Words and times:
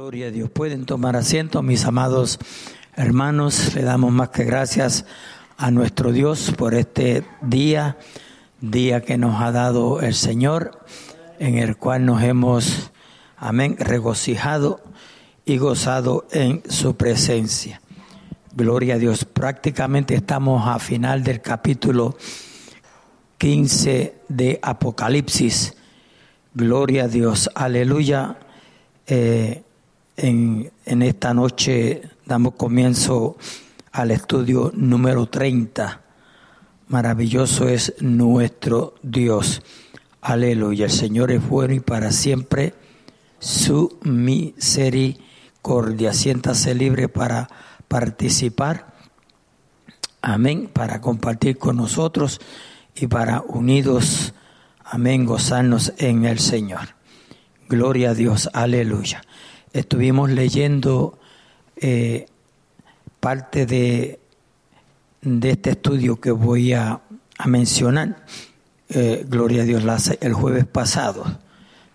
Gloria 0.00 0.28
a 0.28 0.30
Dios. 0.30 0.48
Pueden 0.48 0.86
tomar 0.86 1.16
asiento, 1.16 1.60
mis 1.60 1.84
amados 1.84 2.38
hermanos. 2.94 3.74
Le 3.74 3.82
damos 3.82 4.12
más 4.12 4.28
que 4.28 4.44
gracias 4.44 5.04
a 5.56 5.72
nuestro 5.72 6.12
Dios 6.12 6.54
por 6.56 6.76
este 6.76 7.24
día, 7.42 7.98
día 8.60 9.00
que 9.00 9.18
nos 9.18 9.42
ha 9.42 9.50
dado 9.50 10.00
el 10.00 10.14
Señor, 10.14 10.86
en 11.40 11.58
el 11.58 11.76
cual 11.76 12.06
nos 12.06 12.22
hemos, 12.22 12.92
amén, 13.36 13.74
regocijado 13.76 14.80
y 15.44 15.58
gozado 15.58 16.28
en 16.30 16.62
su 16.70 16.96
presencia. 16.96 17.80
Gloria 18.54 18.94
a 18.94 18.98
Dios. 18.98 19.24
Prácticamente 19.24 20.14
estamos 20.14 20.64
a 20.64 20.78
final 20.78 21.24
del 21.24 21.40
capítulo 21.40 22.16
15 23.38 24.14
de 24.28 24.60
Apocalipsis. 24.62 25.74
Gloria 26.54 27.06
a 27.06 27.08
Dios. 27.08 27.50
Aleluya. 27.56 28.38
Eh, 29.08 29.64
en, 30.18 30.70
esta 30.84 31.32
noche 31.32 32.02
damos 32.26 32.52
comienzo 32.54 33.36
al 33.92 34.10
estudio 34.10 34.72
número 34.74 35.26
30. 35.26 36.02
Maravilloso 36.88 37.68
es 37.68 37.94
nuestro 38.00 38.96
Dios. 39.02 39.62
Aleluya. 40.20 40.86
El 40.86 40.90
Señor 40.90 41.30
es 41.30 41.48
bueno 41.48 41.74
y 41.74 41.80
para 41.80 42.10
siempre 42.10 42.74
su 43.38 43.96
misericordia. 44.02 46.12
Siéntase 46.12 46.74
libre 46.74 47.08
para 47.08 47.48
participar. 47.86 48.98
Amén. 50.20 50.68
Para 50.72 51.00
compartir 51.00 51.58
con 51.58 51.76
nosotros 51.76 52.40
y 52.96 53.06
para 53.06 53.42
unidos. 53.42 54.34
Amén. 54.84 55.26
Gozarnos 55.26 55.92
en 55.98 56.24
el 56.24 56.40
Señor. 56.40 56.96
Gloria 57.68 58.10
a 58.10 58.14
Dios. 58.14 58.50
Aleluya 58.52 59.22
estuvimos 59.72 60.30
leyendo 60.30 61.18
eh, 61.76 62.26
parte 63.20 63.66
de, 63.66 64.20
de, 65.22 65.50
este 65.50 65.70
estudio 65.70 66.20
que 66.20 66.30
voy 66.30 66.72
a, 66.72 67.00
mencionar, 67.46 68.24
eh, 68.88 69.24
gloria 69.28 69.62
a 69.62 69.64
Dios, 69.64 69.84
el 70.20 70.32
jueves 70.32 70.66
pasado. 70.66 71.24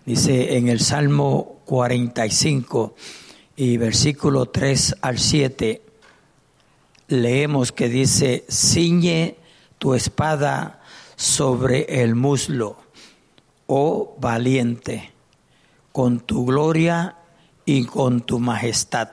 Dice 0.06 0.56
en 0.56 0.68
el 0.68 0.80
Salmo 0.80 1.60
45 1.66 2.94
y 3.56 3.76
versículo 3.76 4.46
3 4.46 4.96
al 5.02 5.18
7, 5.18 5.82
leemos 7.08 7.72
que 7.72 7.88
dice, 7.88 8.44
ciñe 8.50 9.36
tu 9.78 9.94
espada 9.94 10.82
sobre 11.16 12.02
el 12.02 12.14
muslo, 12.14 12.76
oh 13.66 14.16
valiente, 14.18 15.12
con 15.92 16.20
tu 16.20 16.46
gloria 16.46 17.16
y 17.64 17.86
con 17.86 18.20
tu 18.20 18.38
majestad. 18.38 19.10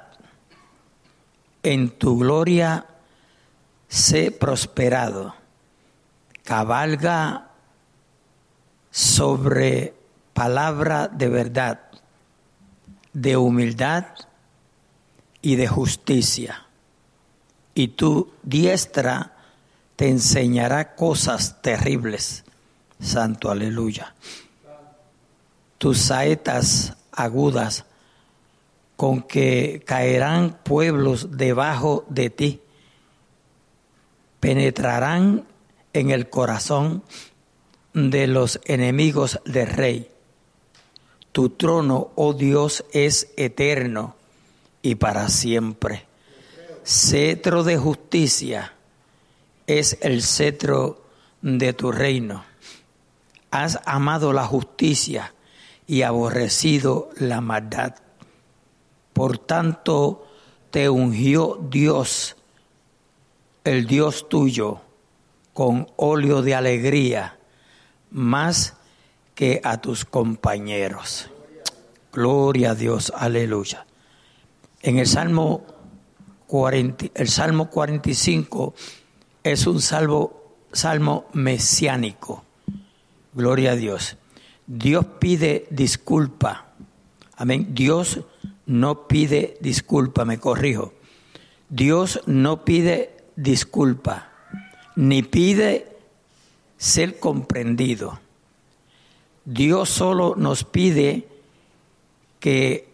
En 1.63 1.91
tu 1.91 2.17
gloria 2.17 2.85
sé 3.87 4.31
prosperado. 4.31 5.35
Cabalga 6.43 7.49
sobre 8.89 9.93
palabra 10.33 11.07
de 11.07 11.29
verdad, 11.29 11.81
de 13.13 13.37
humildad 13.37 14.05
y 15.41 15.55
de 15.55 15.67
justicia. 15.67 16.65
Y 17.73 17.89
tu 17.89 18.33
diestra 18.43 19.33
te 19.95 20.09
enseñará 20.09 20.95
cosas 20.95 21.61
terribles. 21.61 22.43
Santo 22.99 23.49
aleluya. 23.51 24.13
Tus 25.77 25.99
saetas 25.99 26.95
agudas 27.11 27.85
con 29.01 29.23
que 29.23 29.81
caerán 29.83 30.59
pueblos 30.61 31.35
debajo 31.35 32.05
de 32.07 32.29
ti, 32.29 32.61
penetrarán 34.39 35.47
en 35.91 36.11
el 36.11 36.29
corazón 36.29 37.01
de 37.95 38.27
los 38.27 38.61
enemigos 38.63 39.39
del 39.43 39.65
rey. 39.65 40.11
Tu 41.31 41.49
trono, 41.49 42.11
oh 42.13 42.33
Dios, 42.33 42.85
es 42.93 43.33
eterno 43.37 44.17
y 44.83 44.93
para 44.93 45.29
siempre. 45.29 46.05
Cetro 46.83 47.63
de 47.63 47.77
justicia 47.77 48.75
es 49.65 49.97
el 50.01 50.21
cetro 50.21 51.07
de 51.41 51.73
tu 51.73 51.91
reino. 51.91 52.45
Has 53.49 53.79
amado 53.83 54.31
la 54.31 54.45
justicia 54.45 55.33
y 55.87 56.03
aborrecido 56.03 57.09
la 57.17 57.41
maldad. 57.41 57.95
Por 59.21 59.37
tanto, 59.37 60.25
te 60.71 60.89
ungió 60.89 61.59
Dios, 61.69 62.37
el 63.63 63.85
Dios 63.85 64.27
tuyo, 64.29 64.81
con 65.53 65.85
óleo 65.95 66.41
de 66.41 66.55
alegría, 66.55 67.37
más 68.09 68.77
que 69.35 69.61
a 69.63 69.79
tus 69.79 70.05
compañeros. 70.05 71.29
Gloria 72.11 72.71
a 72.71 72.73
Dios, 72.73 73.13
aleluya. 73.15 73.85
En 74.81 74.97
el 74.97 75.05
Salmo 75.05 75.67
40, 76.47 77.05
el 77.13 77.29
Salmo 77.29 77.69
45 77.69 78.73
es 79.43 79.67
un 79.67 79.81
salvo, 79.81 80.55
salmo 80.71 81.25
mesiánico. 81.33 82.43
Gloria 83.33 83.73
a 83.73 83.75
Dios. 83.75 84.17
Dios 84.65 85.05
pide 85.19 85.67
disculpa. 85.69 86.73
Amén. 87.37 87.67
Dios 87.75 88.21
no 88.71 89.07
pide 89.07 89.57
disculpa, 89.59 90.23
me 90.23 90.39
corrijo. 90.39 90.93
Dios 91.67 92.21
no 92.25 92.63
pide 92.63 93.11
disculpa, 93.35 94.29
ni 94.95 95.23
pide 95.23 95.97
ser 96.77 97.19
comprendido. 97.19 98.19
Dios 99.43 99.89
solo 99.89 100.35
nos 100.37 100.63
pide 100.63 101.27
que 102.39 102.87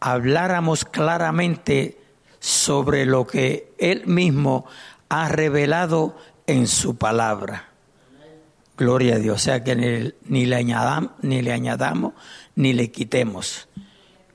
habláramos 0.00 0.84
claramente 0.84 1.98
sobre 2.40 3.06
lo 3.06 3.26
que 3.26 3.72
Él 3.78 4.06
mismo 4.06 4.66
ha 5.08 5.28
revelado 5.28 6.16
en 6.48 6.66
su 6.66 6.96
palabra. 6.96 7.68
Gloria 8.76 9.16
a 9.16 9.18
Dios. 9.18 9.36
O 9.36 9.44
sea 9.44 9.62
que 9.62 9.76
ni, 10.26 10.46
le, 10.46 10.56
añadamos, 10.56 11.12
ni 11.22 11.40
le 11.40 11.52
añadamos 11.52 12.14
ni 12.56 12.72
le 12.72 12.90
quitemos. 12.90 13.68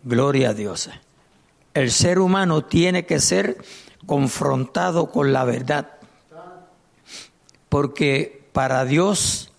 Gloria 0.06 0.50
a 0.50 0.54
Dios. 0.54 0.92
El 1.74 1.92
ser 1.92 2.20
humano 2.20 2.64
tiene 2.64 3.08
que 3.08 3.20
ser 3.20 3.58
confrontado 4.06 5.10
con 5.10 5.34
la 5.34 5.46
verdad. 5.46 5.94
Porque 7.70 8.48
para 8.54 8.86
Dios, 8.86 9.52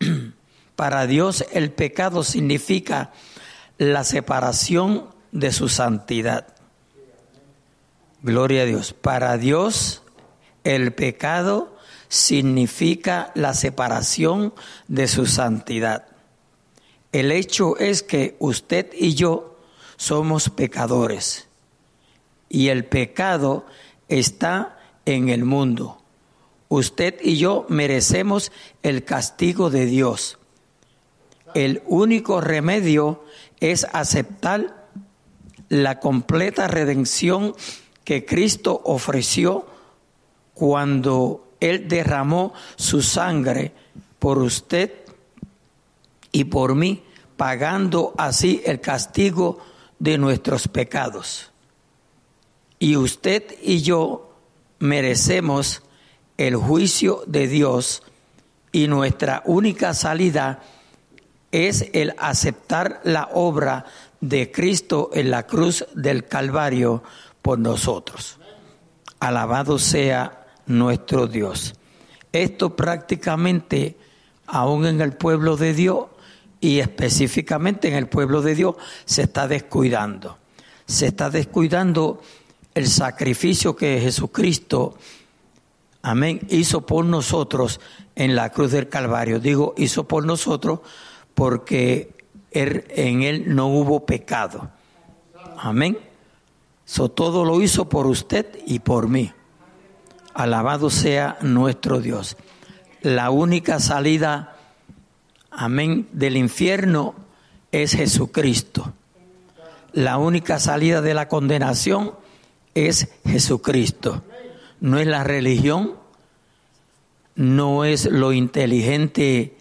para 0.76 1.06
Dios 1.06 1.44
el 1.52 1.70
pecado 1.70 2.24
significa 2.24 3.12
la 3.78 4.02
separación 4.02 5.06
de 5.30 5.52
su 5.52 5.68
santidad. 5.68 6.48
Gloria 8.22 8.62
a 8.62 8.66
Dios. 8.66 8.92
Para 8.92 9.38
Dios 9.38 10.02
el 10.64 10.94
pecado 10.94 11.76
significa 12.08 13.30
la 13.36 13.54
separación 13.54 14.52
de 14.88 15.06
su 15.06 15.26
santidad. 15.26 16.08
El 17.12 17.30
hecho 17.30 17.76
es 17.78 18.02
que 18.02 18.34
usted 18.40 18.90
y 18.92 19.14
yo 19.14 19.55
somos 19.96 20.50
pecadores 20.50 21.48
y 22.48 22.68
el 22.68 22.84
pecado 22.84 23.66
está 24.08 24.78
en 25.04 25.28
el 25.28 25.44
mundo. 25.44 25.98
Usted 26.68 27.16
y 27.22 27.36
yo 27.36 27.66
merecemos 27.68 28.52
el 28.82 29.04
castigo 29.04 29.70
de 29.70 29.86
Dios. 29.86 30.38
El 31.54 31.82
único 31.86 32.40
remedio 32.40 33.24
es 33.60 33.86
aceptar 33.92 34.88
la 35.68 36.00
completa 36.00 36.68
redención 36.68 37.54
que 38.04 38.24
Cristo 38.24 38.80
ofreció 38.84 39.66
cuando 40.54 41.48
Él 41.60 41.88
derramó 41.88 42.52
su 42.76 43.02
sangre 43.02 43.72
por 44.18 44.38
usted 44.38 44.92
y 46.32 46.44
por 46.44 46.74
mí, 46.74 47.02
pagando 47.36 48.14
así 48.16 48.62
el 48.64 48.80
castigo 48.80 49.58
de 49.98 50.18
nuestros 50.18 50.68
pecados. 50.68 51.50
Y 52.78 52.96
usted 52.96 53.44
y 53.62 53.82
yo 53.82 54.34
merecemos 54.78 55.82
el 56.36 56.56
juicio 56.56 57.22
de 57.26 57.48
Dios 57.48 58.02
y 58.72 58.88
nuestra 58.88 59.42
única 59.46 59.94
salida 59.94 60.62
es 61.50 61.88
el 61.94 62.14
aceptar 62.18 63.00
la 63.04 63.30
obra 63.32 63.86
de 64.20 64.52
Cristo 64.52 65.10
en 65.14 65.30
la 65.30 65.46
cruz 65.46 65.86
del 65.94 66.26
Calvario 66.26 67.02
por 67.40 67.58
nosotros. 67.58 68.38
Alabado 69.20 69.78
sea 69.78 70.46
nuestro 70.66 71.26
Dios. 71.26 71.74
Esto 72.32 72.76
prácticamente, 72.76 73.96
aún 74.46 74.84
en 74.86 75.00
el 75.00 75.14
pueblo 75.14 75.56
de 75.56 75.72
Dios, 75.72 76.06
y 76.60 76.80
específicamente 76.80 77.88
en 77.88 77.94
el 77.94 78.08
pueblo 78.08 78.42
de 78.42 78.54
Dios 78.54 78.76
se 79.04 79.22
está 79.22 79.48
descuidando. 79.48 80.38
se 80.86 81.06
está 81.06 81.30
descuidando 81.30 82.20
el 82.74 82.86
sacrificio 82.86 83.74
que 83.74 84.00
Jesucristo, 84.00 84.96
amén, 86.02 86.40
hizo 86.48 86.86
por 86.86 87.04
nosotros 87.04 87.80
en 88.14 88.36
la 88.36 88.50
cruz 88.50 88.72
del 88.72 88.88
Calvario. 88.88 89.40
Digo, 89.40 89.74
hizo 89.76 90.06
por 90.06 90.24
nosotros 90.24 90.80
porque 91.34 92.14
en 92.50 93.22
él 93.22 93.54
no 93.54 93.68
hubo 93.68 94.06
pecado. 94.06 94.70
Amén. 95.56 95.98
Todo 97.14 97.44
lo 97.44 97.60
hizo 97.62 97.88
por 97.88 98.06
usted 98.06 98.46
y 98.66 98.78
por 98.78 99.08
mí. 99.08 99.32
Alabado 100.34 100.90
sea 100.90 101.38
nuestro 101.40 102.00
Dios. 102.00 102.36
La 103.02 103.30
única 103.30 103.80
salida, 103.80 104.55
amén, 105.56 106.08
del 106.12 106.36
infierno 106.36 107.14
es 107.72 107.92
Jesucristo. 107.92 108.92
La 109.92 110.18
única 110.18 110.60
salida 110.60 111.00
de 111.00 111.14
la 111.14 111.28
condenación 111.28 112.12
es 112.74 113.08
Jesucristo. 113.24 114.22
No 114.80 114.98
es 114.98 115.06
la 115.06 115.24
religión, 115.24 115.94
no 117.34 117.84
es 117.84 118.04
lo 118.04 118.32
inteligente 118.32 119.56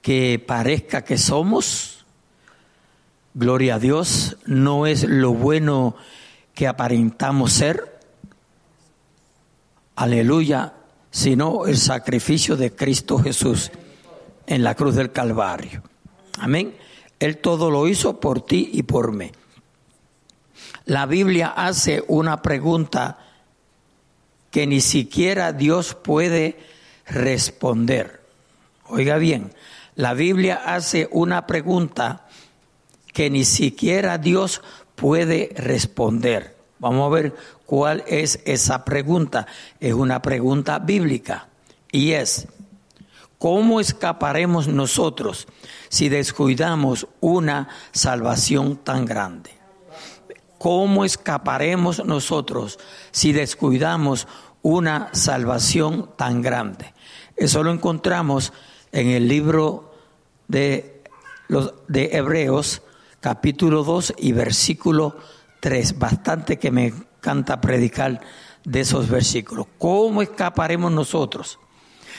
que 0.00 0.42
parezca 0.44 1.04
que 1.04 1.18
somos. 1.18 2.06
Gloria 3.34 3.74
a 3.74 3.78
Dios, 3.78 4.38
no 4.46 4.86
es 4.86 5.04
lo 5.04 5.34
bueno 5.34 5.94
que 6.54 6.66
aparentamos 6.66 7.52
ser. 7.52 8.00
Aleluya, 9.94 10.72
sino 11.10 11.66
el 11.66 11.76
sacrificio 11.76 12.56
de 12.56 12.74
Cristo 12.74 13.18
Jesús 13.18 13.70
en 14.46 14.62
la 14.62 14.74
cruz 14.74 14.94
del 14.94 15.12
Calvario. 15.12 15.82
Amén. 16.38 16.74
Él 17.18 17.38
todo 17.38 17.70
lo 17.70 17.86
hizo 17.86 18.20
por 18.20 18.44
ti 18.44 18.70
y 18.72 18.82
por 18.82 19.12
mí. 19.12 19.30
La 20.84 21.06
Biblia 21.06 21.48
hace 21.48 22.02
una 22.08 22.42
pregunta 22.42 23.18
que 24.50 24.66
ni 24.66 24.80
siquiera 24.80 25.52
Dios 25.52 25.94
puede 25.94 26.58
responder. 27.06 28.20
Oiga 28.88 29.16
bien, 29.16 29.52
la 29.94 30.14
Biblia 30.14 30.60
hace 30.64 31.08
una 31.12 31.46
pregunta 31.46 32.26
que 33.12 33.30
ni 33.30 33.44
siquiera 33.44 34.18
Dios 34.18 34.62
puede 34.94 35.52
responder. 35.56 36.56
Vamos 36.78 37.06
a 37.06 37.14
ver 37.14 37.34
cuál 37.64 38.02
es 38.06 38.40
esa 38.44 38.84
pregunta. 38.84 39.46
Es 39.78 39.94
una 39.94 40.20
pregunta 40.20 40.78
bíblica 40.78 41.48
y 41.90 42.12
es, 42.12 42.48
¿cómo 43.42 43.80
escaparemos 43.80 44.68
nosotros 44.68 45.48
si 45.88 46.08
descuidamos 46.08 47.08
una 47.18 47.70
salvación 47.90 48.76
tan 48.76 49.04
grande? 49.04 49.50
¿Cómo 50.58 51.04
escaparemos 51.04 52.04
nosotros 52.04 52.78
si 53.10 53.32
descuidamos 53.32 54.28
una 54.62 55.08
salvación 55.10 56.10
tan 56.16 56.40
grande? 56.40 56.94
Eso 57.34 57.64
lo 57.64 57.72
encontramos 57.72 58.52
en 58.92 59.08
el 59.08 59.26
libro 59.26 59.92
de, 60.46 61.02
los, 61.48 61.74
de 61.88 62.10
Hebreos, 62.12 62.82
capítulo 63.18 63.82
2 63.82 64.14
y 64.18 64.30
versículo 64.30 65.16
3. 65.58 65.98
Bastante 65.98 66.60
que 66.60 66.70
me 66.70 66.86
encanta 66.86 67.60
predicar 67.60 68.20
de 68.62 68.82
esos 68.82 69.08
versículos. 69.08 69.66
¿Cómo 69.78 70.22
escaparemos 70.22 70.92
nosotros 70.92 71.58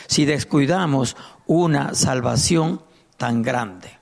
si 0.08 0.26
descuidamos 0.26 1.16
una 1.46 1.94
salvación 1.94 2.82
tan 3.18 3.42
grande? 3.42 4.00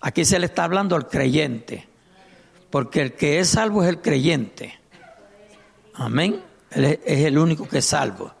Aquí 0.00 0.24
se 0.24 0.38
le 0.38 0.46
está 0.46 0.64
hablando 0.64 0.96
al 0.96 1.08
creyente 1.08 1.88
porque 2.70 3.00
el 3.00 3.12
que 3.14 3.38
es 3.38 3.50
salvo 3.50 3.82
es 3.82 3.88
el 3.88 4.00
creyente. 4.00 4.78
Amén. 5.94 6.42
Él 6.70 7.00
es 7.04 7.24
el 7.24 7.38
único 7.38 7.66
que 7.66 7.78
es 7.78 7.86
salvo. 7.86 8.32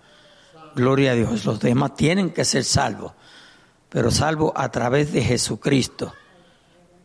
Gloria 0.74 1.12
a 1.12 1.14
Dios. 1.14 1.44
Los 1.44 1.60
demás 1.60 1.94
tienen 1.96 2.30
que 2.30 2.44
ser 2.44 2.64
salvos, 2.64 3.12
pero 3.88 4.10
salvo 4.10 4.52
a 4.54 4.70
través 4.70 5.12
de 5.12 5.22
Jesucristo. 5.22 6.14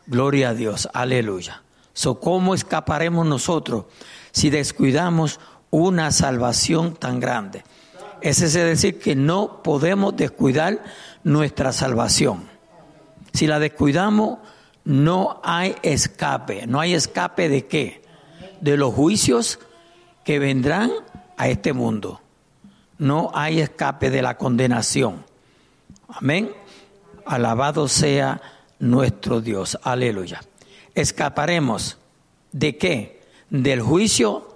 Gloria 0.05 0.49
a 0.49 0.53
Dios. 0.53 0.89
Aleluya. 0.93 1.63
So, 1.93 2.19
¿Cómo 2.19 2.55
escaparemos 2.55 3.25
nosotros 3.25 3.85
si 4.31 4.49
descuidamos 4.49 5.39
una 5.69 6.11
salvación 6.11 6.95
tan 6.95 7.19
grande? 7.19 7.63
Es 8.23 8.53
decir 8.53 8.99
que 8.99 9.15
no 9.15 9.61
podemos 9.63 10.15
descuidar 10.15 10.81
nuestra 11.25 11.73
salvación. 11.73 12.47
Si 13.33 13.47
la 13.47 13.59
descuidamos, 13.59 14.39
no 14.85 15.41
hay 15.43 15.75
escape. 15.83 16.65
¿No 16.65 16.79
hay 16.79 16.93
escape 16.93 17.49
de 17.49 17.67
qué? 17.67 18.01
De 18.61 18.77
los 18.77 18.93
juicios 18.93 19.59
que 20.23 20.39
vendrán 20.39 20.89
a 21.35 21.49
este 21.49 21.73
mundo. 21.73 22.21
No 22.97 23.29
hay 23.33 23.59
escape 23.59 24.09
de 24.09 24.21
la 24.21 24.37
condenación. 24.37 25.25
Amén. 26.07 26.49
Alabado 27.25 27.89
sea 27.89 28.41
nuestro 28.79 29.41
Dios. 29.41 29.77
Aleluya. 29.83 30.39
Escaparemos 30.95 31.97
de 32.53 32.77
qué? 32.77 33.21
Del 33.49 33.81
juicio. 33.81 34.52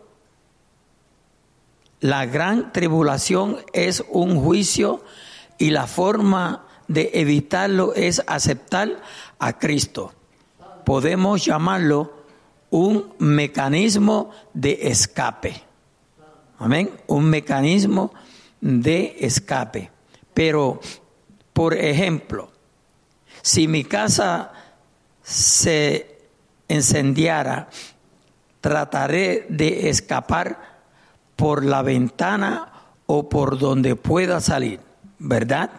La 1.99 2.25
gran 2.25 2.71
tribulación 2.71 3.57
es 3.73 4.03
un 4.09 4.39
juicio 4.39 5.03
y 5.57 5.71
la 5.71 5.87
forma 5.87 6.65
de 6.87 7.11
evitarlo 7.13 7.93
es 7.93 8.21
aceptar 8.27 9.01
a 9.39 9.57
Cristo 9.57 10.13
podemos 10.87 11.43
llamarlo 11.43 12.13
un 12.69 13.13
mecanismo 13.19 14.31
de 14.53 14.87
escape. 14.87 15.61
Amén. 16.59 16.89
Un 17.07 17.25
mecanismo 17.25 18.13
de 18.61 19.17
escape. 19.19 19.91
Pero, 20.33 20.79
por 21.51 21.73
ejemplo, 21.73 22.49
si 23.41 23.67
mi 23.67 23.83
casa 23.83 24.53
se 25.21 26.21
encendiara, 26.69 27.67
trataré 28.61 29.45
de 29.49 29.89
escapar 29.89 30.66
por 31.37 31.63
la 31.63 31.81
ventana 31.81 32.73
o 33.05 33.29
por 33.29 33.57
donde 33.57 33.95
pueda 33.95 34.41
salir, 34.41 34.81
¿verdad? 35.19 35.71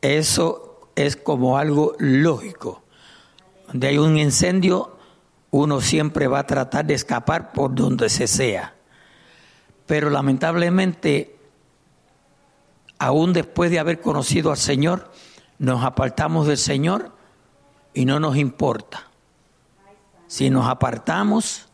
Eso 0.00 0.88
es 0.94 1.16
como 1.16 1.58
algo 1.58 1.96
lógico. 1.98 2.84
Donde 3.66 3.88
hay 3.88 3.98
un 3.98 4.16
incendio, 4.16 4.96
uno 5.50 5.80
siempre 5.80 6.28
va 6.28 6.38
a 6.38 6.46
tratar 6.46 6.86
de 6.86 6.94
escapar 6.94 7.52
por 7.52 7.74
donde 7.74 8.08
se 8.08 8.28
sea. 8.28 8.74
Pero 9.86 10.08
lamentablemente, 10.08 11.36
aún 13.00 13.32
después 13.32 13.72
de 13.72 13.80
haber 13.80 14.00
conocido 14.00 14.52
al 14.52 14.58
Señor, 14.58 15.10
nos 15.58 15.82
apartamos 15.82 16.46
del 16.46 16.58
Señor 16.58 17.10
y 17.92 18.04
no 18.04 18.20
nos 18.20 18.36
importa 18.36 19.08
si 20.32 20.48
nos 20.48 20.66
apartamos 20.66 21.68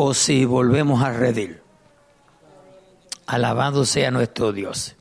o 0.00 0.14
si 0.14 0.44
volvemos 0.44 1.02
a 1.02 1.10
redil. 1.12 1.58
Alabado 3.26 3.84
sea 3.84 4.12
nuestro 4.12 4.52
Dios. 4.52 4.94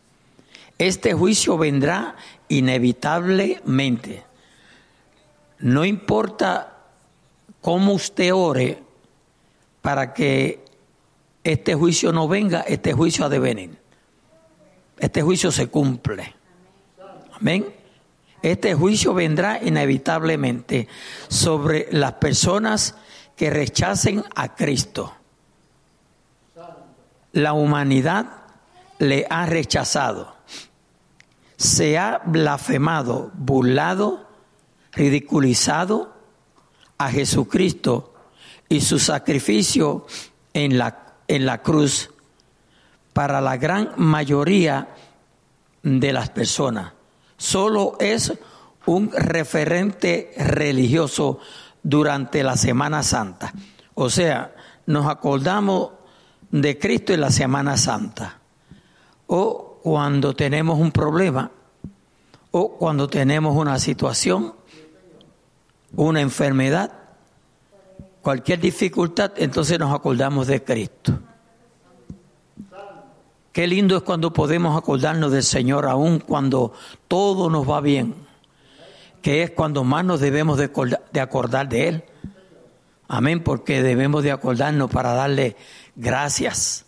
Este 0.80 1.13
juicio 1.13 1.56
vendrá 1.56 2.16
inevitablemente. 2.50 4.24
No 5.60 5.86
importa 5.86 6.77
cómo 7.62 7.94
usted 7.94 8.34
ore 8.34 8.82
para 9.84 10.16
que 10.16 10.66
este 11.44 11.75
juicio 11.75 12.12
no 12.12 12.27
venga, 12.27 12.62
este 12.62 12.92
juicio 12.94 13.25
ha 13.25 13.30
de 13.30 13.39
venir. 13.39 13.77
Este 14.98 15.22
juicio 15.22 15.51
se 15.51 15.68
cumple. 15.68 16.34
Amén. 17.34 17.68
Este 18.42 18.74
juicio 18.74 19.13
vendrá 19.13 19.63
inevitablemente 19.63 20.88
sobre 21.27 21.88
las 21.92 22.13
personas 22.13 22.96
que 23.38 23.50
rechacen 23.50 24.25
a 24.36 24.56
Cristo. 24.56 25.13
La 27.32 27.53
humanidad 27.53 28.25
le 28.98 29.27
ha 29.29 29.46
rechazado, 29.46 30.36
se 31.56 31.98
ha 31.98 32.22
blasfemado, 32.25 33.32
burlado 33.36 34.27
ridiculizado 34.91 36.13
a 36.98 37.12
Jesucristo 37.12 38.15
y 38.67 38.82
su 38.82 38.98
sacrificio 38.98 40.08
en 40.53 40.79
la, 40.79 41.13
en 41.27 41.46
la 41.46 41.62
cruz 41.62 42.10
para 43.13 43.39
la 43.39 43.58
gran 43.58 43.91
mayoría 43.98 44.89
de 45.84 46.12
las 46.12 46.32
personas. 46.32 46.94
Solo 47.38 47.98
es 48.00 48.34
un 48.88 49.12
referente 49.12 50.34
religioso 50.38 51.39
durante 51.88 52.44
la 52.44 52.58
Semana 52.58 53.01
Santa. 53.01 53.53
O 53.94 54.10
sea, 54.10 54.53
nos 54.88 55.08
acordamos 55.08 55.91
de 56.51 56.77
Cristo 56.77 57.13
en 57.13 57.22
la 57.22 57.32
Semana 57.32 57.77
Santa. 57.77 58.39
O 59.27 59.79
cuando 59.82 60.36
tenemos 60.36 60.77
un 60.79 60.91
problema, 60.91 61.50
o 62.51 62.77
cuando 62.77 63.08
tenemos 63.08 63.56
una 63.56 63.79
situación 63.79 64.53
una 65.96 66.20
enfermedad, 66.20 66.91
cualquier 68.22 68.60
dificultad, 68.60 69.32
entonces 69.38 69.79
nos 69.79 69.94
acordamos 69.94 70.48
de 70.48 70.62
Cristo. 70.62 71.17
Qué 73.53 73.65
lindo 73.65 73.96
es 73.96 74.03
cuando 74.03 74.34
podemos 74.34 74.77
acordarnos 74.77 75.32
del 75.32 75.44
Señor, 75.44 75.88
aun 75.88 76.20
cuando 76.20 76.74
todo 77.08 77.50
nos 77.50 77.67
va 77.67 77.79
bien, 77.79 78.26
que 79.27 79.43
es 79.43 79.51
cuando 79.51 79.84
más 79.84 80.05
nos 80.05 80.22
debemos 80.22 80.57
de 80.57 81.19
acordar 81.19 81.67
de 81.67 81.89
Él. 81.89 82.03
Amén, 83.10 83.43
porque 83.43 83.84
debemos 83.84 84.24
de 84.24 84.31
acordarnos 84.31 84.89
para 84.89 85.12
darle 85.12 85.57
gracias. 85.98 86.86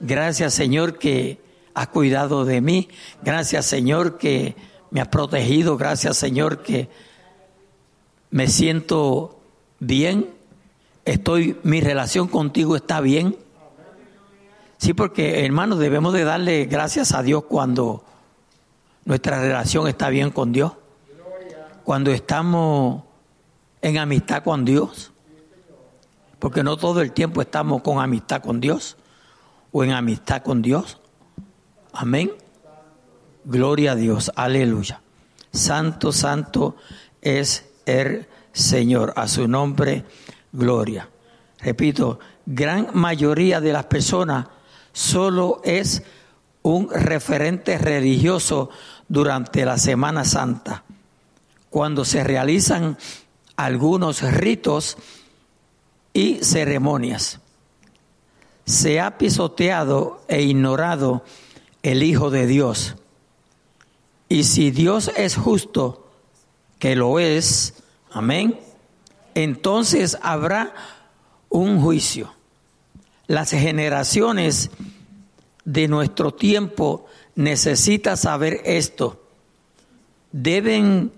Gracias 0.00 0.54
Señor 0.54 0.98
que 0.98 1.38
has 1.74 1.88
cuidado 1.88 2.46
de 2.46 2.62
mí. 2.62 2.88
Gracias 3.22 3.66
Señor 3.66 4.16
que 4.16 4.56
me 4.90 5.02
has 5.02 5.08
protegido. 5.08 5.76
Gracias 5.76 6.16
Señor 6.16 6.62
que 6.62 6.88
me 8.30 8.48
siento 8.48 9.38
bien. 9.80 10.30
Estoy, 11.04 11.58
mi 11.62 11.82
relación 11.82 12.26
contigo 12.28 12.74
está 12.74 13.02
bien. 13.02 13.36
Sí, 14.78 14.94
porque 14.94 15.44
hermanos, 15.44 15.78
debemos 15.78 16.14
de 16.14 16.24
darle 16.24 16.64
gracias 16.64 17.12
a 17.12 17.22
Dios 17.22 17.44
cuando 17.44 18.02
nuestra 19.04 19.42
relación 19.42 19.88
está 19.88 20.08
bien 20.08 20.30
con 20.30 20.52
Dios, 20.52 20.72
cuando 21.90 22.12
estamos 22.12 23.02
en 23.82 23.98
amistad 23.98 24.44
con 24.44 24.64
Dios, 24.64 25.10
porque 26.38 26.62
no 26.62 26.76
todo 26.76 27.00
el 27.00 27.10
tiempo 27.10 27.42
estamos 27.42 27.82
con 27.82 27.98
amistad 27.98 28.42
con 28.42 28.60
Dios 28.60 28.96
o 29.72 29.82
en 29.82 29.90
amistad 29.90 30.40
con 30.44 30.62
Dios. 30.62 31.00
Amén. 31.92 32.30
Gloria 33.42 33.90
a 33.90 33.96
Dios, 33.96 34.30
aleluya. 34.36 35.02
Santo, 35.50 36.12
santo 36.12 36.76
es 37.22 37.68
el 37.86 38.28
Señor, 38.52 39.12
a 39.16 39.26
su 39.26 39.48
nombre, 39.48 40.04
gloria. 40.52 41.08
Repito, 41.58 42.20
gran 42.46 42.90
mayoría 42.94 43.60
de 43.60 43.72
las 43.72 43.86
personas 43.86 44.46
solo 44.92 45.60
es 45.64 46.04
un 46.62 46.88
referente 46.88 47.78
religioso 47.78 48.70
durante 49.08 49.64
la 49.64 49.76
Semana 49.76 50.24
Santa, 50.24 50.84
cuando 51.70 52.04
se 52.04 52.22
realizan 52.24 52.98
algunos 53.56 54.22
ritos 54.22 54.98
y 56.12 56.36
ceremonias. 56.42 57.40
Se 58.66 59.00
ha 59.00 59.16
pisoteado 59.16 60.22
e 60.28 60.42
ignorado 60.42 61.24
el 61.82 62.02
Hijo 62.02 62.30
de 62.30 62.46
Dios. 62.46 62.96
Y 64.28 64.44
si 64.44 64.70
Dios 64.70 65.10
es 65.16 65.36
justo, 65.36 66.10
que 66.78 66.94
lo 66.94 67.18
es, 67.18 67.74
amén, 68.10 68.58
entonces 69.34 70.18
habrá 70.22 70.74
un 71.48 71.80
juicio 71.80 72.32
las 73.30 73.52
generaciones 73.52 74.72
de 75.64 75.86
nuestro 75.86 76.34
tiempo 76.34 77.06
necesitan 77.36 78.16
saber 78.16 78.60
esto. 78.64 79.24
Deben 80.32 81.12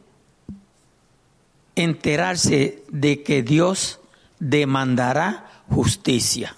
enterarse 1.76 2.84
de 2.88 3.22
que 3.22 3.42
Dios 3.42 4.00
demandará 4.38 5.62
justicia. 5.68 6.56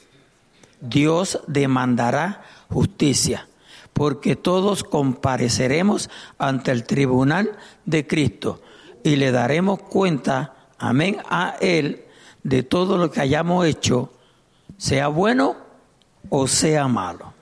Dios 0.80 1.40
demandará 1.46 2.42
justicia, 2.68 3.48
porque 3.92 4.36
todos 4.36 4.84
compareceremos 4.84 6.10
ante 6.38 6.72
el 6.72 6.84
tribunal 6.84 7.56
de 7.84 8.06
Cristo 8.06 8.62
y 9.02 9.16
le 9.16 9.30
daremos 9.30 9.80
cuenta, 9.80 10.54
amén, 10.78 11.18
a 11.28 11.56
Él 11.60 12.04
de 12.42 12.62
todo 12.62 12.98
lo 12.98 13.10
que 13.10 13.20
hayamos 13.20 13.66
hecho 13.66 14.12
sea 14.76 15.08
bueno 15.08 15.56
o 16.28 16.46
sea 16.46 16.88
malo. 16.88 17.32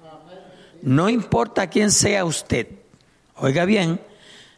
No 0.83 1.09
importa 1.09 1.69
quién 1.69 1.91
sea 1.91 2.25
usted. 2.25 2.69
Oiga 3.37 3.65
bien, 3.65 4.01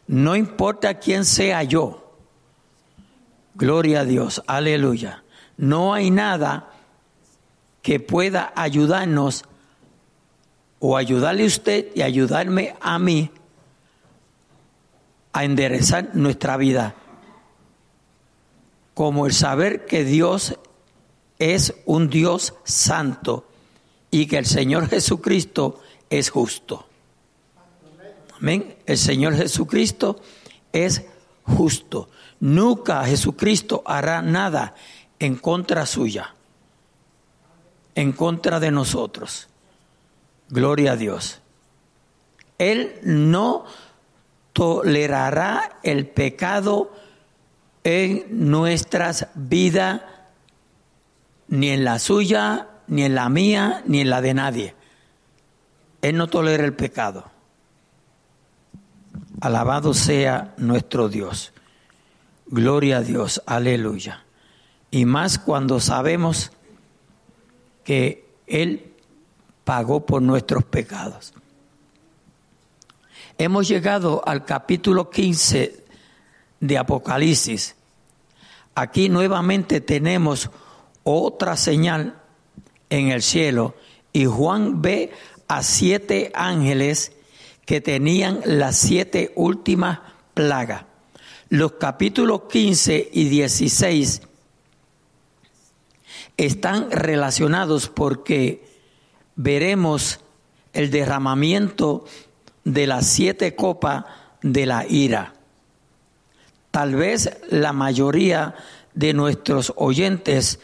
no 0.07 0.37
importa 0.37 0.99
quién 0.99 1.25
sea 1.25 1.63
yo. 1.63 2.04
Gloria 3.55 4.01
a 4.01 4.05
Dios, 4.05 4.43
aleluya. 4.47 5.23
No 5.57 5.95
hay 5.95 6.11
nada 6.11 6.71
que 7.83 8.01
pueda 8.01 8.53
ayudarnos 8.57 9.45
o 10.81 10.97
ayudarle 10.97 11.45
a 11.45 11.47
usted 11.47 11.89
y 11.95 12.03
ayudarme 12.03 12.75
a 12.81 12.99
mí 12.99 13.31
a 15.33 15.45
enderezar 15.45 16.15
nuestra 16.15 16.57
vida, 16.57 16.95
como 18.95 19.27
el 19.27 19.33
saber 19.33 19.87
que 19.87 20.05
Dios 20.05 20.59
es 21.39 21.75
un 21.87 22.09
Dios 22.09 22.55
santo 22.65 23.47
y 24.11 24.27
que 24.27 24.39
el 24.39 24.47
Señor 24.47 24.89
Jesucristo 24.89 25.81
es 26.09 26.31
justo. 26.31 26.87
Amén. 28.37 28.77
El 28.87 28.99
Señor 28.99 29.37
Jesucristo 29.37 30.21
es 30.73 31.05
justo. 31.45 32.09
Nunca 32.41 33.05
Jesucristo 33.05 33.83
hará 33.87 34.23
nada 34.23 34.75
en 35.19 35.37
contra 35.37 35.87
suya, 35.87 36.35
en 37.95 38.13
contra 38.13 38.61
de 38.61 38.71
nosotros. 38.71 39.49
Gloria 40.49 40.93
a 40.93 40.97
Dios. 40.97 41.41
Él 42.59 42.99
no 43.03 43.65
tolerará 44.53 45.79
el 45.83 46.07
pecado 46.07 46.93
en 47.83 48.27
nuestras 48.51 49.29
vidas 49.35 50.03
ni 51.49 51.71
en 51.71 51.85
la 51.85 51.99
suya, 51.99 52.69
ni 52.87 53.05
en 53.05 53.15
la 53.15 53.29
mía, 53.29 53.83
ni 53.87 54.01
en 54.01 54.11
la 54.11 54.21
de 54.21 54.35
nadie. 54.35 54.75
Él 56.03 56.17
no 56.17 56.27
tolera 56.27 56.65
el 56.65 56.75
pecado. 56.75 57.25
Alabado 59.41 59.95
sea 59.95 60.55
nuestro 60.59 61.09
Dios. 61.09 61.54
Gloria 62.55 62.99
a 62.99 63.03
Dios, 63.03 63.43
aleluya. 63.47 64.23
Y 64.93 65.07
más 65.07 65.41
cuando 65.41 65.81
sabemos 65.81 66.53
que 67.83 68.29
Él 68.47 68.93
pagó 69.65 70.07
por 70.07 70.23
nuestros 70.23 70.63
pecados. 70.63 71.35
Hemos 73.39 73.67
llegado 73.67 74.23
al 74.25 74.45
capítulo 74.45 75.11
15 75.11 75.85
de 76.61 76.79
Apocalipsis. 76.79 77.75
Aquí 78.77 79.09
nuevamente 79.09 79.81
tenemos 79.81 80.49
otra 81.03 81.57
señal 81.57 82.23
en 82.89 83.09
el 83.09 83.23
cielo 83.23 83.75
y 84.13 84.27
Juan 84.27 84.81
ve 84.81 85.13
a 85.49 85.65
siete 85.65 86.31
ángeles 86.37 87.11
que 87.67 87.81
tenían 87.81 88.43
las 88.45 88.77
siete 88.77 89.33
últimas 89.35 89.99
plagas. 90.35 90.94
Los 91.55 91.75
capítulos 91.75 92.49
15 92.51 93.11
y 93.13 93.29
16 93.29 94.23
están 96.37 96.91
relacionados 96.91 97.89
porque 97.89 98.67
veremos 99.37 100.19
el 100.73 100.91
derramamiento 100.91 102.07
de 102.65 102.89
las 102.89 103.07
siete 103.07 103.55
copas 103.55 104.05
de 104.43 104.67
la 104.67 104.85
ira. 104.85 105.35
Tal 106.73 106.97
vez 106.97 107.39
la 107.51 107.73
mayoría 107.73 108.57
de 108.95 109.13
nuestros 109.13 109.73
oyentes 109.77 110.59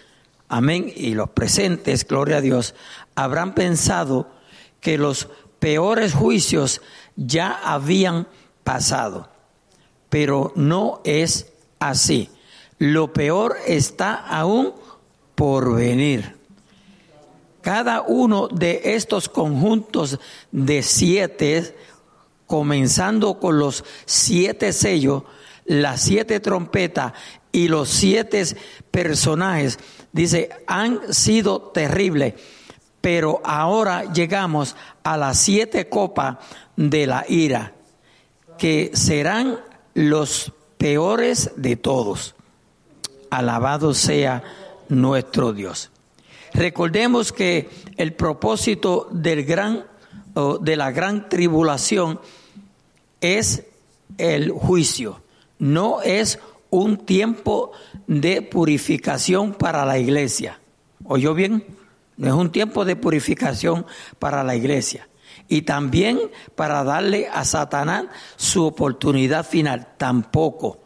amén, 0.48 0.92
y 0.92 1.14
los 1.14 1.30
presentes, 1.30 2.04
gloria 2.04 2.38
a 2.38 2.40
Dios, 2.40 2.74
habrán 3.14 3.54
pensado 3.54 4.28
que 4.80 4.98
los 4.98 5.28
peores 5.60 6.14
juicios 6.14 6.82
ya 7.14 7.52
habían 7.62 8.26
pasado. 8.64 9.30
Pero 10.10 10.52
no 10.54 11.00
es 11.04 11.52
así. 11.78 12.28
Lo 12.78 13.12
peor 13.12 13.56
está 13.66 14.14
aún 14.14 14.74
por 15.34 15.74
venir. 15.74 16.36
Cada 17.62 18.02
uno 18.02 18.48
de 18.48 18.80
estos 18.84 19.28
conjuntos 19.28 20.18
de 20.50 20.82
siete, 20.82 21.76
comenzando 22.46 23.38
con 23.38 23.58
los 23.58 23.84
siete 24.06 24.72
sellos, 24.72 25.24
las 25.66 26.02
siete 26.02 26.40
trompetas 26.40 27.12
y 27.52 27.68
los 27.68 27.90
siete 27.90 28.44
personajes, 28.90 29.78
dice, 30.12 30.50
han 30.66 31.12
sido 31.12 31.60
terribles, 31.60 32.34
pero 33.00 33.40
ahora 33.44 34.12
llegamos 34.12 34.74
a 35.02 35.16
las 35.16 35.38
siete 35.38 35.88
copas 35.88 36.38
de 36.76 37.06
la 37.06 37.24
ira, 37.28 37.74
que 38.58 38.90
serán 38.94 39.60
los 40.00 40.52
peores 40.78 41.52
de 41.56 41.76
todos. 41.76 42.34
Alabado 43.30 43.94
sea 43.94 44.42
nuestro 44.88 45.52
Dios. 45.52 45.90
Recordemos 46.54 47.32
que 47.32 47.68
el 47.96 48.14
propósito 48.14 49.08
del 49.12 49.44
gran 49.44 49.84
de 50.60 50.76
la 50.76 50.92
gran 50.92 51.28
tribulación 51.28 52.20
es 53.20 53.64
el 54.16 54.52
juicio, 54.52 55.20
no 55.58 56.00
es 56.02 56.38
un 56.70 56.98
tiempo 56.98 57.72
de 58.06 58.40
purificación 58.40 59.52
para 59.52 59.84
la 59.84 59.98
iglesia. 59.98 60.60
¿Oyó 61.04 61.34
bien? 61.34 61.64
No 62.16 62.28
es 62.28 62.34
un 62.34 62.52
tiempo 62.52 62.84
de 62.84 62.96
purificación 62.96 63.84
para 64.18 64.44
la 64.44 64.54
iglesia. 64.54 65.09
Y 65.48 65.62
también 65.62 66.18
para 66.54 66.84
darle 66.84 67.28
a 67.28 67.44
Satanás 67.44 68.06
su 68.36 68.64
oportunidad 68.64 69.44
final. 69.44 69.88
Tampoco. 69.96 70.80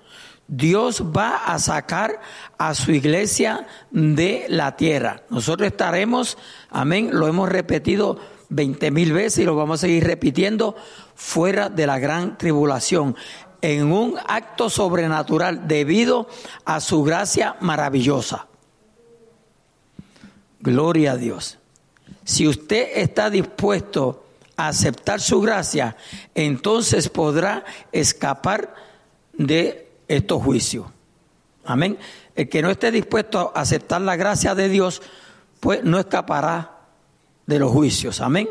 Dios 0.46 1.02
va 1.16 1.36
a 1.46 1.58
sacar 1.58 2.20
a 2.58 2.74
su 2.74 2.92
iglesia 2.92 3.66
de 3.90 4.46
la 4.48 4.76
tierra. 4.76 5.22
Nosotros 5.30 5.66
estaremos, 5.66 6.36
amén, 6.70 7.10
lo 7.12 7.28
hemos 7.28 7.48
repetido 7.48 8.18
veinte 8.50 8.90
mil 8.90 9.12
veces 9.12 9.38
y 9.38 9.44
lo 9.44 9.56
vamos 9.56 9.80
a 9.80 9.86
seguir 9.86 10.04
repitiendo, 10.04 10.76
fuera 11.14 11.68
de 11.70 11.86
la 11.86 11.98
gran 11.98 12.36
tribulación, 12.36 13.16
en 13.62 13.90
un 13.90 14.16
acto 14.28 14.68
sobrenatural 14.68 15.66
debido 15.66 16.28
a 16.66 16.80
su 16.80 17.02
gracia 17.02 17.56
maravillosa. 17.60 18.46
Gloria 20.60 21.12
a 21.12 21.16
Dios. 21.16 21.58
Si 22.24 22.46
usted 22.46 22.88
está 22.96 23.30
dispuesto 23.30 24.24
aceptar 24.56 25.20
su 25.20 25.40
gracia, 25.40 25.96
entonces 26.34 27.08
podrá 27.08 27.64
escapar 27.92 28.75
de 29.32 29.88
estos 30.08 30.42
juicios. 30.42 30.87
Amén. 31.64 31.99
El 32.34 32.49
que 32.49 32.62
no 32.62 32.70
esté 32.70 32.90
dispuesto 32.90 33.52
a 33.54 33.61
aceptar 33.61 34.00
la 34.00 34.16
gracia 34.16 34.54
de 34.54 34.68
Dios, 34.68 35.02
pues 35.61 35.82
no 35.82 35.99
escapará 35.99 36.78
de 37.46 37.58
los 37.58 37.73
juicios. 37.73 38.20
Amén. 38.20 38.49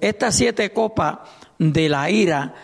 Estas 0.00 0.34
siete 0.34 0.72
copas 0.72 1.18
de 1.58 1.88
la 1.88 2.10
ira 2.10 2.54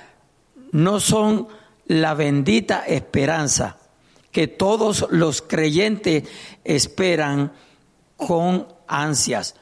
no 0.73 1.01
son 1.01 1.49
la 1.87 2.15
bendita 2.15 2.85
esperanza 2.87 3.77
que 4.33 4.49
todos 4.49 5.07
los 5.11 5.41
creyentes 5.41 6.25
esperan 6.65 7.53
con 8.17 8.67
ansias. 8.87 9.55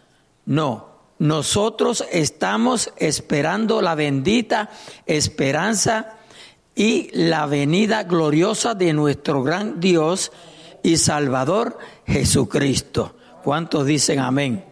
No, 0.46 0.93
nosotros 1.18 2.04
estamos 2.10 2.92
esperando 2.96 3.80
la 3.80 3.94
bendita 3.94 4.70
esperanza 5.06 6.16
y 6.74 7.10
la 7.12 7.46
venida 7.46 8.02
gloriosa 8.02 8.74
de 8.74 8.92
nuestro 8.92 9.42
gran 9.42 9.80
Dios 9.80 10.32
y 10.82 10.96
Salvador 10.96 11.78
Jesucristo. 12.06 13.14
¿Cuántos 13.44 13.86
dicen 13.86 14.18
amén? 14.18 14.64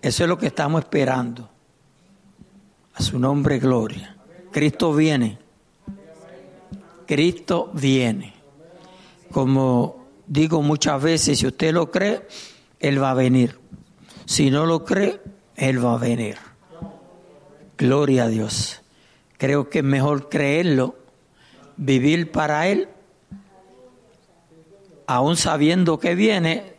Eso 0.00 0.24
es 0.24 0.28
lo 0.28 0.38
que 0.38 0.46
estamos 0.46 0.82
esperando. 0.82 1.48
A 2.94 3.02
su 3.02 3.18
nombre, 3.18 3.58
gloria. 3.58 4.16
Cristo 4.50 4.94
viene. 4.94 5.38
Cristo 7.06 7.70
viene. 7.74 8.34
Como 9.30 10.06
digo 10.26 10.62
muchas 10.62 11.02
veces, 11.02 11.38
si 11.38 11.46
usted 11.46 11.72
lo 11.72 11.90
cree, 11.90 12.26
Él 12.78 13.02
va 13.02 13.10
a 13.10 13.14
venir. 13.14 13.58
Si 14.26 14.50
no 14.50 14.64
lo 14.64 14.84
cree, 14.84 15.20
Él 15.60 15.84
va 15.84 15.92
a 15.92 15.98
venir. 15.98 16.38
Gloria 17.76 18.24
a 18.24 18.28
Dios. 18.28 18.80
Creo 19.36 19.68
que 19.68 19.80
es 19.80 19.84
mejor 19.84 20.30
creerlo, 20.30 20.96
vivir 21.76 22.32
para 22.32 22.66
Él, 22.66 22.88
aún 25.06 25.36
sabiendo 25.36 25.98
que 25.98 26.14
viene, 26.14 26.76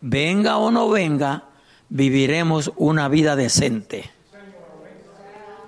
venga 0.00 0.58
o 0.58 0.72
no 0.72 0.88
venga, 0.88 1.44
viviremos 1.88 2.72
una 2.74 3.08
vida 3.08 3.36
decente, 3.36 4.10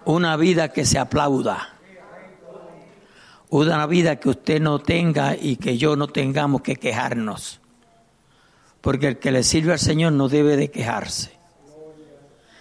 una 0.04 0.36
vida 0.36 0.70
que 0.70 0.84
se 0.84 0.98
aplauda, 0.98 1.76
una 3.50 3.86
vida 3.86 4.16
que 4.16 4.30
usted 4.30 4.60
no 4.60 4.80
tenga 4.80 5.36
y 5.36 5.56
que 5.56 5.78
yo 5.78 5.94
no 5.94 6.08
tengamos 6.08 6.62
que 6.62 6.74
quejarnos, 6.74 7.60
porque 8.80 9.06
el 9.06 9.18
que 9.20 9.30
le 9.30 9.44
sirve 9.44 9.74
al 9.74 9.78
Señor 9.78 10.12
no 10.12 10.28
debe 10.28 10.56
de 10.56 10.72
quejarse. 10.72 11.37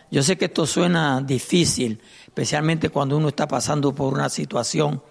Yo 0.09 0.23
sé 0.23 0.37
que 0.37 0.45
esto 0.45 0.65
suena 0.65 1.21
difícil, 1.21 2.01
especialmente 2.25 2.89
cuando 2.89 3.17
uno 3.17 3.29
está 3.29 3.47
pasando 3.47 3.93
por 3.93 4.13
una 4.13 4.29
situación, 4.29 5.01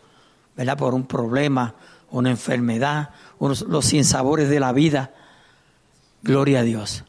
¿verdad? 0.56 0.78
Por 0.78 0.94
un 0.94 1.06
problema, 1.06 1.74
una 2.10 2.30
enfermedad, 2.30 3.10
los 3.38 3.84
sinsabores 3.84 4.48
de 4.48 4.60
la 4.60 4.72
vida. 4.72 5.14
Gloria 6.22 6.60
a 6.60 6.62
Dios 6.62 7.04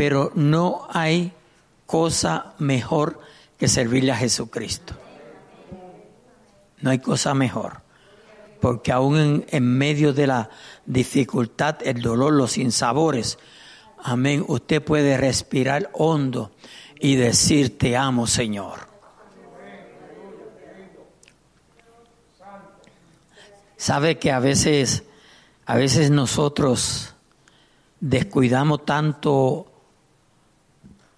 pero 0.00 0.32
no 0.34 0.88
hay 0.88 1.30
cosa 1.84 2.54
mejor 2.58 3.20
que 3.58 3.68
servirle 3.68 4.12
a 4.12 4.16
Jesucristo. 4.16 4.94
No 6.80 6.88
hay 6.88 7.00
cosa 7.00 7.34
mejor. 7.34 7.82
Porque 8.62 8.92
aún 8.92 9.44
en, 9.46 9.64
medio 9.76 10.14
de 10.14 10.26
la 10.26 10.48
dificultad, 10.86 11.76
el 11.84 12.00
dolor, 12.00 12.32
los 12.32 12.52
sinsabores, 12.52 13.38
amén, 14.02 14.42
usted 14.48 14.82
puede 14.82 15.18
respirar 15.18 15.90
hondo 15.92 16.50
y 17.00 17.16
decir, 17.16 17.78
te 17.78 17.96
amo 17.96 18.26
Señor. 18.26 18.88
Sabe 23.76 24.18
que 24.18 24.30
a 24.30 24.38
veces, 24.38 25.04
a 25.64 25.76
veces 25.76 26.10
nosotros 26.10 27.14
descuidamos 28.00 28.84
tanto 28.84 29.72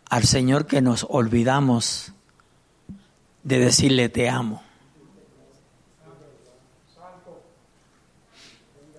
al 0.08 0.22
Señor 0.22 0.66
que 0.66 0.80
nos 0.80 1.04
olvidamos 1.10 2.12
de 3.42 3.58
decirle 3.58 4.08
te 4.08 4.28
amo. 4.28 4.62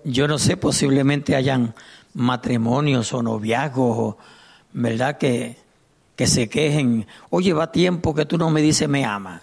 Yo 0.04 0.28
no 0.28 0.38
sé, 0.38 0.58
posiblemente 0.58 1.34
hayan 1.34 1.74
matrimonios 2.12 3.14
o 3.14 3.22
noviazgos, 3.22 4.16
¿verdad? 4.74 5.16
Que, 5.16 5.63
que 6.16 6.26
se 6.26 6.48
quejen. 6.48 7.06
Oye, 7.30 7.52
va 7.52 7.72
tiempo 7.72 8.14
que 8.14 8.24
tú 8.24 8.38
no 8.38 8.50
me 8.50 8.62
dices 8.62 8.88
me 8.88 9.04
ama. 9.04 9.42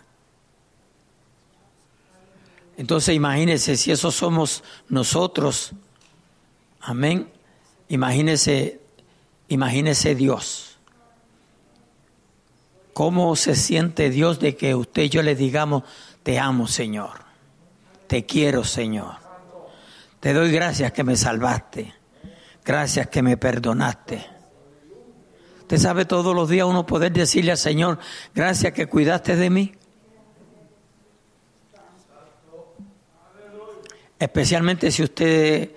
Entonces 2.77 3.15
imagínese 3.15 3.77
si 3.77 3.91
eso 3.91 4.11
somos 4.11 4.63
nosotros. 4.89 5.73
Amén. 6.79 7.29
Imagínese, 7.89 8.79
imagínese 9.49 10.15
Dios. 10.15 10.77
¿Cómo 12.93 13.35
se 13.35 13.55
siente 13.55 14.09
Dios 14.09 14.39
de 14.39 14.55
que 14.55 14.75
usted 14.75 15.03
y 15.03 15.09
yo 15.09 15.21
le 15.21 15.35
digamos, 15.35 15.83
te 16.23 16.39
amo 16.39 16.67
Señor, 16.67 17.23
te 18.07 18.25
quiero 18.25 18.63
Señor, 18.63 19.15
te 20.19 20.33
doy 20.33 20.51
gracias 20.51 20.91
que 20.91 21.03
me 21.03 21.15
salvaste, 21.15 21.93
gracias 22.65 23.07
que 23.07 23.21
me 23.21 23.37
perdonaste? 23.37 24.40
Usted 25.71 25.83
sabe 25.83 26.03
todos 26.03 26.35
los 26.35 26.49
días 26.49 26.67
uno 26.67 26.85
poder 26.85 27.13
decirle 27.13 27.51
al 27.51 27.57
Señor, 27.57 27.97
gracias 28.35 28.73
que 28.73 28.87
cuidaste 28.87 29.37
de 29.37 29.49
mí. 29.49 29.71
Especialmente 34.19 34.91
si 34.91 35.01
usted 35.01 35.71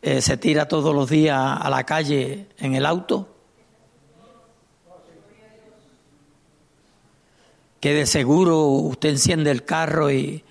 eh, 0.00 0.22
se 0.22 0.36
tira 0.38 0.66
todos 0.66 0.94
los 0.94 1.10
días 1.10 1.36
a 1.38 1.68
la 1.68 1.84
calle 1.84 2.46
en 2.56 2.74
el 2.74 2.86
auto 2.86 3.28
que 7.78 7.92
de 7.92 8.06
seguro 8.06 8.68
usted 8.68 9.10
enciende 9.10 9.50
el 9.50 9.66
carro 9.66 10.10
y, 10.10 10.42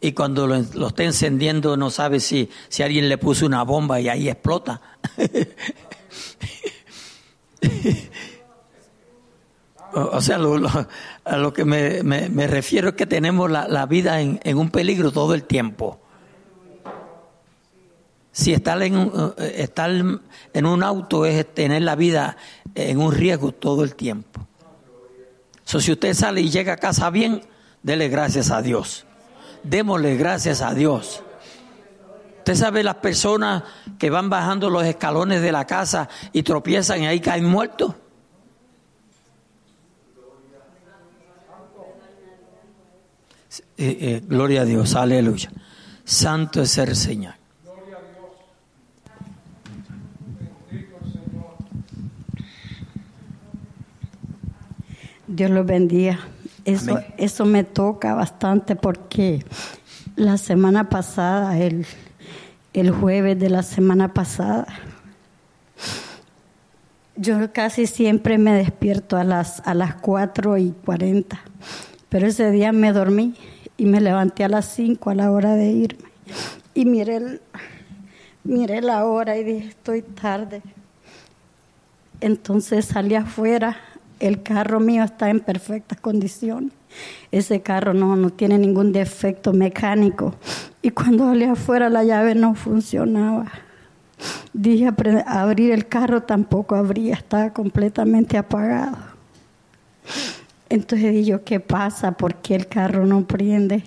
y 0.00 0.12
cuando 0.12 0.46
lo, 0.46 0.58
lo, 0.72 0.86
esté 0.86 1.04
encendiendo 1.04 1.76
no 1.76 1.90
sabe 1.90 2.18
si, 2.20 2.48
si 2.70 2.82
alguien 2.82 3.10
le 3.10 3.18
puso 3.18 3.44
una 3.44 3.62
bomba 3.62 4.00
y 4.00 4.08
ahí 4.08 4.30
explota. 4.30 4.80
o, 9.92 10.20
sea, 10.20 10.38
lo, 10.38 10.60
a 11.24 11.36
lo 11.36 11.52
que 11.52 11.64
me, 11.64 12.02
me, 12.02 12.46
refiero 12.46 12.90
es 12.90 12.94
que 12.94 13.06
tenemos 13.06 13.50
la, 13.50 13.68
la 13.68 13.86
vida 13.86 14.20
en, 14.20 14.40
en, 14.44 14.58
un 14.58 14.70
peligro 14.70 15.12
todo 15.12 15.34
el 15.34 15.44
tiempo. 15.44 16.00
Si 18.32 18.52
estar 18.52 18.80
en, 18.82 19.10
estar 19.38 19.90
en 19.90 20.66
un 20.66 20.82
auto 20.82 21.26
es 21.26 21.52
tener 21.52 21.82
la 21.82 21.96
vida 21.96 22.36
en 22.74 22.98
un 22.98 23.12
riesgo 23.12 23.52
todo 23.52 23.82
el 23.82 23.94
tiempo 23.94 24.46
si 25.78 25.92
usted 25.92 26.14
sale 26.14 26.40
y 26.40 26.50
llega 26.50 26.72
a 26.72 26.76
casa 26.78 27.10
bien, 27.10 27.42
dele 27.82 28.08
gracias 28.08 28.50
a 28.50 28.62
Dios. 28.62 29.06
Démosle 29.62 30.16
gracias 30.16 30.62
a 30.62 30.74
Dios. 30.74 31.22
Usted 32.50 32.64
sabe 32.64 32.82
las 32.82 32.96
personas 32.96 33.62
que 33.96 34.10
van 34.10 34.28
bajando 34.28 34.70
los 34.70 34.84
escalones 34.84 35.40
de 35.40 35.52
la 35.52 35.68
casa 35.68 36.08
y 36.32 36.42
tropiezan 36.42 37.00
y 37.00 37.06
ahí 37.06 37.20
caen 37.20 37.44
muertos. 37.44 37.94
Eh, 43.76 43.98
eh, 44.00 44.22
gloria 44.26 44.62
a 44.62 44.64
Dios, 44.64 44.96
aleluya. 44.96 45.52
Santo 46.02 46.60
es 46.60 46.76
el 46.76 46.96
Señor. 46.96 47.34
Dios 55.28 55.50
los 55.52 55.64
bendiga. 55.64 56.18
Eso, 56.64 56.98
eso 57.16 57.44
me 57.44 57.62
toca 57.62 58.14
bastante 58.14 58.74
porque 58.74 59.44
la 60.16 60.36
semana 60.36 60.88
pasada 60.90 61.56
el, 61.56 61.86
el 62.72 62.90
jueves 62.90 63.38
de 63.38 63.50
la 63.50 63.62
semana 63.62 64.14
pasada. 64.14 64.66
Yo 67.16 67.52
casi 67.52 67.86
siempre 67.86 68.38
me 68.38 68.54
despierto 68.54 69.16
a 69.16 69.24
las, 69.24 69.60
a 69.66 69.74
las 69.74 69.94
4 69.96 70.56
y 70.58 70.74
40, 70.84 71.38
pero 72.08 72.26
ese 72.26 72.50
día 72.50 72.72
me 72.72 72.92
dormí 72.92 73.34
y 73.76 73.86
me 73.86 74.00
levanté 74.00 74.44
a 74.44 74.48
las 74.48 74.66
5 74.66 75.10
a 75.10 75.14
la 75.14 75.30
hora 75.30 75.54
de 75.54 75.66
irme. 75.66 76.08
Y 76.74 76.84
miré, 76.84 77.40
la 78.80 79.04
hora 79.04 79.36
y 79.36 79.44
dije, 79.44 79.68
estoy 79.68 80.02
tarde. 80.02 80.62
Entonces 82.20 82.86
salí 82.86 83.14
afuera, 83.14 83.76
el 84.18 84.42
carro 84.42 84.80
mío 84.80 85.02
está 85.02 85.30
en 85.30 85.40
perfectas 85.40 86.00
condiciones. 86.00 86.72
Ese 87.32 87.60
carro 87.62 87.94
no, 87.94 88.16
no 88.16 88.30
tiene 88.30 88.58
ningún 88.58 88.92
defecto 88.92 89.52
mecánico. 89.52 90.34
Y 90.82 90.90
cuando 90.90 91.26
salí 91.26 91.44
afuera 91.44 91.90
la 91.90 92.04
llave 92.04 92.34
no 92.34 92.54
funcionaba. 92.54 93.46
Dije 94.52 94.90
abrir 95.26 95.72
el 95.72 95.86
carro 95.86 96.22
tampoco 96.22 96.74
abría, 96.74 97.14
estaba 97.14 97.52
completamente 97.52 98.36
apagado. 98.38 98.98
Entonces 100.68 101.12
dije 101.12 101.24
yo, 101.24 101.44
¿qué 101.44 101.60
pasa? 101.60 102.12
¿Por 102.12 102.36
qué 102.36 102.54
el 102.54 102.66
carro 102.66 103.06
no 103.06 103.26
prende? 103.26 103.82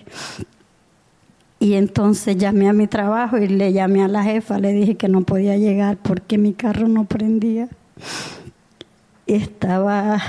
Y 1.60 1.76
entonces 1.76 2.38
llamé 2.38 2.68
a 2.68 2.74
mi 2.74 2.88
trabajo 2.88 3.38
y 3.38 3.48
le 3.48 3.72
llamé 3.72 4.04
a 4.04 4.08
la 4.08 4.24
jefa, 4.24 4.60
le 4.60 4.74
dije 4.74 4.98
que 4.98 5.08
no 5.08 5.22
podía 5.22 5.58
llegar 5.58 5.98
porque 5.98 6.38
mi 6.38 6.54
carro 6.54 6.88
no 6.88 7.06
prendía. 7.06 7.70
Estaba 9.26 10.22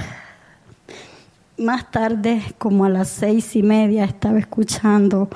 más 1.59 1.91
tarde, 1.91 2.43
como 2.59 2.85
a 2.85 2.89
las 2.89 3.09
seis 3.09 3.57
y 3.57 3.63
media, 3.63 4.05
estaba 4.05 4.39
escuchando 4.39 5.29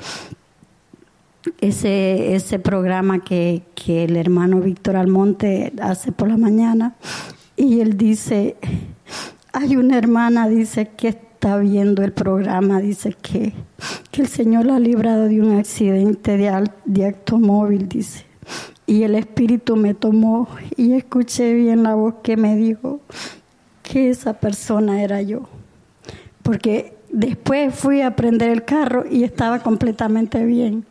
ese, 1.60 2.34
ese 2.34 2.58
programa 2.58 3.24
que, 3.24 3.62
que 3.74 4.04
el 4.04 4.16
hermano 4.16 4.60
Víctor 4.60 4.96
Almonte 4.96 5.72
hace 5.80 6.12
por 6.12 6.28
la 6.28 6.36
mañana 6.36 6.94
y 7.56 7.80
él 7.80 7.96
dice, 7.96 8.56
hay 9.52 9.76
una 9.76 9.98
hermana, 9.98 10.48
dice, 10.48 10.90
que 10.96 11.08
está 11.08 11.56
viendo 11.58 12.04
el 12.04 12.12
programa, 12.12 12.80
dice 12.80 13.16
que, 13.20 13.52
que 14.10 14.22
el 14.22 14.28
Señor 14.28 14.66
la 14.66 14.76
ha 14.76 14.80
librado 14.80 15.24
de 15.24 15.40
un 15.40 15.56
accidente 15.58 16.36
de, 16.36 16.70
de 16.84 17.06
automóvil, 17.06 17.88
dice. 17.88 18.24
Y 18.86 19.02
el 19.02 19.16
Espíritu 19.16 19.76
me 19.76 19.92
tomó 19.92 20.48
y 20.76 20.92
escuché 20.92 21.52
bien 21.52 21.82
la 21.82 21.94
voz 21.94 22.14
que 22.22 22.36
me 22.36 22.56
dijo 22.56 23.00
que 23.82 24.08
esa 24.08 24.34
persona 24.34 25.02
era 25.02 25.20
yo. 25.20 25.48
Porque 26.42 26.94
después 27.10 27.74
fui 27.74 28.02
a 28.02 28.14
prender 28.16 28.50
el 28.50 28.64
carro 28.64 29.04
y 29.10 29.24
estaba 29.24 29.58
completamente 29.58 30.44
bien. 30.44 30.86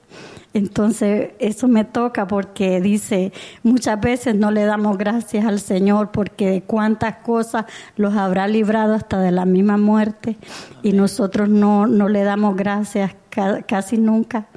Entonces, 0.57 1.33
eso 1.37 1.67
me 1.67 1.85
toca 1.85 2.25
porque 2.27 2.81
dice, 2.81 3.31
muchas 3.61 4.01
veces 4.01 4.33
no 4.33 4.49
le 4.49 4.65
damos 4.65 4.97
gracias 4.97 5.45
al 5.45 5.59
Señor 5.59 6.09
porque 6.09 6.49
de 6.49 6.61
cuántas 6.63 7.17
cosas 7.17 7.65
los 7.95 8.15
habrá 8.15 8.47
librado 8.47 8.95
hasta 8.95 9.21
de 9.21 9.29
la 9.29 9.45
misma 9.45 9.77
muerte 9.77 10.35
y 10.81 10.93
nosotros 10.93 11.47
no, 11.47 11.85
no 11.85 12.09
le 12.09 12.23
damos 12.23 12.55
gracias 12.55 13.15
casi 13.67 13.99
nunca. 13.99 14.47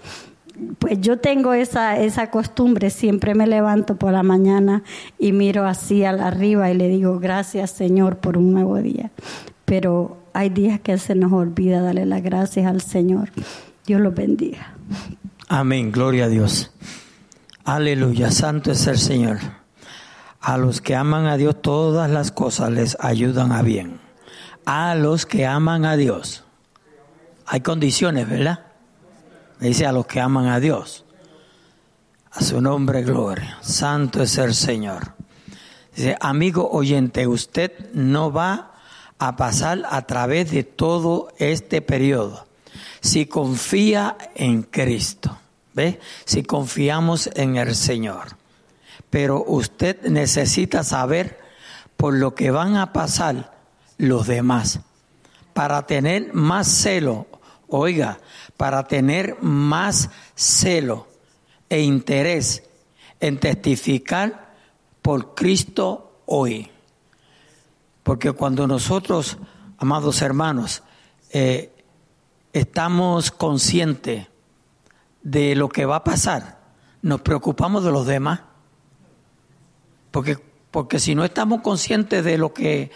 Pues 0.78 0.98
yo 1.02 1.18
tengo 1.18 1.52
esa, 1.52 1.98
esa 1.98 2.30
costumbre, 2.30 2.88
siempre 2.88 3.34
me 3.34 3.46
levanto 3.46 3.96
por 3.96 4.12
la 4.12 4.22
mañana 4.22 4.82
y 5.18 5.32
miro 5.32 5.66
así 5.66 6.02
al 6.04 6.20
arriba 6.20 6.70
y 6.70 6.74
le 6.78 6.88
digo 6.88 7.18
gracias 7.18 7.72
Señor 7.72 8.16
por 8.16 8.38
un 8.38 8.54
nuevo 8.54 8.78
día. 8.78 9.10
Pero 9.66 10.16
hay 10.32 10.48
días 10.48 10.80
que 10.80 10.96
se 10.96 11.14
nos 11.14 11.30
olvida 11.30 11.82
darle 11.82 12.06
las 12.06 12.22
gracias 12.22 12.64
al 12.64 12.80
Señor. 12.80 13.32
Dios 13.84 14.00
los 14.00 14.14
bendiga. 14.14 14.74
Amén, 15.52 15.90
gloria 15.90 16.26
a 16.26 16.28
Dios. 16.28 16.70
Aleluya, 17.64 18.30
santo 18.30 18.70
es 18.70 18.86
el 18.86 18.98
Señor. 18.98 19.38
A 20.40 20.56
los 20.56 20.80
que 20.80 20.94
aman 20.94 21.26
a 21.26 21.36
Dios 21.36 21.60
todas 21.60 22.08
las 22.08 22.30
cosas 22.30 22.70
les 22.70 22.96
ayudan 23.00 23.50
a 23.50 23.62
bien. 23.62 24.00
A 24.64 24.94
los 24.94 25.26
que 25.26 25.46
aman 25.46 25.84
a 25.86 25.96
Dios. 25.96 26.44
Hay 27.46 27.62
condiciones, 27.62 28.28
¿verdad? 28.28 28.60
Dice 29.58 29.86
a 29.86 29.92
los 29.92 30.06
que 30.06 30.20
aman 30.20 30.46
a 30.46 30.60
Dios. 30.60 31.04
A 32.30 32.44
su 32.44 32.60
nombre, 32.60 33.02
gloria. 33.02 33.58
Santo 33.60 34.22
es 34.22 34.38
el 34.38 34.54
Señor. 34.54 35.14
Dice, 35.96 36.16
amigo 36.20 36.70
oyente, 36.70 37.26
usted 37.26 37.92
no 37.92 38.30
va 38.30 38.74
a 39.18 39.34
pasar 39.34 39.82
a 39.90 40.02
través 40.02 40.52
de 40.52 40.62
todo 40.62 41.32
este 41.38 41.82
periodo 41.82 42.46
si 43.00 43.26
confía 43.26 44.16
en 44.36 44.62
Cristo. 44.62 45.39
¿Ve? 45.74 46.00
Si 46.24 46.42
confiamos 46.42 47.30
en 47.34 47.56
el 47.56 47.74
Señor. 47.74 48.36
Pero 49.08 49.44
usted 49.44 50.02
necesita 50.02 50.84
saber 50.84 51.40
por 51.96 52.14
lo 52.14 52.34
que 52.34 52.50
van 52.50 52.76
a 52.76 52.92
pasar 52.92 53.58
los 53.98 54.26
demás 54.26 54.80
para 55.52 55.86
tener 55.86 56.32
más 56.32 56.68
celo. 56.68 57.26
Oiga, 57.68 58.18
para 58.56 58.84
tener 58.84 59.36
más 59.42 60.10
celo 60.34 61.06
e 61.68 61.82
interés 61.82 62.64
en 63.20 63.38
testificar 63.38 64.54
por 65.02 65.34
Cristo 65.34 66.22
hoy. 66.26 66.70
Porque 68.02 68.32
cuando 68.32 68.66
nosotros, 68.66 69.38
amados 69.78 70.22
hermanos, 70.22 70.82
eh, 71.30 71.72
estamos 72.52 73.30
conscientes 73.30 74.29
de 75.22 75.54
lo 75.54 75.68
que 75.68 75.86
va 75.86 75.96
a 75.96 76.04
pasar, 76.04 76.58
nos 77.02 77.20
preocupamos 77.20 77.84
de 77.84 77.90
los 77.90 78.06
demás. 78.06 78.40
Porque, 80.10 80.38
porque 80.70 80.98
si 80.98 81.14
no 81.14 81.24
estamos 81.24 81.60
conscientes 81.60 82.24
de 82.24 82.38
lo 82.38 82.52
que, 82.52 82.90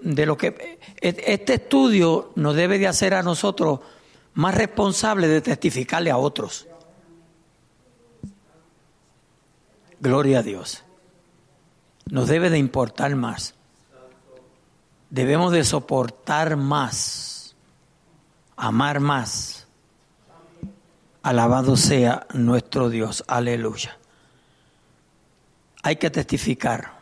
de 0.00 0.26
lo 0.26 0.36
que 0.36 0.78
este 1.00 1.54
estudio 1.54 2.32
nos 2.36 2.54
debe 2.54 2.78
de 2.78 2.86
hacer 2.86 3.14
a 3.14 3.22
nosotros 3.22 3.80
más 4.34 4.54
responsables 4.54 5.30
de 5.30 5.40
testificarle 5.40 6.10
a 6.10 6.16
otros. 6.16 6.66
Gloria 10.00 10.40
a 10.40 10.42
Dios. 10.42 10.84
Nos 12.06 12.28
debe 12.28 12.50
de 12.50 12.58
importar 12.58 13.14
más. 13.16 13.54
Debemos 15.08 15.52
de 15.52 15.64
soportar 15.64 16.56
más, 16.56 17.54
amar 18.56 19.00
más 19.00 19.53
Alabado 21.24 21.78
sea 21.78 22.26
nuestro 22.34 22.90
Dios. 22.90 23.24
Aleluya. 23.26 23.96
Hay 25.82 25.96
que 25.96 26.10
testificar. 26.10 26.98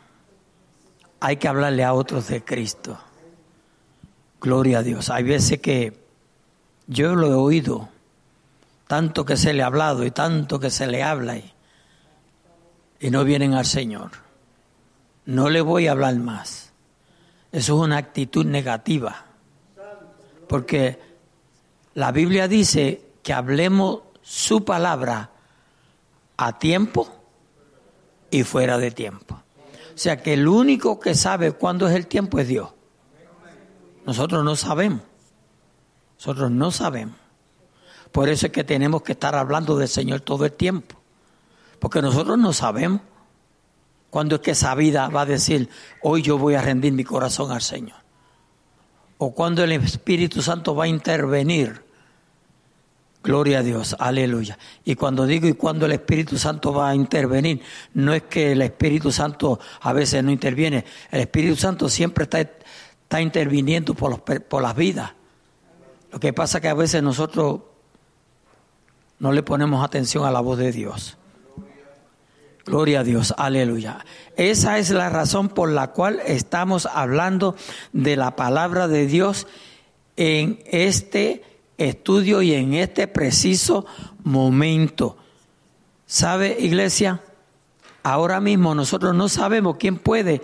Hay 1.19 1.35
que 1.35 1.49
hablarle 1.49 1.83
a 1.83 1.93
otros 1.93 2.29
de 2.29 2.41
Cristo. 2.41 2.97
Gloria 4.39 4.79
a 4.79 4.83
Dios. 4.83 5.09
Hay 5.09 5.23
veces 5.23 5.59
que 5.59 5.99
yo 6.87 7.15
lo 7.15 7.27
he 7.27 7.33
oído, 7.33 7.89
tanto 8.87 9.25
que 9.25 9.35
se 9.35 9.51
le 9.51 9.61
ha 9.61 9.65
hablado 9.65 10.05
y 10.05 10.11
tanto 10.11 10.57
que 10.57 10.69
se 10.69 10.87
le 10.87 11.03
habla 11.03 11.35
y, 11.35 11.53
y 13.01 13.09
no 13.09 13.25
vienen 13.25 13.55
al 13.55 13.65
Señor. 13.65 14.11
No 15.25 15.49
le 15.49 15.59
voy 15.59 15.87
a 15.87 15.91
hablar 15.91 16.15
más. 16.15 16.71
Eso 17.51 17.75
es 17.75 17.81
una 17.81 17.97
actitud 17.97 18.45
negativa. 18.45 19.25
Porque 20.47 20.97
la 21.93 22.13
Biblia 22.13 22.47
dice 22.47 23.01
que 23.21 23.33
hablemos 23.33 24.12
su 24.23 24.65
palabra 24.65 25.29
a 26.37 26.57
tiempo 26.57 27.07
y 28.31 28.43
fuera 28.43 28.77
de 28.79 28.89
tiempo. 28.89 29.35
O 29.93 29.97
sea 29.97 30.23
que 30.23 30.33
el 30.33 30.47
único 30.47 30.99
que 30.99 31.13
sabe 31.13 31.51
cuándo 31.51 31.87
es 31.87 31.95
el 31.95 32.07
tiempo 32.07 32.39
es 32.39 32.47
Dios. 32.47 32.69
Nosotros 34.05 34.43
no 34.43 34.55
sabemos. 34.55 35.01
Nosotros 36.17 36.49
no 36.49 36.71
sabemos. 36.71 37.15
Por 38.11 38.29
eso 38.29 38.47
es 38.47 38.51
que 38.51 38.63
tenemos 38.63 39.03
que 39.03 39.11
estar 39.11 39.35
hablando 39.35 39.77
del 39.77 39.87
Señor 39.87 40.21
todo 40.21 40.45
el 40.45 40.53
tiempo. 40.53 40.95
Porque 41.79 42.01
nosotros 42.01 42.37
no 42.39 42.53
sabemos 42.53 43.01
cuándo 44.09 44.35
es 44.35 44.41
que 44.41 44.51
esa 44.51 44.73
vida 44.73 45.09
va 45.09 45.21
a 45.21 45.25
decir, 45.25 45.69
hoy 46.01 46.21
yo 46.21 46.37
voy 46.37 46.55
a 46.55 46.61
rendir 46.61 46.93
mi 46.93 47.03
corazón 47.03 47.51
al 47.51 47.61
Señor. 47.61 47.97
O 49.17 49.33
cuándo 49.33 49.63
el 49.63 49.73
Espíritu 49.73 50.41
Santo 50.41 50.75
va 50.75 50.85
a 50.85 50.87
intervenir 50.87 51.82
Gloria 53.23 53.59
a 53.59 53.63
Dios, 53.63 53.95
aleluya. 53.99 54.57
Y 54.83 54.95
cuando 54.95 55.25
digo 55.25 55.47
y 55.47 55.53
cuando 55.53 55.85
el 55.85 55.93
Espíritu 55.93 56.37
Santo 56.37 56.73
va 56.73 56.89
a 56.89 56.95
intervenir, 56.95 57.61
no 57.93 58.13
es 58.13 58.23
que 58.23 58.51
el 58.51 58.61
Espíritu 58.61 59.13
Santo 59.13 59.61
a 59.79 59.93
veces 59.93 60.21
no 60.21 60.29
interviene, 60.29 60.83
el 61.09 61.21
Espíritu 61.21 61.55
Santo 61.55 61.87
siempre 61.87 62.25
está, 62.25 62.41
está 62.41 63.21
interviniendo 63.21 63.93
por, 63.93 64.11
los, 64.11 64.19
por 64.19 64.61
las 64.61 64.75
vidas. 64.75 65.13
Lo 66.11 66.19
que 66.19 66.33
pasa 66.33 66.57
es 66.57 66.63
que 66.63 66.67
a 66.67 66.73
veces 66.73 67.01
nosotros 67.01 67.61
no 69.19 69.31
le 69.31 69.41
ponemos 69.41 69.85
atención 69.85 70.25
a 70.25 70.31
la 70.31 70.41
voz 70.41 70.57
de 70.57 70.73
Dios. 70.73 71.17
Gloria 72.65 72.99
a 72.99 73.03
Dios, 73.05 73.33
aleluya. 73.37 74.05
Esa 74.35 74.79
es 74.79 74.89
la 74.89 75.09
razón 75.09 75.47
por 75.47 75.69
la 75.69 75.91
cual 75.91 76.21
estamos 76.25 76.87
hablando 76.87 77.55
de 77.93 78.17
la 78.17 78.35
palabra 78.35 78.89
de 78.89 79.07
Dios 79.07 79.47
en 80.17 80.59
este 80.65 81.52
estudio 81.77 82.41
y 82.41 82.53
en 82.53 82.73
este 82.73 83.07
preciso 83.07 83.85
momento. 84.23 85.17
¿Sabe, 86.05 86.57
iglesia? 86.59 87.21
Ahora 88.03 88.39
mismo 88.41 88.75
nosotros 88.75 89.15
no 89.15 89.29
sabemos 89.29 89.77
quién 89.77 89.97
puede 89.97 90.41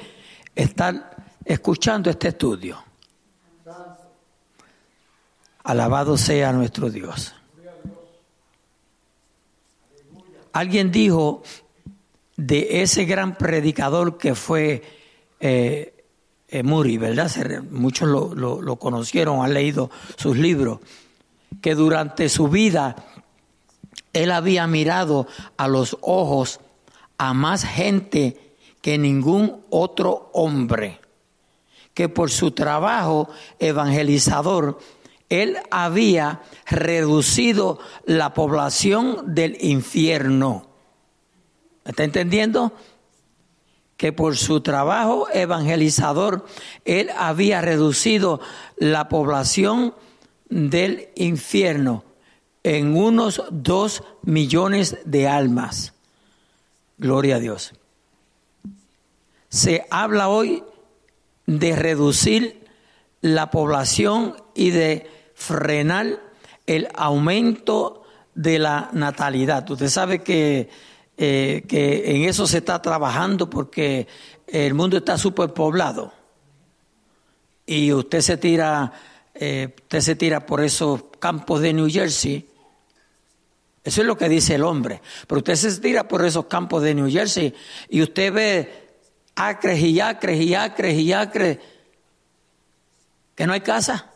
estar 0.55 1.17
escuchando 1.45 2.09
este 2.09 2.29
estudio. 2.29 2.83
Alabado 5.63 6.17
sea 6.17 6.53
nuestro 6.53 6.89
Dios. 6.89 7.35
Alguien 10.53 10.91
dijo 10.91 11.43
de 12.37 12.81
ese 12.81 13.05
gran 13.05 13.37
predicador 13.37 14.17
que 14.17 14.33
fue 14.33 14.81
eh, 15.39 16.05
eh, 16.47 16.63
Muri, 16.63 16.97
¿verdad? 16.97 17.29
Muchos 17.69 18.07
lo, 18.07 18.33
lo 18.33 18.75
conocieron, 18.77 19.43
han 19.43 19.53
leído 19.53 19.91
sus 20.15 20.37
libros, 20.37 20.79
que 21.61 21.75
durante 21.75 22.29
su 22.29 22.47
vida 22.47 22.95
él 24.13 24.31
había 24.31 24.67
mirado 24.67 25.27
a 25.57 25.67
los 25.67 25.97
ojos 26.01 26.59
a 27.17 27.33
más 27.33 27.65
gente 27.65 28.55
que 28.81 28.97
ningún 28.97 29.65
otro 29.69 30.29
hombre, 30.33 30.99
que 31.93 32.09
por 32.09 32.31
su 32.31 32.51
trabajo 32.51 33.29
evangelizador, 33.59 34.79
él 35.27 35.57
había 35.69 36.41
reducido 36.65 37.79
la 38.05 38.33
población 38.33 39.35
del 39.35 39.57
infierno. 39.61 40.67
¿Está 41.85 42.03
entendiendo? 42.03 42.71
Que 43.97 44.13
por 44.13 44.37
su 44.37 44.61
trabajo 44.61 45.27
evangelizador, 45.33 46.45
él 46.85 47.09
había 47.17 47.61
reducido 47.61 48.39
la 48.77 49.09
población 49.09 49.93
del 50.49 51.09
infierno 51.15 52.03
en 52.63 52.95
unos 52.95 53.43
dos 53.51 54.03
millones 54.23 54.97
de 55.05 55.27
almas. 55.27 55.93
Gloria 56.97 57.37
a 57.37 57.39
Dios. 57.39 57.73
Se 59.47 59.85
habla 59.89 60.29
hoy 60.29 60.63
de 61.45 61.75
reducir 61.75 62.67
la 63.21 63.49
población 63.49 64.35
y 64.53 64.69
de 64.71 65.09
frenar 65.33 66.19
el 66.67 66.87
aumento 66.93 68.03
de 68.35 68.59
la 68.59 68.89
natalidad. 68.93 69.69
Usted 69.69 69.89
sabe 69.89 70.19
que, 70.19 70.69
eh, 71.17 71.63
que 71.67 72.15
en 72.15 72.23
eso 72.23 72.45
se 72.45 72.59
está 72.59 72.81
trabajando 72.81 73.49
porque 73.49 74.07
el 74.47 74.73
mundo 74.73 74.97
está 74.97 75.17
superpoblado. 75.17 76.13
Y 77.65 77.91
usted 77.93 78.21
se 78.21 78.37
tira, 78.37 78.93
eh, 79.41 79.73
usted 79.73 80.01
se 80.01 80.15
tira 80.17 80.45
por 80.45 80.61
esos 80.61 81.01
campos 81.17 81.61
de 81.61 81.71
New 81.71 81.89
Jersey. 81.89 82.45
Eso 83.81 84.01
es 84.01 84.07
lo 84.07 84.17
que 84.17 84.27
dice 84.27 84.55
el 84.55 84.63
hombre. 84.63 85.01
Pero 85.25 85.39
usted 85.39 85.55
se 85.55 85.79
tira 85.79 86.05
por 86.09 86.25
esos 86.25 86.47
campos 86.47 86.83
de 86.83 86.93
New 86.93 87.09
Jersey 87.09 87.55
y 87.87 88.01
usted 88.01 88.33
ve 88.33 88.89
acres 89.35 89.79
y 89.79 89.97
acres 90.01 90.41
y 90.41 90.53
acres 90.53 90.99
y 90.99 91.13
acres 91.13 91.57
que 93.33 93.47
no 93.47 93.53
hay 93.53 93.61
casa. 93.61 94.11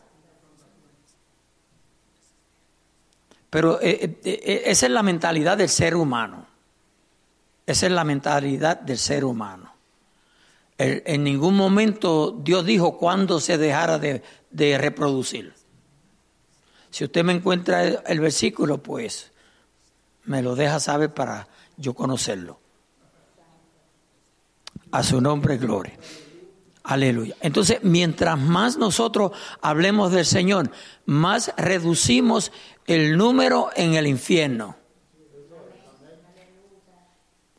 Pero 3.48 3.80
eh, 3.80 4.20
eh, 4.24 4.62
esa 4.66 4.84
es 4.84 4.92
la 4.92 5.02
mentalidad 5.02 5.56
del 5.56 5.70
ser 5.70 5.96
humano. 5.96 6.46
Esa 7.64 7.86
es 7.86 7.92
la 7.92 8.04
mentalidad 8.04 8.78
del 8.78 8.98
ser 8.98 9.24
humano. 9.24 9.72
en 10.76 11.24
ningún 11.24 11.56
momento 11.56 12.30
Dios 12.32 12.66
dijo 12.66 12.98
cuándo 12.98 13.40
se 13.40 13.56
dejara 13.56 13.98
de, 13.98 14.22
reproducir. 14.54 15.52
Si 16.90 17.04
usted 17.04 17.24
me 17.24 17.32
encuentra 17.32 17.84
el, 17.84 18.20
versículo, 18.20 18.82
pues 18.82 19.32
me 20.24 20.42
lo 20.42 20.54
deja 20.54 20.78
saber 20.78 21.12
para 21.12 21.48
yo 21.76 21.94
conocerlo. 21.94 22.60
A 24.92 25.02
su 25.02 25.20
nombre, 25.20 25.56
gloria. 25.56 25.98
Aleluya. 26.84 27.34
Entonces, 27.40 27.80
mientras 27.82 28.38
más 28.38 28.76
nosotros 28.76 29.32
hablemos 29.60 30.12
del 30.12 30.24
Señor, 30.24 30.70
más 31.04 31.52
reducimos 31.56 32.52
el 32.86 33.16
número 33.16 33.70
en 33.74 33.94
el 33.94 34.06
infierno. 34.06 34.76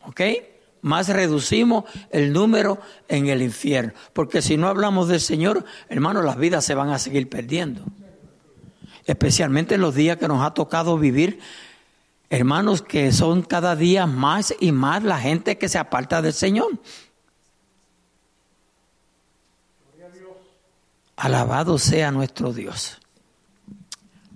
¿Ok? 0.03 0.21
Más 0.85 1.07
reducimos 1.07 1.85
el 2.11 2.31
número 2.31 2.77
en 3.07 3.25
el 3.25 3.41
infierno. 3.41 3.93
Porque 4.13 4.43
si 4.43 4.55
no 4.55 4.67
hablamos 4.67 5.07
del 5.07 5.19
Señor, 5.19 5.65
hermanos, 5.89 6.23
las 6.23 6.37
vidas 6.37 6.63
se 6.63 6.75
van 6.75 6.91
a 6.91 6.99
seguir 6.99 7.27
perdiendo. 7.27 7.83
Especialmente 9.03 9.73
en 9.73 9.81
los 9.81 9.95
días 9.95 10.17
que 10.17 10.27
nos 10.27 10.45
ha 10.45 10.53
tocado 10.53 10.99
vivir, 10.99 11.39
hermanos, 12.29 12.83
que 12.83 13.11
son 13.11 13.41
cada 13.41 13.75
día 13.75 14.05
más 14.05 14.53
y 14.59 14.71
más 14.71 15.01
la 15.01 15.17
gente 15.17 15.57
que 15.57 15.69
se 15.69 15.79
aparta 15.79 16.21
del 16.21 16.33
Señor. 16.33 16.77
Alabado 21.15 21.79
sea 21.79 22.11
nuestro 22.11 22.53
Dios. 22.53 22.99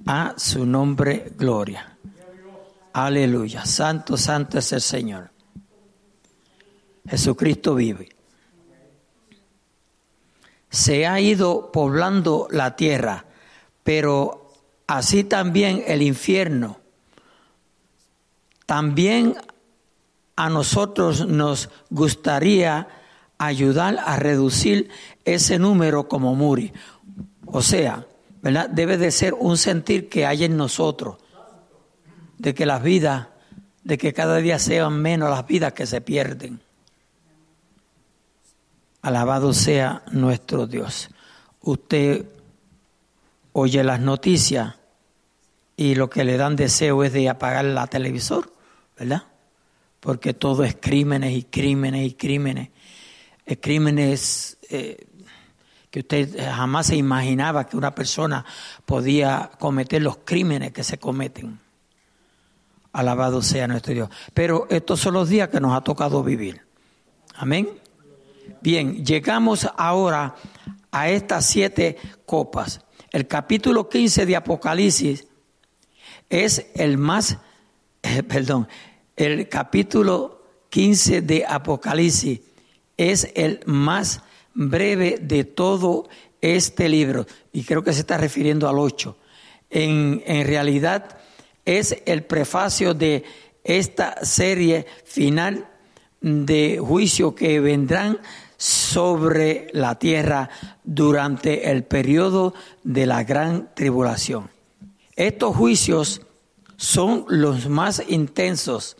A 0.07 0.33
su 0.35 0.65
nombre, 0.65 1.31
gloria. 1.37 1.95
Aleluya. 2.93 3.67
Santo, 3.67 4.17
santo 4.17 4.57
es 4.57 4.71
el 4.73 4.81
Señor. 4.81 5.29
Jesucristo 7.09 7.73
vive. 7.73 8.09
Se 10.69 11.07
ha 11.07 11.19
ido 11.19 11.71
poblando 11.71 12.47
la 12.51 12.75
tierra, 12.75 13.25
pero 13.83 14.53
así 14.85 15.23
también 15.23 15.83
el 15.87 16.03
infierno. 16.03 16.79
También 18.67 19.35
a 20.35 20.49
nosotros 20.49 21.27
nos 21.27 21.69
gustaría 21.89 22.87
ayudar 23.39 23.97
a 24.05 24.17
reducir 24.17 24.89
ese 25.25 25.57
número 25.57 26.07
como 26.07 26.35
Muri. 26.35 26.71
O 27.47 27.63
sea, 27.63 28.05
¿verdad? 28.43 28.69
Debe 28.69 28.97
de 28.97 29.09
ser 29.09 29.33
un 29.33 29.57
sentir 29.57 30.07
que 30.09 30.27
hay 30.27 30.43
en 30.43 30.55
nosotros, 30.55 31.17
de 32.37 32.53
que 32.53 32.67
las 32.67 32.83
vidas, 32.83 33.29
de 33.83 33.97
que 33.97 34.13
cada 34.13 34.37
día 34.37 34.59
sean 34.59 35.01
menos 35.01 35.31
las 35.31 35.47
vidas 35.47 35.73
que 35.73 35.87
se 35.87 36.01
pierden. 36.01 36.61
Alabado 39.01 39.53
sea 39.53 40.03
nuestro 40.11 40.67
Dios. 40.67 41.09
Usted 41.61 42.25
oye 43.53 43.83
las 43.83 43.99
noticias 43.99 44.75
y 45.77 45.95
lo 45.95 46.09
que 46.09 46.25
le 46.25 46.37
dan 46.37 46.55
deseo 46.55 47.03
es 47.03 47.13
de 47.13 47.29
apagar 47.29 47.63
la 47.63 47.87
televisor, 47.87 48.53
¿verdad? 48.97 49.23
Porque 50.01 50.33
todo 50.33 50.63
es 50.63 50.75
crímenes 50.79 51.31
y 51.33 51.43
crímenes 51.43 52.05
y 52.05 52.13
crímenes. 52.13 52.69
crímenes 53.61 54.57
eh, 54.69 55.07
que 55.89 55.99
usted 55.99 56.37
jamás 56.37 56.87
se 56.87 56.95
imaginaba 56.95 57.67
que 57.67 57.77
una 57.77 57.95
persona 57.95 58.45
podía 58.85 59.49
cometer 59.57 60.01
los 60.01 60.17
crímenes 60.17 60.71
que 60.71 60.83
se 60.83 60.97
cometen. 60.97 61.59
Alabado 62.91 63.41
sea 63.41 63.67
nuestro 63.67 63.93
Dios. 63.93 64.09
Pero 64.33 64.67
estos 64.69 64.99
son 64.99 65.13
los 65.13 65.29
días 65.29 65.49
que 65.49 65.59
nos 65.59 65.73
ha 65.73 65.81
tocado 65.81 66.23
vivir. 66.23 66.61
Amén. 67.35 67.69
Bien, 68.61 69.05
llegamos 69.05 69.67
ahora 69.77 70.35
a 70.91 71.09
estas 71.09 71.45
siete 71.45 71.97
copas. 72.25 72.81
El 73.11 73.27
capítulo 73.27 73.89
15 73.89 74.25
de 74.25 74.35
Apocalipsis 74.35 75.27
es 76.29 76.67
el 76.75 76.97
más, 76.97 77.37
perdón, 78.27 78.67
el 79.15 79.49
capítulo 79.49 80.43
15 80.69 81.21
de 81.21 81.45
Apocalipsis 81.47 82.41
es 82.97 83.31
el 83.35 83.61
más 83.65 84.21
breve 84.53 85.17
de 85.21 85.43
todo 85.43 86.09
este 86.41 86.89
libro, 86.89 87.25
y 87.51 87.63
creo 87.63 87.83
que 87.83 87.93
se 87.93 88.01
está 88.01 88.17
refiriendo 88.17 88.67
al 88.69 88.79
8. 88.79 89.17
En, 89.69 90.23
en 90.25 90.47
realidad 90.47 91.17
es 91.65 92.01
el 92.05 92.23
prefacio 92.23 92.93
de 92.93 93.23
esta 93.63 94.23
serie 94.23 94.85
final 95.05 95.67
de 96.21 96.79
juicio 96.79 97.35
que 97.35 97.59
vendrán 97.59 98.19
sobre 98.57 99.67
la 99.73 99.97
tierra 99.97 100.49
durante 100.83 101.71
el 101.71 101.83
periodo 101.83 102.53
de 102.83 103.05
la 103.05 103.23
gran 103.23 103.73
tribulación. 103.73 104.49
Estos 105.15 105.55
juicios 105.55 106.21
son 106.75 107.25
los 107.27 107.69
más 107.69 108.03
intensos 108.07 108.97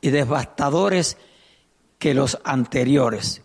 y 0.00 0.10
devastadores 0.10 1.16
que 1.98 2.14
los 2.14 2.38
anteriores. 2.44 3.42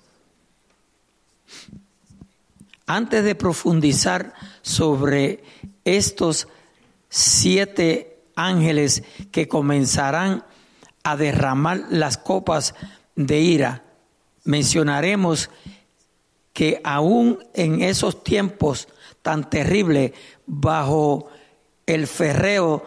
Antes 2.86 3.24
de 3.24 3.36
profundizar 3.36 4.34
sobre 4.62 5.44
estos 5.84 6.48
siete 7.10 8.24
ángeles 8.36 9.04
que 9.32 9.48
comenzarán 9.48 10.46
a 11.08 11.16
derramar 11.16 11.86
las 11.90 12.18
copas 12.18 12.76
de 13.16 13.40
ira, 13.40 13.84
mencionaremos 14.44 15.50
que 16.52 16.82
aún 16.84 17.40
en 17.54 17.82
esos 17.82 18.26
tiempos 18.26 18.90
tan 19.22 19.50
terribles, 19.50 20.12
bajo 20.46 21.30
el 21.86 22.08
ferreo 22.08 22.84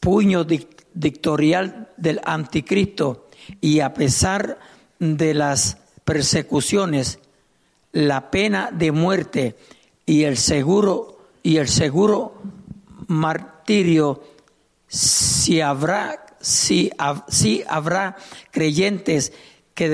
puño 0.00 0.44
dictorial 0.44 1.90
del 1.98 2.22
anticristo 2.24 3.28
y 3.60 3.80
a 3.80 3.92
pesar 3.92 4.58
de 4.98 5.34
las 5.34 5.76
persecuciones, 6.06 7.18
la 7.92 8.30
pena 8.30 8.70
de 8.72 8.90
muerte 8.90 9.56
y 10.06 10.24
el 10.24 10.38
seguro 10.38 11.18
y 11.42 11.58
el 11.58 11.68
seguro 11.68 12.40
martirio 13.06 14.22
si 14.88 15.60
habrá 15.60 16.29
si 16.40 16.90
habrá 17.68 18.16
creyentes 18.50 19.32
que 19.74 19.88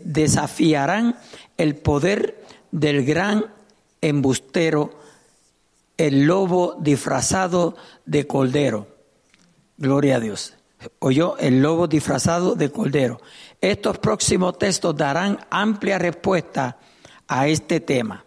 desafiarán 0.00 1.18
el 1.56 1.76
poder 1.76 2.44
del 2.70 3.04
gran 3.04 3.46
embustero, 4.00 4.98
el 5.96 6.24
lobo 6.24 6.76
disfrazado 6.80 7.76
de 8.06 8.26
cordero. 8.26 8.88
Gloria 9.76 10.16
a 10.16 10.20
Dios. 10.20 10.54
Oyó 10.98 11.36
el 11.38 11.62
lobo 11.62 11.86
disfrazado 11.86 12.54
de 12.54 12.70
cordero. 12.70 13.20
Estos 13.60 13.98
próximos 13.98 14.58
textos 14.58 14.96
darán 14.96 15.38
amplia 15.50 15.98
respuesta 15.98 16.78
a 17.28 17.46
este 17.46 17.80
tema. 17.80 18.24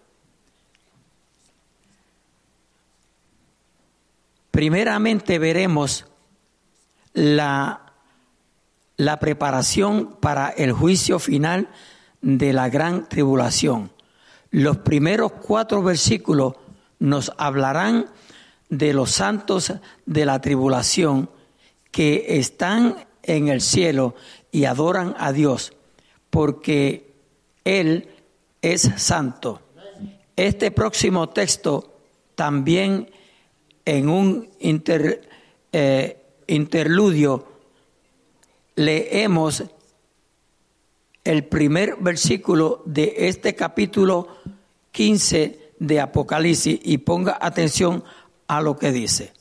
Primeramente 4.51 5.37
veremos 5.37 6.05
la, 7.15 7.93
la 8.97 9.19
preparación 9.19 10.17
para 10.19 10.49
el 10.49 10.73
juicio 10.73 11.17
final 11.17 11.69
de 12.21 12.53
la 12.53 12.69
gran 12.69 13.09
tribulación. 13.09 13.91
Los 14.51 14.77
primeros 14.77 15.31
cuatro 15.31 15.81
versículos 15.81 16.53
nos 16.99 17.31
hablarán 17.37 18.05
de 18.69 18.93
los 18.93 19.11
santos 19.11 19.73
de 20.05 20.25
la 20.25 20.39
tribulación 20.41 21.29
que 21.91 22.37
están 22.37 23.07
en 23.23 23.47
el 23.47 23.61
cielo 23.61 24.15
y 24.51 24.65
adoran 24.65 25.15
a 25.17 25.31
Dios, 25.31 25.73
porque 26.29 27.13
Él 27.63 28.09
es 28.61 28.91
santo. 28.97 29.61
Este 30.35 30.71
próximo 30.71 31.29
texto 31.29 31.95
también 32.35 33.09
en 33.85 34.09
un 34.09 34.49
eh, 35.71 36.24
interludio 36.47 37.47
leemos 38.75 39.63
el 41.23 41.45
primer 41.45 41.95
versículo 41.97 42.83
de 42.85 43.13
este 43.17 43.55
capítulo 43.55 44.27
15 44.91 45.59
de 45.79 45.99
Apocalipsis 45.99 46.79
y 46.83 46.99
ponga 46.99 47.37
atención 47.41 48.03
a 48.47 48.61
lo 48.61 48.77
que 48.77 48.91
dice. 48.91 49.33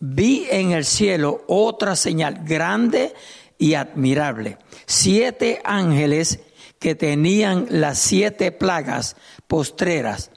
Vi 0.00 0.46
en 0.50 0.72
el 0.72 0.84
cielo 0.84 1.44
otra 1.46 1.94
señal 1.94 2.42
grande 2.44 3.14
y 3.58 3.74
admirable. 3.74 4.58
Siete 4.86 5.60
ángeles 5.64 6.40
que 6.78 6.94
tenían 6.94 7.66
las 7.68 7.98
siete 7.98 8.52
plagas 8.52 9.16
postreras, 9.46 10.30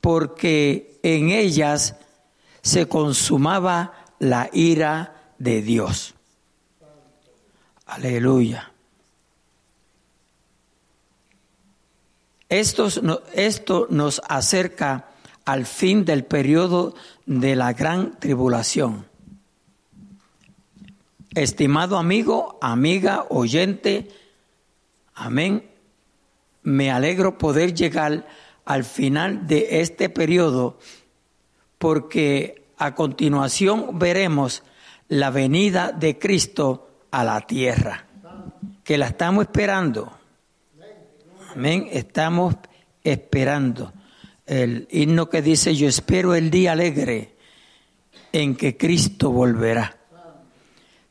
porque 0.00 0.98
en 1.02 1.30
ellas 1.30 1.96
se 2.62 2.86
consumaba 2.86 4.06
la 4.18 4.48
ira 4.52 5.19
de 5.40 5.62
Dios. 5.62 6.14
Aleluya. 7.86 8.72
Esto, 12.48 12.88
esto 13.32 13.86
nos 13.90 14.20
acerca 14.28 15.08
al 15.44 15.66
fin 15.66 16.04
del 16.04 16.24
periodo 16.24 16.94
de 17.26 17.56
la 17.56 17.72
gran 17.72 18.18
tribulación. 18.20 19.06
Estimado 21.34 21.96
amigo, 21.96 22.58
amiga, 22.60 23.24
oyente, 23.30 24.08
amén. 25.14 25.70
Me 26.62 26.90
alegro 26.90 27.38
poder 27.38 27.72
llegar 27.72 28.28
al 28.64 28.84
final 28.84 29.46
de 29.46 29.80
este 29.80 30.10
periodo 30.10 30.78
porque 31.78 32.66
a 32.76 32.94
continuación 32.94 33.98
veremos 33.98 34.62
la 35.10 35.30
venida 35.30 35.90
de 35.92 36.18
Cristo 36.18 36.88
a 37.10 37.24
la 37.24 37.40
tierra, 37.40 38.06
que 38.84 38.96
la 38.96 39.08
estamos 39.08 39.42
esperando. 39.42 40.12
Amén, 41.52 41.88
estamos 41.90 42.54
esperando. 43.02 43.92
El 44.46 44.86
himno 44.90 45.28
que 45.28 45.42
dice, 45.42 45.74
yo 45.74 45.88
espero 45.88 46.34
el 46.36 46.50
día 46.50 46.72
alegre 46.72 47.34
en 48.32 48.54
que 48.54 48.76
Cristo 48.76 49.32
volverá. 49.32 49.96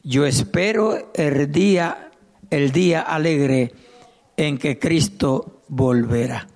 Yo 0.01 0.25
espero 0.25 1.11
el 1.13 1.51
día, 1.51 2.11
el 2.49 2.71
día 2.71 3.01
alegre 3.01 3.73
en 4.37 4.57
que 4.57 4.79
Cristo 4.79 5.61
volverá. 5.67 6.47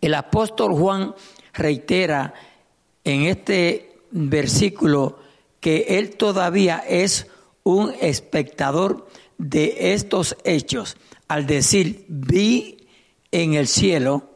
El 0.00 0.14
apóstol 0.14 0.72
Juan 0.72 1.16
reitera 1.52 2.32
en 3.02 3.22
este 3.22 4.02
versículo 4.12 5.21
que 5.62 5.96
él 5.96 6.16
todavía 6.16 6.82
es 6.88 7.28
un 7.62 7.94
espectador 8.00 9.06
de 9.38 9.94
estos 9.94 10.36
hechos. 10.44 10.96
Al 11.28 11.46
decir, 11.46 12.04
vi 12.08 12.88
en 13.30 13.54
el 13.54 13.68
cielo, 13.68 14.28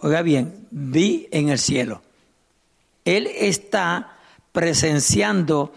oiga 0.00 0.22
bien, 0.22 0.66
vi 0.70 1.28
en 1.32 1.50
el 1.50 1.58
cielo. 1.58 2.00
Él 3.04 3.26
está 3.26 4.16
presenciando 4.52 5.74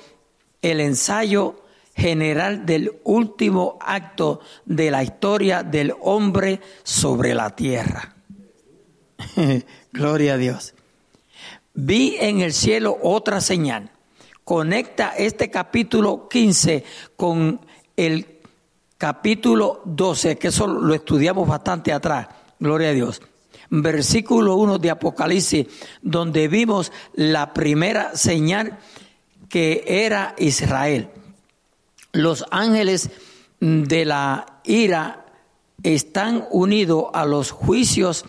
el 0.61 0.79
ensayo 0.79 1.61
general 1.95 2.65
del 2.65 2.93
último 3.03 3.77
acto 3.81 4.39
de 4.63 4.89
la 4.89 5.03
historia 5.03 5.63
del 5.63 5.93
hombre 5.99 6.61
sobre 6.83 7.35
la 7.35 7.53
tierra. 7.53 8.15
Gloria 9.91 10.35
a 10.35 10.37
Dios. 10.37 10.73
Vi 11.73 12.15
en 12.21 12.39
el 12.39 12.53
cielo 12.53 12.97
otra 13.03 13.41
señal. 13.41 13.92
Conecta 14.43 15.13
este 15.17 15.49
capítulo 15.49 16.27
15 16.27 16.83
con 17.15 17.61
el 17.95 18.41
capítulo 18.97 19.81
12, 19.85 20.37
que 20.37 20.49
eso 20.49 20.67
lo 20.67 20.93
estudiamos 20.93 21.47
bastante 21.47 21.93
atrás. 21.93 22.27
Gloria 22.59 22.89
a 22.89 22.93
Dios. 22.93 23.21
Versículo 23.69 24.55
1 24.55 24.79
de 24.79 24.91
Apocalipsis, 24.91 25.67
donde 26.01 26.49
vimos 26.49 26.91
la 27.13 27.53
primera 27.53 28.17
señal 28.17 28.79
que 29.47 29.85
era 29.87 30.35
Israel. 30.37 31.09
Los 32.11 32.43
ángeles 32.51 33.11
de 33.61 34.03
la 34.03 34.59
ira 34.65 35.25
están 35.83 36.47
unidos 36.51 37.05
a 37.13 37.25
los 37.25 37.51
juicios 37.51 38.25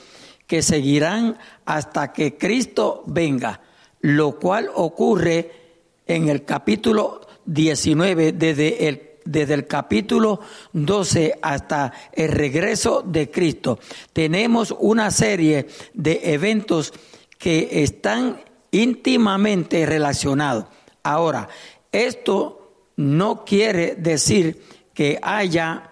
que 0.46 0.62
seguirán 0.62 1.38
hasta 1.64 2.12
que 2.12 2.36
Cristo 2.36 3.02
venga, 3.06 3.60
lo 4.00 4.38
cual 4.38 4.70
ocurre 4.74 5.63
en 6.06 6.28
el 6.28 6.44
capítulo 6.44 7.20
19, 7.46 8.32
desde 8.32 8.88
el, 8.88 9.02
desde 9.24 9.54
el 9.54 9.66
capítulo 9.66 10.40
12 10.72 11.38
hasta 11.42 11.92
el 12.12 12.30
regreso 12.30 13.02
de 13.04 13.30
Cristo. 13.30 13.78
Tenemos 14.12 14.74
una 14.78 15.10
serie 15.10 15.66
de 15.92 16.20
eventos 16.24 16.92
que 17.38 17.82
están 17.82 18.40
íntimamente 18.70 19.86
relacionados. 19.86 20.66
Ahora, 21.02 21.48
esto 21.92 22.90
no 22.96 23.44
quiere 23.44 23.94
decir 23.96 24.62
que 24.92 25.18
haya 25.22 25.90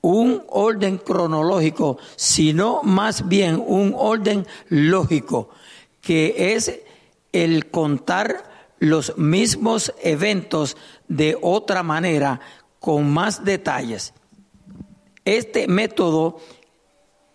un 0.00 0.42
orden 0.48 0.98
cronológico, 0.98 1.98
sino 2.16 2.82
más 2.82 3.28
bien 3.28 3.62
un 3.64 3.94
orden 3.96 4.46
lógico, 4.68 5.50
que 6.00 6.54
es 6.54 6.80
el 7.32 7.70
contar 7.70 8.49
los 8.80 9.16
mismos 9.16 9.94
eventos 10.02 10.76
de 11.06 11.38
otra 11.40 11.84
manera, 11.84 12.40
con 12.80 13.08
más 13.08 13.44
detalles. 13.44 14.12
Este 15.24 15.68
método 15.68 16.40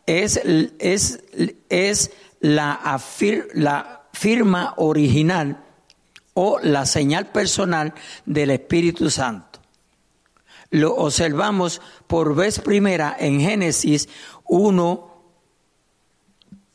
es, 0.06 0.41
es, 0.80 1.24
es 1.70 2.12
la, 2.41 3.00
la 3.54 4.08
firma 4.12 4.74
original 4.76 5.64
o 6.34 6.60
la 6.60 6.86
señal 6.86 7.28
personal 7.32 7.93
del 8.26 8.50
Espíritu 8.50 9.10
Santo 9.10 9.56
lo 10.76 10.96
observamos 10.96 11.82
por 12.08 12.36
vez 12.36 12.60
primera 12.60 13.16
en 13.18 13.39
Génesis 13.39 14.10
1, 14.46 15.12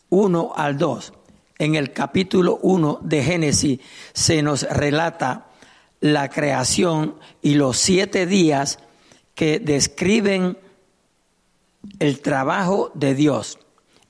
1 0.09 0.53
al 0.57 0.79
2. 0.79 1.13
En 1.61 1.75
el 1.75 1.93
capítulo 1.93 2.59
1 2.63 3.01
de 3.03 3.23
Génesis 3.23 3.81
se 4.15 4.41
nos 4.41 4.63
relata 4.63 5.49
la 6.01 6.31
creación 6.31 7.17
y 7.43 7.53
los 7.53 7.77
siete 7.77 8.25
días 8.25 8.79
que 9.35 9.59
describen 9.59 10.57
el 11.99 12.21
trabajo 12.21 12.91
de 12.95 13.15
Dios. 13.15 13.59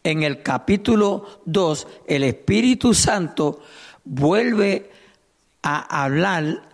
En 0.05 0.23
el 0.23 0.45
capítulo 0.45 1.41
2, 1.47 1.89
el 2.07 2.23
Espíritu 2.23 2.95
Santo 2.95 3.61
vuelve 4.05 4.89
a 5.65 6.05
hablar 6.05 6.69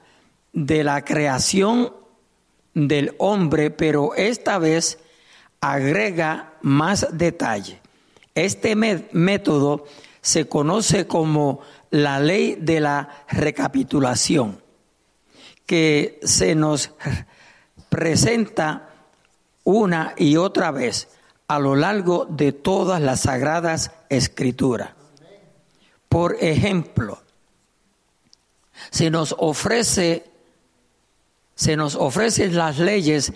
de 0.53 0.85
la 0.85 1.07
creación 1.07 1.95
del 2.75 3.15
hombre, 3.17 3.71
pero 3.71 4.15
esta 4.15 4.59
vez 4.59 4.99
agrega 5.63 6.53
más 6.61 7.17
detalle. 7.17 7.81
Este 8.35 8.77
método 8.77 9.87
se 10.27 10.49
conoce 10.49 11.07
como 11.07 11.61
la 11.93 12.19
ley 12.19 12.57
de 12.59 12.81
la 12.81 13.25
recapitulación, 13.29 14.61
que 15.67 16.19
se 16.25 16.57
nos 16.57 16.91
presenta 17.89 18.91
una 19.63 20.15
y 20.17 20.37
otra 20.37 20.73
vez 20.73 21.11
a 21.47 21.61
lo 21.61 21.77
largo 21.77 22.27
de 22.29 22.51
todas 22.51 23.01
las 23.01 23.21
sagradas 23.21 23.93
escrituras. 24.09 24.91
Por 26.09 26.35
ejemplo, 26.41 27.23
se 28.91 29.11
nos 29.11 29.33
ofrece 29.39 30.25
se 31.55 31.77
nos 31.77 31.95
ofrecen 31.95 32.57
las 32.57 32.81
leyes 32.81 33.33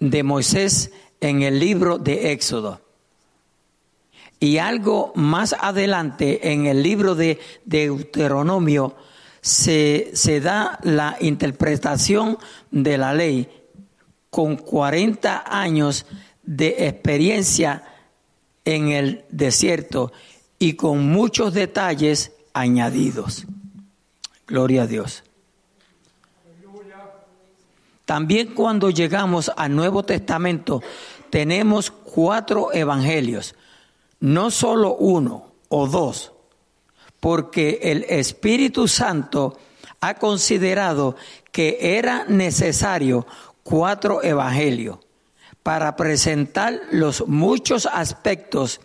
de 0.00 0.22
Moisés 0.24 0.90
en 1.20 1.42
el 1.42 1.60
libro 1.60 1.98
de 1.98 2.32
Éxodo. 2.32 2.80
Y 4.42 4.58
algo 4.58 5.12
más 5.14 5.54
adelante 5.56 6.50
en 6.50 6.66
el 6.66 6.82
libro 6.82 7.14
de 7.14 7.38
Deuteronomio 7.64 8.96
se, 9.40 10.10
se 10.14 10.40
da 10.40 10.80
la 10.82 11.16
interpretación 11.20 12.38
de 12.72 12.98
la 12.98 13.14
ley 13.14 13.48
con 14.30 14.56
40 14.56 15.44
años 15.46 16.06
de 16.42 16.88
experiencia 16.88 17.84
en 18.64 18.88
el 18.88 19.24
desierto 19.30 20.10
y 20.58 20.72
con 20.72 21.06
muchos 21.06 21.54
detalles 21.54 22.32
añadidos. 22.52 23.46
Gloria 24.48 24.82
a 24.82 24.86
Dios. 24.88 25.22
También 28.04 28.54
cuando 28.54 28.90
llegamos 28.90 29.52
al 29.56 29.76
Nuevo 29.76 30.02
Testamento 30.02 30.82
tenemos 31.30 31.92
cuatro 31.92 32.72
evangelios, 32.72 33.54
no 34.22 34.52
solo 34.52 34.94
uno 34.94 35.52
o 35.68 35.88
dos, 35.88 36.32
porque 37.18 37.80
el 37.82 38.04
Espíritu 38.04 38.86
Santo 38.86 39.58
ha 40.00 40.14
considerado 40.14 41.16
que 41.50 41.98
era 41.98 42.24
necesario 42.28 43.26
cuatro 43.64 44.22
evangelios 44.22 44.98
para 45.64 45.96
presentar 45.96 46.80
los 46.92 47.26
muchos 47.26 47.86
aspectos 47.86 48.80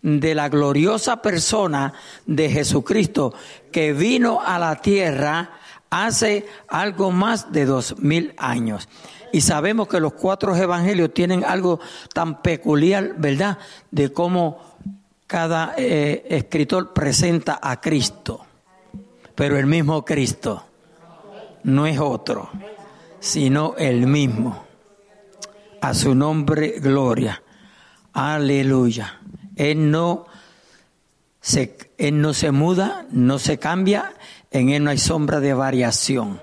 de 0.00 0.34
la 0.34 0.48
gloriosa 0.48 1.20
persona 1.20 1.92
de 2.24 2.48
Jesucristo 2.48 3.34
que 3.70 3.92
vino 3.92 4.40
a 4.40 4.58
la 4.58 4.76
tierra 4.76 5.52
hace 5.90 6.46
algo 6.66 7.10
más 7.10 7.52
de 7.52 7.66
dos 7.66 7.98
mil 7.98 8.32
años. 8.38 8.88
Y 9.32 9.42
sabemos 9.42 9.88
que 9.88 10.00
los 10.00 10.14
cuatro 10.14 10.56
evangelios 10.56 11.12
tienen 11.12 11.44
algo 11.44 11.80
tan 12.14 12.40
peculiar, 12.40 13.16
¿verdad? 13.18 13.58
De 13.90 14.10
cómo 14.10 14.67
cada 15.28 15.74
eh, 15.76 16.26
escritor 16.30 16.92
presenta 16.92 17.60
a 17.62 17.80
Cristo. 17.80 18.44
Pero 19.34 19.56
el 19.56 19.66
mismo 19.66 20.04
Cristo 20.04 20.64
no 21.62 21.86
es 21.86 22.00
otro, 22.00 22.50
sino 23.20 23.76
el 23.76 24.06
mismo. 24.06 24.64
A 25.80 25.94
su 25.94 26.14
nombre, 26.14 26.80
gloria. 26.80 27.42
Aleluya. 28.12 29.20
Él 29.54 29.90
no 29.90 30.26
se, 31.40 31.76
él 31.98 32.20
no 32.20 32.32
se 32.32 32.50
muda, 32.50 33.06
no 33.10 33.38
se 33.38 33.58
cambia, 33.58 34.14
en 34.50 34.70
Él 34.70 34.82
no 34.82 34.90
hay 34.90 34.98
sombra 34.98 35.40
de 35.40 35.52
variación. 35.52 36.40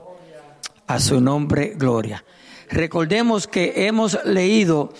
A 0.88 1.00
su 1.00 1.20
nombre, 1.20 1.74
gloria. 1.76 2.24
Recordemos 2.70 3.48
que 3.48 3.88
hemos 3.88 4.24
leído 4.26 4.94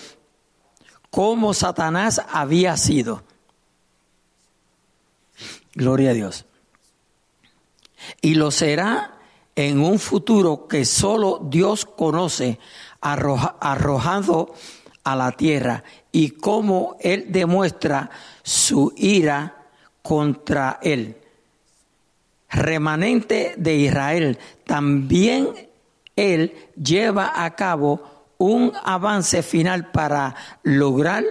cómo 1.10 1.54
Satanás 1.54 2.20
había 2.32 2.76
sido. 2.76 3.22
Gloria 5.76 6.10
a 6.10 6.14
Dios. 6.14 6.44
Y 8.20 8.34
lo 8.34 8.50
será 8.50 9.18
en 9.54 9.78
un 9.78 10.00
futuro 10.00 10.66
que 10.66 10.84
solo 10.84 11.40
Dios 11.48 11.84
conoce, 11.84 12.58
arrojado 13.00 14.52
a 15.04 15.14
la 15.14 15.30
tierra 15.30 15.84
y 16.10 16.30
cómo 16.30 16.96
Él 16.98 17.26
demuestra 17.28 18.10
su 18.42 18.92
ira 18.96 19.68
contra 20.02 20.80
Él 20.82 21.16
remanente 22.48 23.54
de 23.56 23.76
Israel, 23.76 24.38
también 24.64 25.68
él 26.14 26.54
lleva 26.82 27.44
a 27.44 27.54
cabo 27.54 28.00
un 28.38 28.72
avance 28.84 29.42
final 29.42 29.90
para 29.90 30.34
lograr 30.62 31.24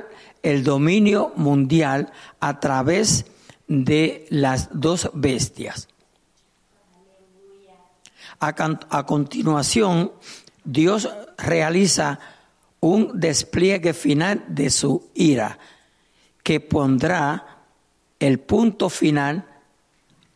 el 0.44 0.64
dominio 0.64 1.32
mundial 1.36 2.12
a 2.40 2.60
través 2.60 3.26
de 3.26 3.35
las 3.68 4.70
dos 4.72 5.10
bestias. 5.14 5.88
A, 8.40 9.06
continuación, 9.06 10.12
Dios 10.64 11.10
realiza 11.38 12.20
un 12.80 13.20
despliegue 13.20 13.94
final 13.94 14.44
de 14.48 14.70
su 14.70 15.10
ira 15.16 15.58
que 16.44 16.60
pondrá 16.60 17.64
el 18.20 18.40
punto 18.40 18.90
final 18.90 19.46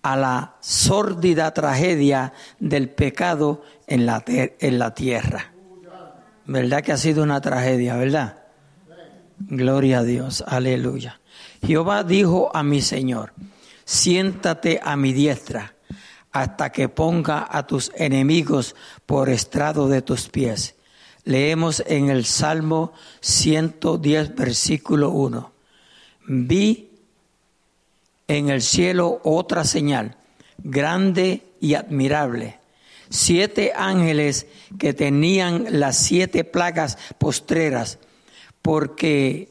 a 0.02 0.16
la 0.16 0.56
sórdida 0.60 1.54
tragedia 1.54 2.34
del 2.60 2.90
pecado 2.90 3.64
en 3.86 4.06
la, 4.06 4.24
en 4.28 4.80
la 4.80 4.94
tierra. 4.94 5.52
¿Verdad 6.46 6.82
que 6.82 6.94
ha 6.94 6.98
sido 6.98 7.22
una 7.22 7.42
tragedia, 7.42 7.96
verdad? 7.96 8.38
Gloria 9.38 10.00
a 10.00 10.04
Dios, 10.04 10.44
aleluya. 10.48 11.19
Jehová 11.62 12.04
dijo 12.04 12.56
a 12.56 12.64
mi 12.64 12.82
Señor, 12.82 13.34
siéntate 13.86 14.80
a 14.84 14.96
mi 14.96 15.14
diestra 15.14 15.74
hasta 16.32 16.72
que 16.72 16.90
ponga 16.90 17.48
a 17.50 17.66
tus 17.66 17.92
enemigos 17.96 18.76
por 19.06 19.30
estrado 19.30 19.88
de 19.88 20.02
tus 20.02 20.30
pies. 20.30 20.76
Leemos 21.24 21.84
en 21.86 22.10
el 22.10 22.26
Salmo 22.26 22.94
110, 23.22 24.36
versículo 24.36 25.10
1. 25.10 25.52
Vi 26.28 26.90
en 28.28 28.50
el 28.50 28.62
cielo 28.62 29.20
otra 29.24 29.64
señal, 29.64 30.16
grande 30.60 31.44
y 31.60 31.74
admirable. 31.74 32.60
Siete 33.10 33.74
ángeles 33.76 34.46
que 34.78 34.94
tenían 34.94 35.80
las 35.80 35.98
siete 35.98 36.44
plagas 36.44 37.00
postreras, 37.18 37.98
porque 38.62 39.50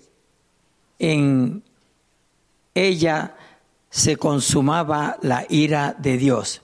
en 1.01 1.65
ella 2.87 3.37
se 3.91 4.17
consumaba 4.17 5.19
la 5.23 5.47
ira 5.49 5.97
de 5.99 6.17
Dios. 6.17 6.63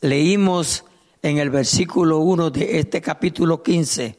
Leímos 0.00 0.84
en 1.22 1.38
el 1.38 1.50
versículo 1.50 2.18
1 2.18 2.50
de 2.50 2.78
este 2.78 3.00
capítulo 3.00 3.62
15 3.62 4.18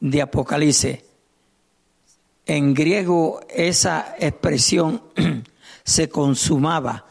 de 0.00 0.22
Apocalipsis. 0.22 0.98
En 2.44 2.74
griego 2.74 3.40
esa 3.48 4.14
expresión 4.18 5.02
se 5.84 6.08
consumaba. 6.08 7.04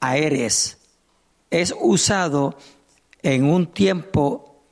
Aeres 0.00 0.78
es 1.50 1.74
usado 1.80 2.56
en 3.22 3.44
un 3.44 3.66
tiempo 3.66 4.62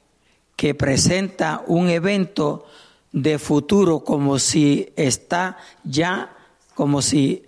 que 0.57 0.75
presenta 0.75 1.63
un 1.67 1.89
evento 1.89 2.67
de 3.13 3.39
futuro 3.39 4.01
como 4.01 4.39
si 4.39 4.93
está 4.97 5.57
ya, 5.85 6.37
como 6.79 7.03
si, 7.03 7.43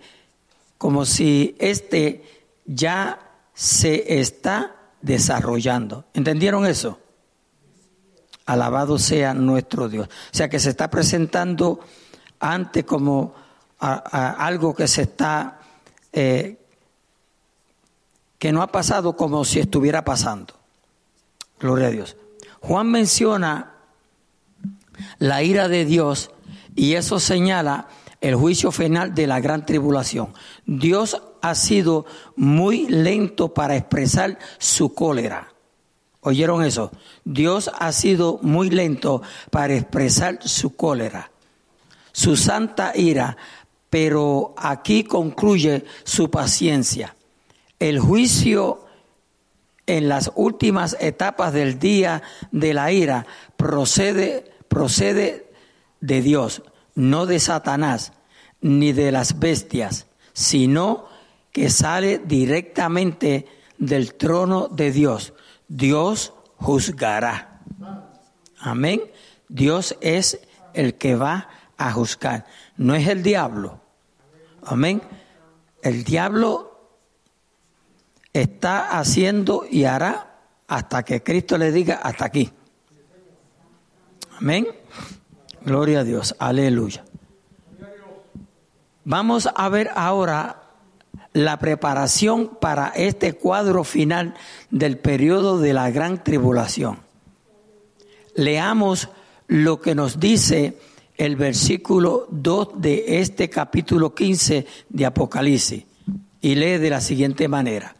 como 0.77 1.05
si 1.05 1.55
este 1.57 2.49
ya 2.65 3.31
se 3.53 4.19
está 4.19 4.75
desarrollando. 5.01 6.03
¿Entendieron 6.13 6.65
eso? 6.65 6.99
Alabado 8.45 8.99
sea 8.99 9.33
nuestro 9.33 9.87
Dios. 9.87 10.09
O 10.09 10.35
sea 10.35 10.49
que 10.49 10.59
se 10.59 10.71
está 10.71 10.89
presentando 10.89 11.79
antes 12.41 12.83
como 12.83 13.33
algo 13.79 14.75
que 14.75 14.89
se 14.89 15.03
está, 15.03 15.61
eh, 16.11 16.57
que 18.37 18.51
no 18.51 18.61
ha 18.61 18.67
pasado 18.67 19.15
como 19.15 19.45
si 19.45 19.61
estuviera 19.61 20.03
pasando. 20.03 20.55
Gloria 21.57 21.87
a 21.87 21.91
Dios. 21.91 22.17
Juan 22.59 22.91
menciona 22.91 23.75
la 25.19 25.41
ira 25.41 25.69
de 25.69 25.85
Dios 25.85 26.31
y 26.75 26.95
eso 26.95 27.17
señala 27.17 27.87
el 28.21 28.35
juicio 28.35 28.71
final 28.71 29.13
de 29.13 29.27
la 29.27 29.39
gran 29.39 29.65
tribulación. 29.65 30.33
Dios 30.65 31.21
ha 31.41 31.55
sido 31.55 32.05
muy 32.35 32.87
lento 32.87 33.53
para 33.53 33.75
expresar 33.75 34.39
su 34.59 34.93
cólera. 34.93 35.49
¿Oyeron 36.21 36.63
eso? 36.63 36.91
Dios 37.25 37.71
ha 37.79 37.91
sido 37.91 38.39
muy 38.43 38.69
lento 38.69 39.23
para 39.49 39.75
expresar 39.75 40.39
su 40.41 40.75
cólera. 40.75 41.31
Su 42.13 42.35
santa 42.35 42.93
ira 42.95 43.37
pero 43.91 44.55
aquí 44.55 45.03
concluye 45.03 45.83
su 46.05 46.31
paciencia. 46.31 47.17
El 47.77 47.99
juicio 47.99 48.85
en 49.85 50.07
las 50.07 50.31
últimas 50.35 50.95
etapas 51.01 51.51
del 51.51 51.77
día 51.77 52.23
de 52.53 52.73
la 52.73 52.93
ira 52.93 53.27
procede, 53.57 54.49
procede 54.69 55.51
de 55.99 56.21
Dios, 56.21 56.63
no 56.95 57.25
de 57.25 57.39
Satanás 57.39 58.13
ni 58.61 58.91
de 58.93 59.11
las 59.11 59.39
bestias, 59.39 60.07
sino 60.33 61.05
que 61.51 61.69
sale 61.69 62.19
directamente 62.19 63.47
del 63.77 64.15
trono 64.15 64.67
de 64.67 64.91
Dios. 64.91 65.33
Dios 65.67 66.33
juzgará. 66.57 67.61
Amén. 68.59 69.01
Dios 69.49 69.97
es 70.01 70.39
el 70.73 70.95
que 70.95 71.15
va 71.15 71.49
a 71.77 71.91
juzgar, 71.91 72.45
no 72.77 72.95
es 72.95 73.07
el 73.07 73.23
diablo. 73.23 73.81
Amén. 74.63 75.01
El 75.81 76.03
diablo 76.03 76.71
está 78.31 78.99
haciendo 78.99 79.65
y 79.69 79.85
hará 79.85 80.37
hasta 80.67 81.03
que 81.03 81.23
Cristo 81.23 81.57
le 81.57 81.71
diga 81.71 81.95
hasta 81.95 82.25
aquí. 82.25 82.51
Amén. 84.37 84.67
Gloria 85.63 85.99
a 85.99 86.03
Dios. 86.03 86.35
Aleluya. 86.39 87.03
Vamos 89.03 89.49
a 89.53 89.69
ver 89.69 89.89
ahora 89.95 90.63
la 91.33 91.59
preparación 91.59 92.57
para 92.59 92.89
este 92.89 93.33
cuadro 93.33 93.83
final 93.83 94.35
del 94.69 94.97
periodo 94.97 95.59
de 95.59 95.73
la 95.73 95.89
gran 95.91 96.23
tribulación. 96.23 96.99
Leamos 98.35 99.09
lo 99.47 99.81
que 99.81 99.95
nos 99.95 100.19
dice 100.19 100.77
el 101.15 101.35
versículo 101.35 102.27
2 102.31 102.81
de 102.81 103.19
este 103.19 103.49
capítulo 103.49 104.15
15 104.15 104.65
de 104.89 105.05
Apocalipsis 105.05 105.83
y 106.41 106.55
lee 106.55 106.77
de 106.77 106.89
la 106.89 107.01
siguiente 107.01 107.47
manera. 107.47 107.95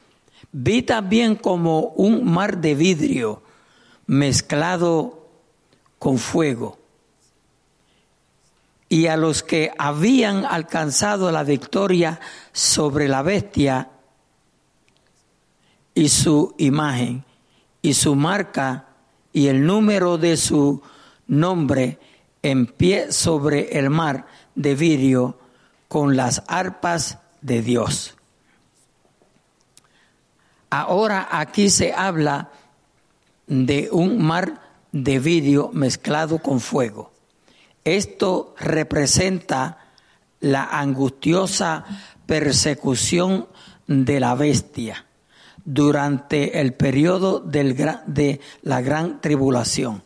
Vi 0.51 0.81
también 0.81 1.35
como 1.35 1.93
un 1.95 2.29
mar 2.29 2.57
de 2.57 2.75
vidrio 2.75 3.43
mezclado 4.07 5.27
con 5.99 6.17
fuego. 6.17 6.80
Y 8.91 9.07
a 9.07 9.15
los 9.15 9.41
que 9.41 9.71
habían 9.77 10.43
alcanzado 10.43 11.31
la 11.31 11.43
victoria 11.43 12.19
sobre 12.51 13.07
la 13.07 13.21
bestia 13.21 13.89
y 15.95 16.09
su 16.09 16.53
imagen 16.57 17.23
y 17.81 17.93
su 17.93 18.15
marca 18.15 18.87
y 19.31 19.47
el 19.47 19.65
número 19.65 20.17
de 20.17 20.35
su 20.35 20.81
nombre 21.27 21.99
en 22.43 22.65
pie 22.65 23.13
sobre 23.13 23.79
el 23.79 23.89
mar 23.89 24.27
de 24.55 24.75
vidrio 24.75 25.39
con 25.87 26.17
las 26.17 26.43
arpas 26.47 27.19
de 27.41 27.61
Dios. 27.61 28.17
Ahora 30.69 31.29
aquí 31.31 31.69
se 31.69 31.93
habla 31.93 32.51
de 33.47 33.87
un 33.89 34.21
mar 34.21 34.61
de 34.91 35.19
vidrio 35.19 35.69
mezclado 35.73 36.39
con 36.39 36.59
fuego. 36.59 37.11
Esto 37.83 38.53
representa 38.59 39.91
la 40.39 40.65
angustiosa 40.65 41.85
persecución 42.25 43.47
de 43.87 44.19
la 44.19 44.35
bestia 44.35 45.05
durante 45.65 46.59
el 46.61 46.73
periodo 46.73 47.39
del, 47.39 47.75
de 48.07 48.39
la 48.63 48.81
gran 48.81 49.21
tribulación. 49.21 50.03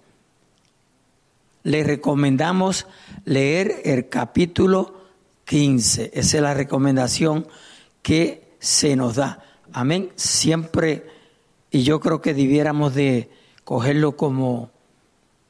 Le 1.64 1.84
recomendamos 1.84 2.88
leer 3.26 3.82
el 3.86 4.10
capítulo 4.10 5.06
15. 5.46 6.12
Esa 6.14 6.38
es 6.38 6.44
la 6.44 6.54
recomendación 6.54 7.48
que 8.02 8.56
se 8.60 8.96
nos 8.96 9.16
da. 9.16 9.44
Amén. 9.74 10.12
Siempre, 10.16 11.08
y 11.72 11.84
yo 11.84 12.00
creo 12.00 12.22
que 12.22 12.34
debiéramos 12.34 12.94
de 12.94 13.30
cogerlo 13.64 14.16
como 14.16 14.70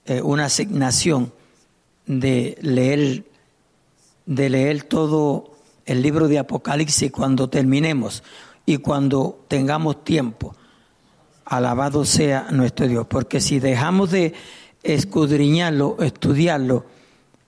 eh, 0.05 0.21
una 0.21 0.45
asignación 0.45 1.33
de 2.05 2.57
leer, 2.61 3.25
de 4.25 4.49
leer 4.49 4.83
todo 4.83 5.51
el 5.85 6.01
libro 6.01 6.27
de 6.27 6.39
Apocalipsis 6.39 7.11
cuando 7.11 7.49
terminemos 7.49 8.23
y 8.65 8.77
cuando 8.77 9.43
tengamos 9.47 10.03
tiempo. 10.03 10.55
Alabado 11.45 12.05
sea 12.05 12.47
nuestro 12.51 12.87
Dios, 12.87 13.05
porque 13.07 13.39
si 13.39 13.59
dejamos 13.59 14.11
de 14.11 14.33
escudriñarlo, 14.81 15.97
estudiarlo, 15.99 16.85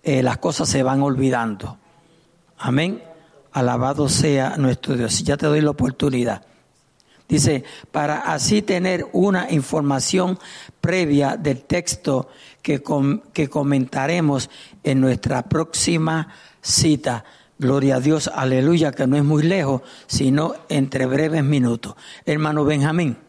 eh, 0.03 0.21
las 0.21 0.37
cosas 0.37 0.69
se 0.69 0.83
van 0.83 1.01
olvidando. 1.01 1.77
Amén. 2.57 3.03
Alabado 3.51 4.07
sea 4.07 4.55
nuestro 4.57 4.95
Dios. 4.95 5.23
Ya 5.23 5.37
te 5.37 5.47
doy 5.47 5.61
la 5.61 5.71
oportunidad. 5.71 6.45
Dice, 7.27 7.65
para 7.91 8.19
así 8.19 8.61
tener 8.61 9.05
una 9.11 9.51
información 9.51 10.39
previa 10.79 11.35
del 11.35 11.63
texto 11.63 12.29
que, 12.67 12.83
que 13.31 13.47
comentaremos 13.47 14.49
en 14.83 14.99
nuestra 14.99 15.43
próxima 15.43 16.27
cita. 16.61 17.23
Gloria 17.57 17.95
a 17.95 17.99
Dios, 18.01 18.29
aleluya, 18.33 18.91
que 18.91 19.07
no 19.07 19.15
es 19.15 19.23
muy 19.23 19.43
lejos, 19.43 19.83
sino 20.05 20.53
entre 20.67 21.05
breves 21.05 21.45
minutos. 21.45 21.95
Hermano 22.25 22.65
Benjamín. 22.65 23.26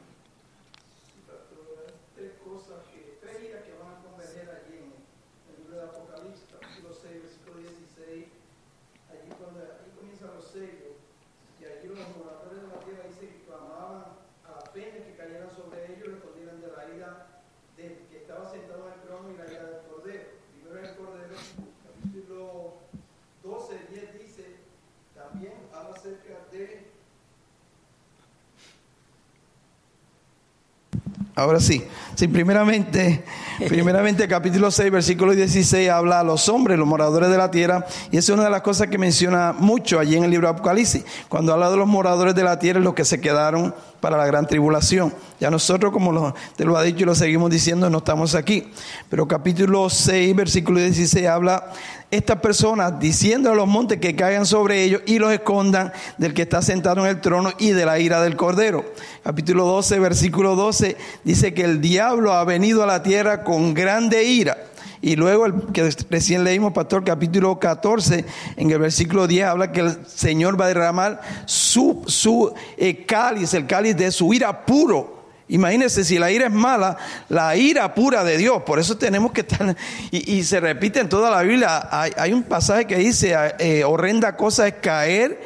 Ahora 31.39 31.61
sí. 31.61 31.85
Sí, 32.17 32.27
primeramente, 32.27 33.23
primeramente 33.69 34.27
capítulo 34.27 34.73
6, 34.73 34.91
versículo 34.91 35.37
16 35.37 35.89
habla 35.89 36.19
a 36.19 36.25
los 36.25 36.49
hombres, 36.49 36.77
los 36.77 36.89
moradores 36.89 37.31
de 37.31 37.39
la 37.39 37.53
tierra, 37.53 37.87
y 38.11 38.17
esa 38.17 38.33
es 38.33 38.37
una 38.37 38.43
de 38.43 38.51
las 38.51 38.63
cosas 38.63 38.89
que 38.89 38.99
menciona 38.99 39.55
mucho 39.57 40.01
allí 40.01 40.17
en 40.17 40.25
el 40.25 40.33
libro 40.33 40.49
de 40.49 40.55
Apocalipsis. 40.55 41.05
Cuando 41.29 41.53
habla 41.53 41.71
de 41.71 41.77
los 41.77 41.87
moradores 41.87 42.35
de 42.35 42.43
la 42.43 42.59
tierra, 42.59 42.81
los 42.81 42.95
que 42.95 43.05
se 43.05 43.21
quedaron 43.21 43.73
para 44.01 44.17
la 44.17 44.27
gran 44.27 44.47
tribulación. 44.47 45.13
Ya 45.41 45.51
nosotros, 45.51 45.93
como 45.93 46.35
te 46.57 46.65
lo 46.65 46.77
ha 46.77 46.83
dicho 46.83 47.03
y 47.03 47.07
lo 47.07 47.15
seguimos 47.15 47.51
diciendo, 47.51 47.89
no 47.91 47.99
estamos 47.99 48.35
aquí. 48.35 48.71
Pero 49.09 49.27
capítulo 49.27 49.91
6, 49.91 50.35
versículo 50.35 50.81
16 50.81 51.27
habla 51.27 51.73
estas 52.11 52.39
personas 52.39 52.99
diciendo 52.99 53.51
a 53.51 53.55
los 53.55 53.67
montes 53.67 54.01
que 54.01 54.17
caigan 54.17 54.47
sobre 54.47 54.83
ellos 54.83 55.03
y 55.07 55.19
los 55.19 55.33
escondan 55.33 55.93
del 56.17 56.33
que 56.33 56.43
está 56.43 56.63
sentado 56.63 57.01
en 57.01 57.07
el 57.07 57.21
trono 57.21 57.53
y 57.59 57.71
de 57.71 57.85
la 57.85 57.99
ira 57.99 58.23
del 58.23 58.37
cordero. 58.37 58.85
Capítulo 59.23 59.67
12, 59.67 59.99
versículo 59.99 60.57
12 60.57 60.97
dice 61.25 61.53
que 61.53 61.65
el 61.65 61.81
diablo 61.81 62.33
ha 62.33 62.45
venido 62.45 62.83
a 62.83 62.87
la 62.87 63.03
tierra 63.03 63.45
con 63.45 63.75
grande 63.75 64.25
ira. 64.25 64.57
Y 65.01 65.17
luego 65.17 65.47
el 65.47 65.55
que 65.73 65.91
recién 66.11 66.45
leímos, 66.45 66.73
pastor, 66.73 67.05
capítulo 67.05 67.59
14, 67.59 68.25
en 68.57 68.71
el 68.71 68.79
versículo 68.79 69.27
10 69.27 69.47
habla 69.47 69.73
que 69.73 69.81
el 69.81 70.07
Señor 70.07 70.61
va 70.61 70.67
a 70.67 70.69
derramar 70.69 71.21
su, 71.47 72.03
su 72.07 72.53
eh, 72.77 73.05
cáliz, 73.05 73.55
el 73.55 73.67
cáliz 73.67 73.97
de 73.97 74.11
su 74.11 74.33
ira 74.35 74.65
puro 74.65 75.19
Imagínense, 75.49 76.05
si 76.05 76.19
la 76.19 76.31
ira 76.31 76.47
es 76.47 76.53
mala, 76.53 76.99
la 77.31 77.57
ira 77.57 77.95
pura 77.95 78.23
de 78.23 78.37
Dios. 78.37 78.63
Por 78.65 78.79
eso 78.79 78.99
tenemos 78.99 79.33
que 79.33 79.41
estar. 79.41 79.77
Y, 80.11 80.43
se 80.45 80.61
repite 80.61 81.01
en 81.01 81.09
toda 81.09 81.31
la 81.31 81.43
Biblia. 81.43 81.89
Hay, 81.91 82.33
un 82.33 82.43
pasaje 82.43 82.87
que 82.87 82.97
dice: 82.97 83.35
eh, 83.59 83.85
horrenda 83.85 84.37
cosa 84.37 84.69
es 84.69 84.75
caer 84.75 85.41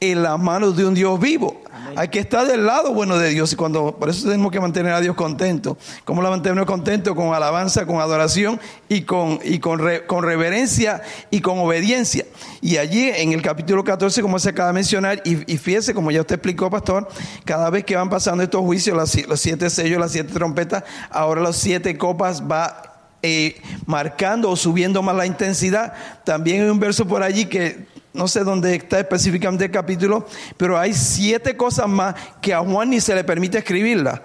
en 0.00 0.22
las 0.22 0.38
manos 0.38 0.76
de 0.76 0.84
un 0.84 0.94
Dios 0.94 1.18
vivo. 1.18 1.62
Hay 1.96 2.08
que 2.08 2.20
estar 2.20 2.46
del 2.46 2.66
lado 2.66 2.92
bueno 2.92 3.18
de 3.18 3.30
Dios 3.30 3.52
y 3.52 3.56
cuando 3.56 3.96
por 3.96 4.08
eso 4.08 4.28
tenemos 4.28 4.52
que 4.52 4.60
mantener 4.60 4.92
a 4.92 5.00
Dios 5.00 5.16
contento. 5.16 5.76
¿Cómo 6.04 6.22
lo 6.22 6.30
mantenemos 6.30 6.66
contento? 6.66 7.14
Con 7.14 7.34
alabanza, 7.34 7.86
con 7.86 8.00
adoración 8.00 8.60
y 8.88 9.02
con 9.02 9.40
y 9.44 9.58
con, 9.58 9.80
con 10.06 10.24
reverencia 10.24 11.02
y 11.30 11.40
con 11.40 11.58
obediencia. 11.58 12.24
Y 12.60 12.76
allí 12.76 13.08
en 13.08 13.32
el 13.32 13.42
capítulo 13.42 13.84
14, 13.84 14.22
como 14.22 14.38
se 14.38 14.50
acaba 14.50 14.68
de 14.68 14.74
mencionar, 14.74 15.22
y, 15.24 15.52
y 15.52 15.58
fíjese, 15.58 15.94
como 15.94 16.10
ya 16.10 16.20
usted 16.20 16.36
explicó, 16.36 16.70
pastor, 16.70 17.08
cada 17.44 17.70
vez 17.70 17.84
que 17.84 17.96
van 17.96 18.10
pasando 18.10 18.42
estos 18.42 18.60
juicios, 18.62 18.96
los, 18.96 19.40
siete 19.40 19.70
sellos, 19.70 20.00
las 20.00 20.12
siete 20.12 20.32
trompetas, 20.32 20.84
ahora 21.10 21.40
los 21.40 21.56
siete 21.56 21.96
copas 21.96 22.42
va 22.42 22.82
eh, 23.22 23.60
marcando 23.86 24.50
o 24.50 24.56
subiendo 24.56 25.02
más 25.02 25.16
la 25.16 25.26
intensidad. 25.26 25.92
También 26.24 26.62
hay 26.62 26.68
un 26.68 26.78
verso 26.80 27.06
por 27.06 27.22
allí 27.22 27.46
que 27.46 27.86
no 28.18 28.26
sé 28.26 28.42
dónde 28.42 28.74
está 28.74 28.98
específicamente 28.98 29.66
el 29.66 29.70
capítulo, 29.70 30.26
pero 30.56 30.76
hay 30.76 30.92
siete 30.92 31.56
cosas 31.56 31.86
más 31.86 32.16
que 32.42 32.52
a 32.52 32.58
Juan 32.58 32.90
ni 32.90 33.00
se 33.00 33.14
le 33.14 33.22
permite 33.22 33.58
escribirla. 33.58 34.22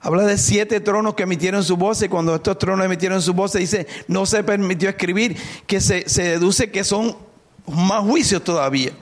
Habla 0.00 0.22
de 0.26 0.38
siete 0.38 0.78
tronos 0.78 1.14
que 1.14 1.24
emitieron 1.24 1.64
su 1.64 1.76
voz 1.76 2.00
y 2.02 2.08
cuando 2.08 2.36
estos 2.36 2.56
tronos 2.56 2.86
emitieron 2.86 3.20
su 3.20 3.34
voz 3.34 3.54
dice 3.54 3.88
no 4.06 4.26
se 4.26 4.44
permitió 4.44 4.88
escribir, 4.88 5.36
que 5.66 5.80
se, 5.80 6.08
se 6.08 6.22
deduce 6.22 6.70
que 6.70 6.84
son 6.84 7.16
más 7.66 8.02
juicios 8.02 8.44
todavía. 8.44 8.92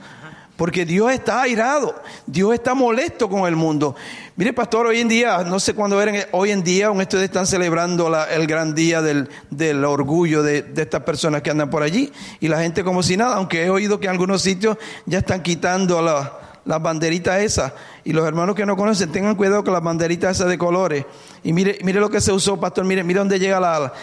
Porque 0.57 0.85
Dios 0.85 1.11
está 1.11 1.43
airado, 1.43 2.01
Dios 2.25 2.51
está 2.55 2.73
molesto 2.73 3.29
con 3.29 3.47
el 3.47 3.55
mundo. 3.55 3.95
Mire, 4.37 4.51
pastor, 4.51 4.87
hoy 4.87 4.99
en 4.99 5.07
día, 5.07 5.45
no 5.45 5.61
sé 5.61 5.73
cuándo 5.73 6.01
eran, 6.01 6.17
hoy 6.33 6.51
en 6.51 6.61
día 6.61 6.91
ustedes 6.91 7.23
están 7.23 7.47
celebrando 7.47 8.13
el 8.29 8.47
gran 8.47 8.75
día 8.75 9.01
del, 9.01 9.29
orgullo 9.85 10.43
de, 10.43 10.61
de, 10.61 10.81
estas 10.81 11.03
personas 11.03 11.41
que 11.41 11.51
andan 11.51 11.69
por 11.69 11.83
allí. 11.83 12.11
Y 12.41 12.49
la 12.49 12.59
gente 12.59 12.83
como 12.83 13.01
si 13.01 13.15
nada, 13.15 13.37
aunque 13.37 13.63
he 13.63 13.69
oído 13.69 13.97
que 13.97 14.07
en 14.07 14.11
algunos 14.11 14.41
sitios 14.41 14.77
ya 15.05 15.19
están 15.19 15.41
quitando 15.41 16.01
las 16.01 16.81
banderitas 16.81 17.39
esas. 17.43 17.71
Y 18.03 18.11
los 18.11 18.27
hermanos 18.27 18.55
que 18.55 18.65
no 18.65 18.75
conocen, 18.75 19.09
tengan 19.09 19.35
cuidado 19.35 19.63
con 19.63 19.71
las 19.71 19.81
banderitas 19.81 20.35
esas 20.35 20.49
de 20.49 20.57
colores. 20.57 21.05
Y 21.41 21.53
mire, 21.53 21.77
mire 21.83 22.01
lo 22.01 22.09
que 22.09 22.19
se 22.19 22.33
usó, 22.33 22.59
pastor, 22.59 22.83
mire, 22.83 23.05
mire 23.05 23.19
dónde 23.19 23.39
llega 23.39 23.61
la 23.61 23.93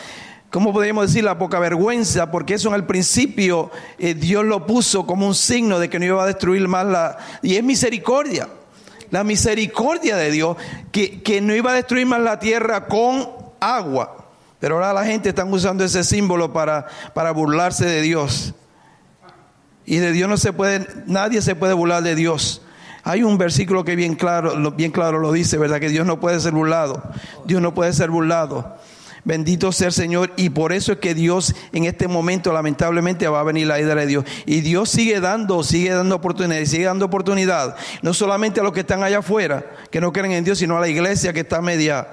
¿cómo 0.49 0.73
podríamos 0.73 1.09
decir? 1.09 1.25
La 1.25 1.37
poca 1.37 1.59
vergüenza, 1.59 2.31
porque 2.31 2.55
eso 2.55 2.71
en 2.71 2.77
el 2.77 2.87
principio 2.87 3.71
eh, 3.99 4.15
Dios 4.15 4.47
lo 4.47 4.67
puso 4.67 5.05
como 5.05 5.27
un 5.27 5.35
signo 5.35 5.79
de 5.79 5.91
que 5.91 5.99
no 5.99 6.07
iba 6.07 6.23
a 6.23 6.27
destruir 6.27 6.67
más 6.69 6.87
la... 6.87 7.19
Y 7.43 7.57
es 7.57 7.63
misericordia, 7.63 8.49
la 9.13 9.25
misericordia 9.25 10.17
de 10.17 10.31
Dios, 10.31 10.57
que, 10.91 11.23
que 11.23 11.41
no 11.43 11.55
iba 11.55 11.71
a 11.71 11.75
destruir 11.75 12.07
más 12.07 12.21
la 12.21 12.41
tierra 12.41 12.87
con 12.87 13.29
agua. 13.61 14.27
Pero 14.59 14.77
ahora 14.77 14.95
la 14.95 15.05
gente 15.05 15.29
está 15.29 15.45
usando 15.45 15.85
ese 15.85 16.03
símbolo 16.03 16.53
para, 16.53 16.87
para 17.15 17.31
burlarse 17.31 17.85
de 17.85 18.01
Dios. 18.01 18.55
Y 19.85 19.99
de 19.99 20.13
Dios 20.13 20.31
no 20.31 20.39
se 20.39 20.55
puede, 20.55 20.87
nadie 21.07 21.43
se 21.43 21.55
puede 21.55 21.75
burlar 21.75 22.03
de 22.03 22.15
Dios. 22.15 22.63
Hay 23.05 23.23
un 23.23 23.37
versículo 23.37 23.85
que 23.85 23.97
bien 23.97 24.15
claro, 24.15 24.71
bien 24.71 24.93
claro 24.93 25.19
lo 25.19 25.31
dice, 25.31 25.59
¿verdad? 25.59 25.79
Que 25.79 25.91
Dios 25.91 26.07
no 26.07 26.19
puede 26.19 26.41
ser 26.41 26.53
burlado. 26.53 27.03
Dios 27.45 27.61
no 27.61 27.75
puede 27.75 27.93
ser 27.93 28.11
burlado. 28.11 28.79
Bendito 29.25 29.71
sea 29.73 29.89
el 29.89 29.93
Señor. 29.93 30.33
Y 30.37 30.51
por 30.51 30.73
eso 30.73 30.93
es 30.93 30.99
que 30.99 31.15
Dios 31.15 31.55
en 31.73 31.85
este 31.85 32.09
momento 32.09 32.53
lamentablemente 32.53 33.29
va 33.29 33.41
a 33.41 33.45
venir 33.45 33.67
la 33.67 33.81
ira 33.81 33.95
de 33.95 34.07
Dios. 34.07 34.25
Y 34.47 34.61
Dios 34.61 34.91
sigue 34.91 35.21
dando, 35.21 35.63
sigue 35.63 35.91
dando 35.91 36.17
oportunidad, 36.17 36.65
sigue 36.65 36.85
dando 36.85 37.07
oportunidad. 37.07 37.77
No 38.03 38.15
solamente 38.15 38.61
a 38.61 38.63
los 38.63 38.73
que 38.73 38.81
están 38.81 39.03
allá 39.03 39.19
afuera, 39.19 39.65
que 39.91 40.01
no 40.01 40.13
creen 40.13 40.33
en 40.33 40.45
Dios, 40.45 40.59
sino 40.59 40.77
a 40.77 40.81
la 40.81 40.89
iglesia 40.89 41.33
que 41.33 41.41
está 41.41 41.61
media. 41.61 42.09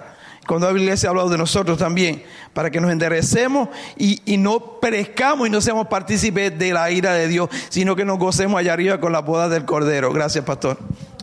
Cuando 0.47 0.71
la 0.71 0.79
iglesia 0.79 1.09
ha 1.09 1.11
hablado 1.11 1.29
de 1.29 1.37
nosotros 1.37 1.77
también, 1.77 2.23
para 2.53 2.71
que 2.71 2.81
nos 2.81 2.91
enderecemos 2.91 3.69
y, 3.97 4.21
y 4.25 4.37
no 4.37 4.79
perezcamos 4.79 5.47
y 5.47 5.51
no 5.51 5.61
seamos 5.61 5.87
partícipes 5.87 6.57
de 6.57 6.73
la 6.73 6.89
ira 6.89 7.13
de 7.13 7.27
Dios, 7.27 7.49
sino 7.69 7.95
que 7.95 8.03
nos 8.03 8.17
gocemos 8.17 8.59
allá 8.59 8.73
arriba 8.73 8.99
con 8.99 9.11
la 9.11 9.19
boda 9.19 9.47
del 9.47 9.65
Cordero. 9.65 10.11
Gracias, 10.11 10.43
pastor. 10.43 10.79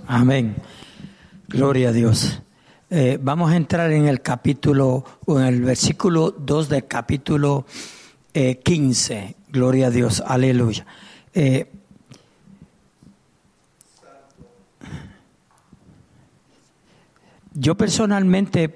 Amén. 0.07 0.55
Gloria 1.49 1.89
a 1.89 1.93
Dios. 1.93 2.41
Eh, 2.99 3.19
vamos 3.21 3.53
a 3.53 3.57
entrar 3.57 3.93
en 3.93 4.09
el 4.09 4.23
capítulo, 4.23 5.05
en 5.27 5.43
el 5.43 5.61
versículo 5.61 6.31
2 6.31 6.71
del 6.71 6.87
capítulo 6.87 7.67
15. 8.33 9.15
Eh, 9.15 9.37
Gloria 9.51 9.89
a 9.89 9.91
Dios, 9.91 10.23
aleluya. 10.27 10.87
Eh, 11.35 11.71
yo 17.53 17.75
personalmente 17.75 18.75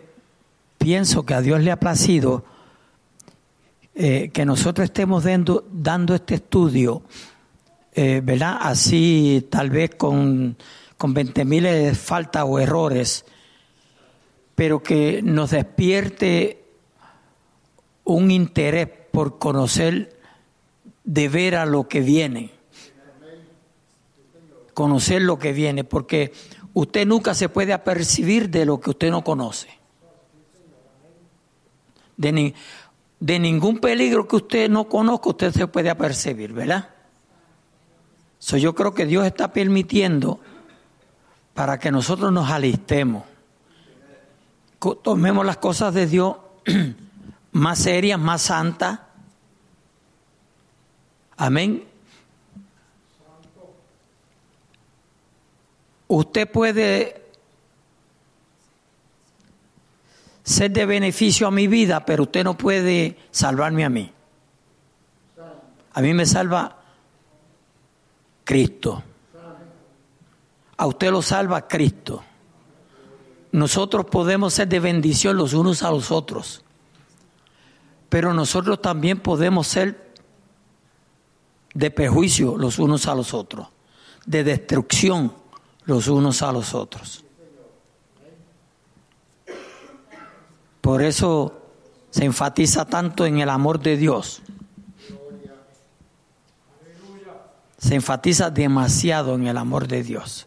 pienso 0.77 1.25
que 1.25 1.33
a 1.33 1.41
Dios 1.41 1.63
le 1.63 1.71
ha 1.71 1.81
placido 1.81 2.45
que 3.95 4.45
nosotros 4.45 4.85
estemos 4.85 5.25
dando, 5.25 6.15
este 6.15 6.35
estudio, 6.35 7.05
¿verdad? 7.97 8.59
Así 8.61 9.49
tal 9.51 9.71
vez 9.71 9.95
con, 9.95 10.59
con 10.99 11.15
20 11.15 11.45
mil 11.47 11.97
faltas 11.97 12.45
o 12.47 12.59
errores 12.59 13.25
pero 14.61 14.83
que 14.83 15.23
nos 15.23 15.53
despierte 15.53 16.63
un 18.05 18.31
interés 18.31 18.91
por 19.11 19.39
conocer 19.39 20.21
de 21.03 21.31
ver 21.31 21.57
a 21.57 21.65
lo 21.65 21.89
que 21.89 22.03
viene. 22.03 22.51
Conocer 24.75 25.23
lo 25.23 25.39
que 25.39 25.55
viene, 25.55 25.83
porque 25.83 26.35
usted 26.75 27.07
nunca 27.07 27.33
se 27.33 27.49
puede 27.49 27.73
apercibir 27.73 28.51
de 28.51 28.67
lo 28.67 28.79
que 28.81 28.91
usted 28.91 29.11
no 29.11 29.25
conoce. 29.25 29.71
De, 32.19 32.53
de 33.19 33.39
ningún 33.39 33.79
peligro 33.79 34.29
que 34.29 34.37
usted 34.37 34.69
no 34.69 34.91
conozca, 34.91 35.31
usted 35.31 35.53
se 35.53 35.69
puede 35.69 35.89
apercibir, 35.89 36.53
¿verdad? 36.53 36.91
So, 38.39 38.59
yo 38.59 38.75
creo 38.75 38.93
que 38.93 39.07
Dios 39.07 39.25
está 39.25 39.55
permitiendo 39.55 40.39
para 41.55 41.79
que 41.79 41.91
nosotros 41.91 42.31
nos 42.31 42.51
alistemos 42.51 43.30
tomemos 44.81 45.45
las 45.45 45.59
cosas 45.59 45.93
de 45.95 46.07
Dios 46.07 46.37
más 47.53 47.79
serias, 47.79 48.19
más 48.19 48.43
santas. 48.43 49.01
Amén. 51.37 51.85
Usted 56.09 56.51
puede 56.51 57.23
ser 60.43 60.71
de 60.73 60.87
beneficio 60.87 61.47
a 61.47 61.51
mi 61.51 61.69
vida, 61.69 62.05
pero 62.05 62.25
usted 62.25 62.43
no 62.43 62.57
puede 62.57 63.17
salvarme 63.31 63.85
a 63.85 63.91
mí. 63.91 64.13
A 65.93 66.01
mí 66.01 66.15
me 66.15 66.27
salva 66.27 66.77
Cristo. 68.45 69.03
A 70.77 70.87
usted 70.87 71.11
lo 71.11 71.23
salva 71.23 71.69
Cristo 71.69 72.25
nosotros 73.53 74.07
podemos 74.07 74.55
ser 74.55 74.69
de 74.69 74.81
bendición 74.81 75.37
los 75.37 75.55
unos 75.55 75.83
a 75.83 75.91
los 75.91 76.11
otros, 76.11 76.63
pero 78.09 78.35
nosotros 78.35 78.81
también 78.81 79.21
podemos 79.21 79.67
ser 79.67 80.11
de 81.75 81.91
perjuicio 81.91 82.57
los 82.57 82.79
unos 82.79 83.07
a 83.07 83.15
los 83.15 83.35
otros, 83.35 83.69
de 84.27 84.45
destrucción 84.45 85.33
los 85.85 86.09
unos 86.09 86.43
a 86.43 86.53
los 86.53 86.75
otros. 86.75 87.25
Por 90.81 91.03
eso 91.03 91.61
se 92.11 92.25
enfatiza 92.25 92.85
tanto 92.87 93.27
en 93.27 93.39
el 93.39 93.49
amor 93.49 93.81
de 93.81 93.97
Dios. 93.97 94.43
Se 97.79 97.95
enfatiza 97.95 98.51
demasiado 98.51 99.35
en 99.35 99.47
el 99.47 99.57
amor 99.57 99.89
de 99.89 100.03
Dios. 100.03 100.47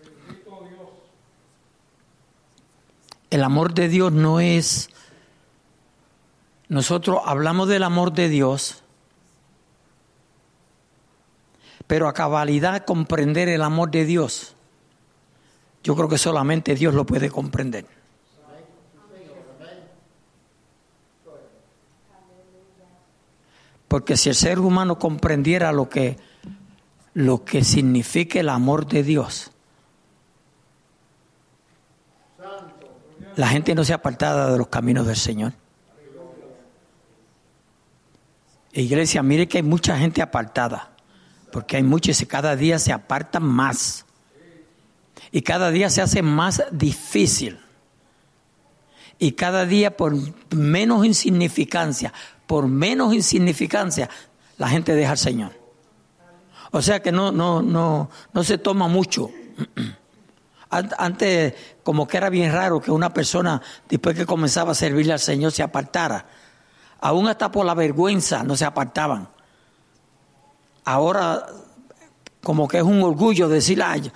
El 3.33 3.43
amor 3.43 3.73
de 3.73 3.89
Dios 3.89 4.11
no 4.11 4.39
es... 4.39 4.91
Nosotros 6.69 7.19
hablamos 7.25 7.67
del 7.67 7.81
amor 7.81 8.13
de 8.13 8.29
Dios, 8.29 8.83
pero 11.87 12.07
a 12.07 12.13
cabalidad 12.13 12.85
comprender 12.85 13.49
el 13.49 13.63
amor 13.63 13.89
de 13.89 14.05
Dios, 14.05 14.55
yo 15.83 15.95
creo 15.95 16.07
que 16.07 16.19
solamente 16.19 16.75
Dios 16.75 16.93
lo 16.93 17.07
puede 17.07 17.31
comprender. 17.31 17.87
Porque 23.87 24.15
si 24.15 24.29
el 24.29 24.35
ser 24.35 24.59
humano 24.59 24.99
comprendiera 24.99 25.71
lo 25.71 25.89
que, 25.89 26.19
lo 27.15 27.43
que 27.43 27.63
significa 27.63 28.39
el 28.39 28.49
amor 28.49 28.85
de 28.85 29.01
Dios, 29.01 29.52
la 33.35 33.47
gente 33.47 33.75
no 33.75 33.83
se 33.83 33.93
apartada 33.93 34.51
de 34.51 34.57
los 34.57 34.67
caminos 34.67 35.07
del 35.07 35.15
Señor. 35.15 35.53
Iglesia, 38.73 39.21
mire 39.21 39.47
que 39.47 39.59
hay 39.59 39.63
mucha 39.63 39.97
gente 39.97 40.21
apartada, 40.21 40.91
porque 41.51 41.77
hay 41.77 41.83
muchos 41.83 42.19
y 42.21 42.25
cada 42.25 42.55
día 42.55 42.79
se 42.79 42.91
apartan 42.91 43.43
más. 43.43 44.05
Y 45.31 45.41
cada 45.41 45.69
día 45.71 45.89
se 45.89 46.01
hace 46.01 46.21
más 46.21 46.63
difícil. 46.71 47.59
Y 49.19 49.33
cada 49.33 49.65
día 49.65 49.95
por 49.95 50.15
menos 50.55 51.05
insignificancia, 51.05 52.13
por 52.47 52.67
menos 52.67 53.13
insignificancia, 53.13 54.09
la 54.57 54.67
gente 54.69 54.95
deja 54.95 55.11
al 55.11 55.17
Señor. 55.17 55.51
O 56.71 56.81
sea 56.81 57.01
que 57.01 57.11
no, 57.11 57.31
no, 57.31 57.61
no, 57.61 58.09
no 58.33 58.43
se 58.43 58.57
toma 58.57 58.87
mucho. 58.87 59.29
Antes, 60.69 61.53
como 61.83 62.07
que 62.07 62.17
era 62.17 62.29
bien 62.29 62.51
raro 62.51 62.81
que 62.81 62.91
una 62.91 63.13
persona, 63.13 63.61
después 63.89 64.15
que 64.15 64.25
comenzaba 64.25 64.71
a 64.71 64.75
servirle 64.75 65.13
al 65.13 65.19
Señor, 65.19 65.51
se 65.51 65.63
apartara. 65.63 66.25
Aún 67.01 67.27
hasta 67.27 67.51
por 67.51 67.65
la 67.65 67.73
vergüenza 67.73 68.43
no 68.43 68.55
se 68.55 68.63
apartaban. 68.63 69.27
Ahora, 70.85 71.45
como 72.41 72.67
que 72.67 72.77
es 72.77 72.83
un 72.83 73.03
orgullo 73.03 73.49
decir, 73.49 73.81
ay, 73.83 74.09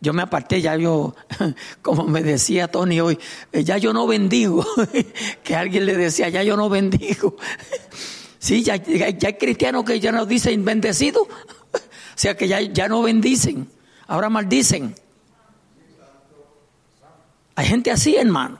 yo, 0.00 0.12
me 0.12 0.22
aparté, 0.22 0.60
ya 0.60 0.76
yo, 0.76 1.14
como 1.82 2.04
me 2.04 2.22
decía 2.22 2.68
Tony 2.68 3.00
hoy, 3.00 3.18
ya 3.52 3.78
yo 3.78 3.92
no 3.92 4.08
bendigo. 4.08 4.66
que 5.44 5.54
alguien 5.54 5.86
le 5.86 5.96
decía, 5.96 6.28
ya 6.28 6.42
yo 6.42 6.56
no 6.56 6.68
bendigo. 6.68 7.36
sí, 8.40 8.64
ya, 8.64 8.76
ya, 8.76 9.06
hay 9.06 9.34
cristianos 9.34 9.84
que 9.84 10.00
ya 10.00 10.10
no 10.10 10.26
dicen 10.26 10.64
bendecido. 10.64 11.22
o 11.22 11.78
sea 12.16 12.36
que 12.36 12.48
ya, 12.48 12.60
ya 12.60 12.88
no 12.88 13.00
bendicen, 13.02 13.68
ahora 14.08 14.28
maldicen. 14.28 14.96
Hay 17.56 17.66
gente 17.66 17.90
así, 17.90 18.16
hermano, 18.16 18.58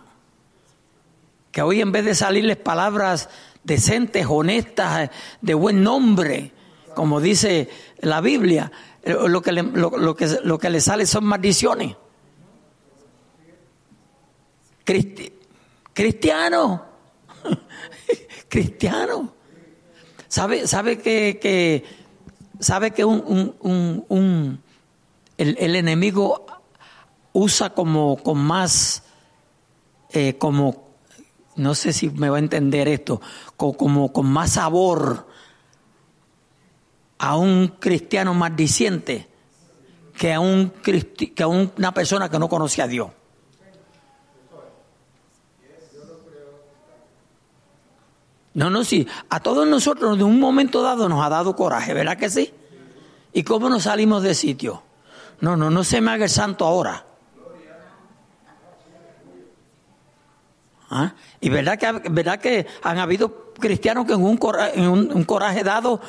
que 1.51 1.63
hoy 1.63 1.81
en 1.81 1.93
vez 1.93 2.05
de 2.05 2.15
salirles 2.15 2.57
palabras 2.57 3.29
decentes, 3.63 4.27
honestas, 4.29 5.11
de 5.41 5.55
buen 5.55 5.83
nombre, 5.83 6.53
como 6.95 7.21
dice 7.21 7.69
la 8.01 8.21
Biblia, 8.21 8.71
lo 9.05 9.43
que 9.43 9.53
le, 9.53 9.63
lo, 9.63 10.15
que, 10.15 10.39
lo 10.45 10.59
que 10.59 10.71
le 10.71 10.81
sale 10.81 11.07
son 11.07 11.25
maldiciones. 11.25 11.97
cristiano, 15.93 16.85
cristiano. 18.49 19.35
¿Sabe, 20.29 20.67
sabe 20.67 20.99
que, 20.99 21.39
que 21.41 21.85
sabe 22.59 22.91
que 22.91 23.05
un, 23.05 23.55
un, 23.61 24.05
un, 24.09 24.61
el, 25.39 25.77
enemigo 25.77 26.47
usa 27.35 27.75
como 27.75 28.17
con 28.17 28.39
más 28.39 29.03
eh, 30.11 30.39
como 30.39 30.85
no 31.57 31.75
sé 31.75 31.93
si 31.93 32.11
me 32.11 32.29
va 32.31 32.37
a 32.37 32.41
entender 32.41 32.89
esto, 32.89 33.21
como, 33.57 34.13
con 34.13 34.27
más 34.27 34.53
sabor 34.53 35.27
a 37.19 37.37
un 37.37 37.69
cristiano 37.79 38.35
maldiciente 38.35 39.29
que 40.17 40.33
a, 40.33 40.41
un, 40.41 40.71
que 40.71 41.43
a 41.43 41.47
una 41.47 41.93
persona 41.93 42.29
que 42.29 42.39
no 42.39 42.49
conoce 42.49 42.83
a 42.83 42.87
Dios. 42.87 43.11
No, 48.55 48.71
no, 48.71 48.85
sí. 48.85 49.07
A 49.31 49.41
todos 49.41 49.67
nosotros 49.67 50.17
de 50.17 50.23
un 50.23 50.39
momento 50.39 50.83
dado 50.83 51.09
nos 51.09 51.25
ha 51.25 51.29
dado 51.29 51.57
coraje, 51.57 51.93
¿verdad 51.93 52.17
que 52.17 52.31
sí? 52.31 52.53
¿Y 53.33 53.43
cómo 53.43 53.69
nos 53.69 53.85
salimos 53.85 54.23
de 54.23 54.35
sitio? 54.35 54.83
No, 55.41 55.57
no, 55.57 55.71
no 55.71 55.83
se 55.83 56.01
me 56.01 56.13
haga 56.13 56.25
el 56.25 56.31
santo 56.31 56.65
ahora. 56.65 57.05
¿Ah? 60.97 61.13
Y 61.41 61.49
verdad 61.49 61.77
que, 61.77 62.09
verdad 62.09 62.39
que 62.39 62.69
han 62.85 62.99
habido 62.99 63.53
cristianos 63.59 64.07
que 64.07 64.13
en 64.13 64.23
un, 64.23 64.37
coraje, 65.25 65.65
dado 65.65 66.01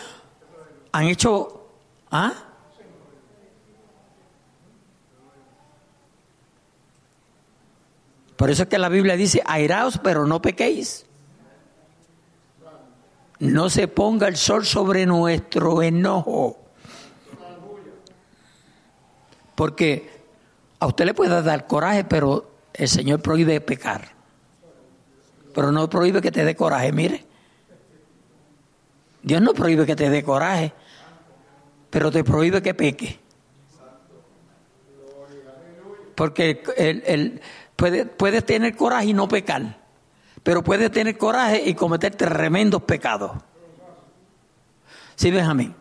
han 0.91 1.07
hecho... 1.07 1.71
¿ah? 2.11 2.31
Por 8.38 8.51
eso 8.51 8.61
es 8.61 8.69
que 8.69 8.77
la 8.77 8.89
Biblia 8.89 9.15
dice, 9.15 9.41
airaos 9.43 9.99
pero 10.03 10.27
no 10.27 10.39
pequéis. 10.39 11.07
No 13.39 13.71
se 13.71 13.88
ponga 13.88 14.27
el 14.27 14.38
sol 14.38 14.67
sobre 14.67 15.07
nuestro 15.07 15.81
enojo. 15.81 16.59
Porque 19.55 20.21
a 20.79 20.86
usted 20.86 21.05
le 21.05 21.15
puede 21.15 21.41
dar 21.41 21.65
coraje, 21.65 22.03
pero 22.03 22.51
el 22.75 22.88
Señor 22.88 23.23
prohíbe 23.23 23.59
pecar 23.61 24.14
pero 25.56 25.72
no 25.72 25.89
prohíbe 25.89 26.22
que 26.22 26.32
te 26.32 26.43
dé 26.43 26.53
coraje, 26.53 26.91
mire. 26.91 27.26
Dios 29.24 29.41
no 29.41 29.53
prohíbe 29.53 29.86
que 29.86 29.95
te 29.95 30.10
dé 30.10 30.22
coraje, 30.22 30.74
pero 31.89 32.12
te 32.12 32.26
prohíbe 32.26 32.62
que 32.62 32.74
peque. 32.74 33.18
Porque 36.14 36.62
el, 36.78 37.41
puede, 37.76 38.06
puedes 38.06 38.45
tener 38.45 38.76
coraje 38.76 39.08
y 39.08 39.14
no 39.14 39.30
pecar, 39.30 39.80
pero 40.43 40.62
puedes 40.62 40.91
tener 40.91 41.18
coraje 41.18 41.64
y 41.66 41.74
cometer 41.74 42.14
tremendos 42.16 42.84
pecados. 42.84 43.32
¿Sí, 45.16 45.32
Benjamín? 45.32 45.74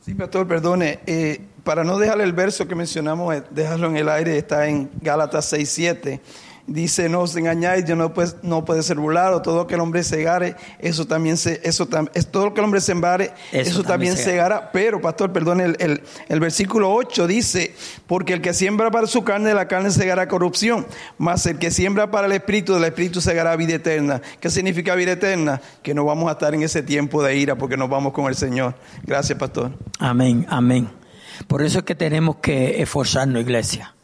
Sí, 0.00 0.14
pastor, 0.14 0.46
perdone. 0.46 1.00
Eh, 1.06 1.44
para 1.64 1.82
no 1.82 1.98
dejarle 1.98 2.24
el 2.24 2.32
verso 2.32 2.68
que 2.68 2.74
mencionamos, 2.74 3.34
eh, 3.34 3.42
dejarlo 3.50 3.88
en 3.88 3.96
el 3.96 4.08
aire, 4.08 4.36
está 4.36 4.68
en 4.68 4.90
Gálatas 5.00 5.46
6, 5.46 5.68
7. 5.68 6.20
Dice, 6.66 7.10
no 7.10 7.20
os 7.20 7.36
engañáis, 7.36 7.84
yo 7.84 7.94
no, 7.94 8.14
pues, 8.14 8.36
no 8.42 8.64
puede 8.64 8.82
ser 8.82 8.96
burlado, 8.96 9.42
todo 9.42 9.56
lo 9.56 9.66
que 9.66 9.74
el 9.74 9.82
hombre 9.82 10.02
segare, 10.02 10.56
eso 10.78 11.06
también 11.06 11.36
se, 11.36 11.60
eso 11.62 11.86
es 12.14 12.26
todo 12.28 12.46
lo 12.46 12.54
que 12.54 12.60
el 12.60 12.64
hombre 12.64 12.80
sembrare, 12.80 13.32
eso, 13.52 13.70
eso 13.70 13.82
también, 13.82 14.16
segará. 14.16 14.72
Pero, 14.72 14.98
pastor, 14.98 15.30
perdón, 15.30 15.60
el, 15.60 15.76
el, 15.78 16.40
versículo 16.40 16.90
8 16.94 17.26
dice, 17.26 17.74
porque 18.06 18.32
el 18.32 18.40
que 18.40 18.54
siembra 18.54 18.90
para 18.90 19.06
su 19.06 19.24
carne, 19.24 19.52
la 19.52 19.68
carne 19.68 19.90
segará 19.90 20.26
corrupción, 20.26 20.86
mas 21.18 21.44
el 21.44 21.58
que 21.58 21.70
siembra 21.70 22.10
para 22.10 22.28
el 22.28 22.32
espíritu, 22.32 22.72
del 22.72 22.84
espíritu 22.84 23.20
segará 23.20 23.54
vida 23.56 23.74
eterna. 23.74 24.22
¿Qué 24.40 24.48
significa 24.48 24.94
vida 24.94 25.12
eterna? 25.12 25.60
Que 25.82 25.92
no 25.92 26.06
vamos 26.06 26.30
a 26.30 26.32
estar 26.32 26.54
en 26.54 26.62
ese 26.62 26.82
tiempo 26.82 27.22
de 27.22 27.36
ira 27.36 27.56
porque 27.56 27.76
nos 27.76 27.90
vamos 27.90 28.14
con 28.14 28.24
el 28.24 28.36
Señor. 28.36 28.74
Gracias, 29.02 29.38
pastor. 29.38 29.70
Amén, 29.98 30.46
amén. 30.48 31.03
Por 31.46 31.62
eso 31.62 31.80
es 31.80 31.84
que 31.84 31.94
tenemos 31.94 32.36
que 32.36 32.82
esforzarnos, 32.82 33.42
iglesia. 33.42 33.94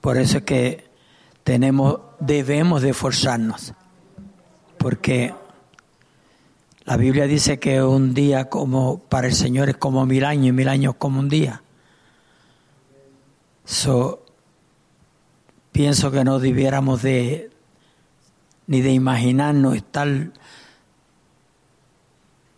Por 0.00 0.16
eso 0.16 0.38
es 0.38 0.44
que 0.44 0.90
tenemos, 1.44 2.00
debemos 2.20 2.82
de 2.82 2.90
esforzarnos. 2.90 3.74
Porque 4.78 5.34
la 6.84 6.96
Biblia 6.96 7.26
dice 7.26 7.58
que 7.58 7.82
un 7.82 8.14
día 8.14 8.48
como 8.48 8.98
para 8.98 9.28
el 9.28 9.34
Señor 9.34 9.68
es 9.68 9.76
como 9.76 10.04
mil 10.06 10.24
años 10.24 10.46
y 10.46 10.52
mil 10.52 10.68
años 10.68 10.94
como 10.98 11.20
un 11.20 11.28
día. 11.28 11.62
So, 13.64 14.24
pienso 15.70 16.10
que 16.10 16.24
no 16.24 16.40
debiéramos 16.40 17.02
de 17.02 17.50
ni 18.66 18.80
de 18.80 18.92
imaginarnos 18.92 19.76
estar 19.76 20.08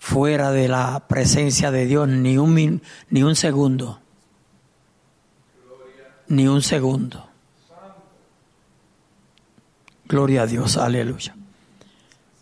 fuera 0.05 0.51
de 0.53 0.69
la 0.69 1.09
presencia 1.09 1.71
de 1.71 1.87
Dios 1.87 2.07
ni 2.07 2.37
un, 2.37 2.83
ni 3.09 3.23
un 3.23 3.35
segundo. 3.35 4.01
Ni 6.29 6.47
un 6.47 6.61
segundo. 6.61 7.27
Gloria 10.05 10.43
a 10.43 10.47
Dios, 10.47 10.77
aleluya. 10.77 11.35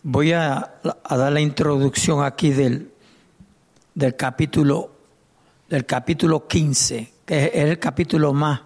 Voy 0.03 0.33
a, 0.33 0.73
dar 1.09 1.31
la 1.31 1.39
introducción 1.39 2.25
aquí 2.25 2.49
del, 2.49 2.91
del 3.95 4.17
capítulo 4.17 4.91
del 5.69 5.85
capítulo 5.85 6.45
15, 6.45 7.13
que 7.25 7.45
es 7.45 7.55
el 7.55 7.79
capítulo 7.79 8.33
más, 8.33 8.61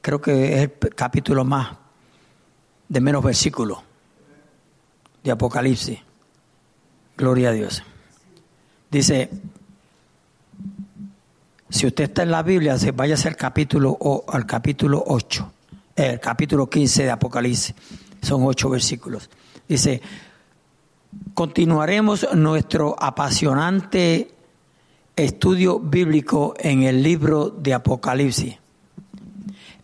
creo 0.00 0.22
que 0.22 0.54
es 0.54 0.70
el 0.80 0.94
capítulo 0.94 1.44
más 1.44 1.76
de 2.88 3.00
menos 3.02 3.22
versículos 3.22 3.78
de 5.22 5.30
Apocalipsis. 5.30 6.00
Gloria 7.18 7.50
a 7.50 7.52
Dios. 7.52 7.82
Dice, 8.90 9.28
si 11.68 11.86
usted 11.86 12.04
está 12.04 12.22
en 12.22 12.30
la 12.30 12.42
Biblia, 12.42 12.76
vaya 12.94 13.16
al 13.24 13.36
capítulo, 13.36 14.24
al 14.28 14.46
capítulo 14.46 15.02
8, 15.06 15.52
el 15.96 16.20
capítulo 16.20 16.68
15 16.68 17.04
de 17.04 17.10
Apocalipsis. 17.10 17.74
Son 18.22 18.42
ocho 18.44 18.70
versículos. 18.70 19.28
Dice, 19.68 20.00
continuaremos 21.34 22.28
nuestro 22.34 22.94
apasionante 22.98 24.30
estudio 25.16 25.80
bíblico 25.80 26.54
en 26.58 26.84
el 26.84 27.02
libro 27.02 27.50
de 27.50 27.74
Apocalipsis, 27.74 28.58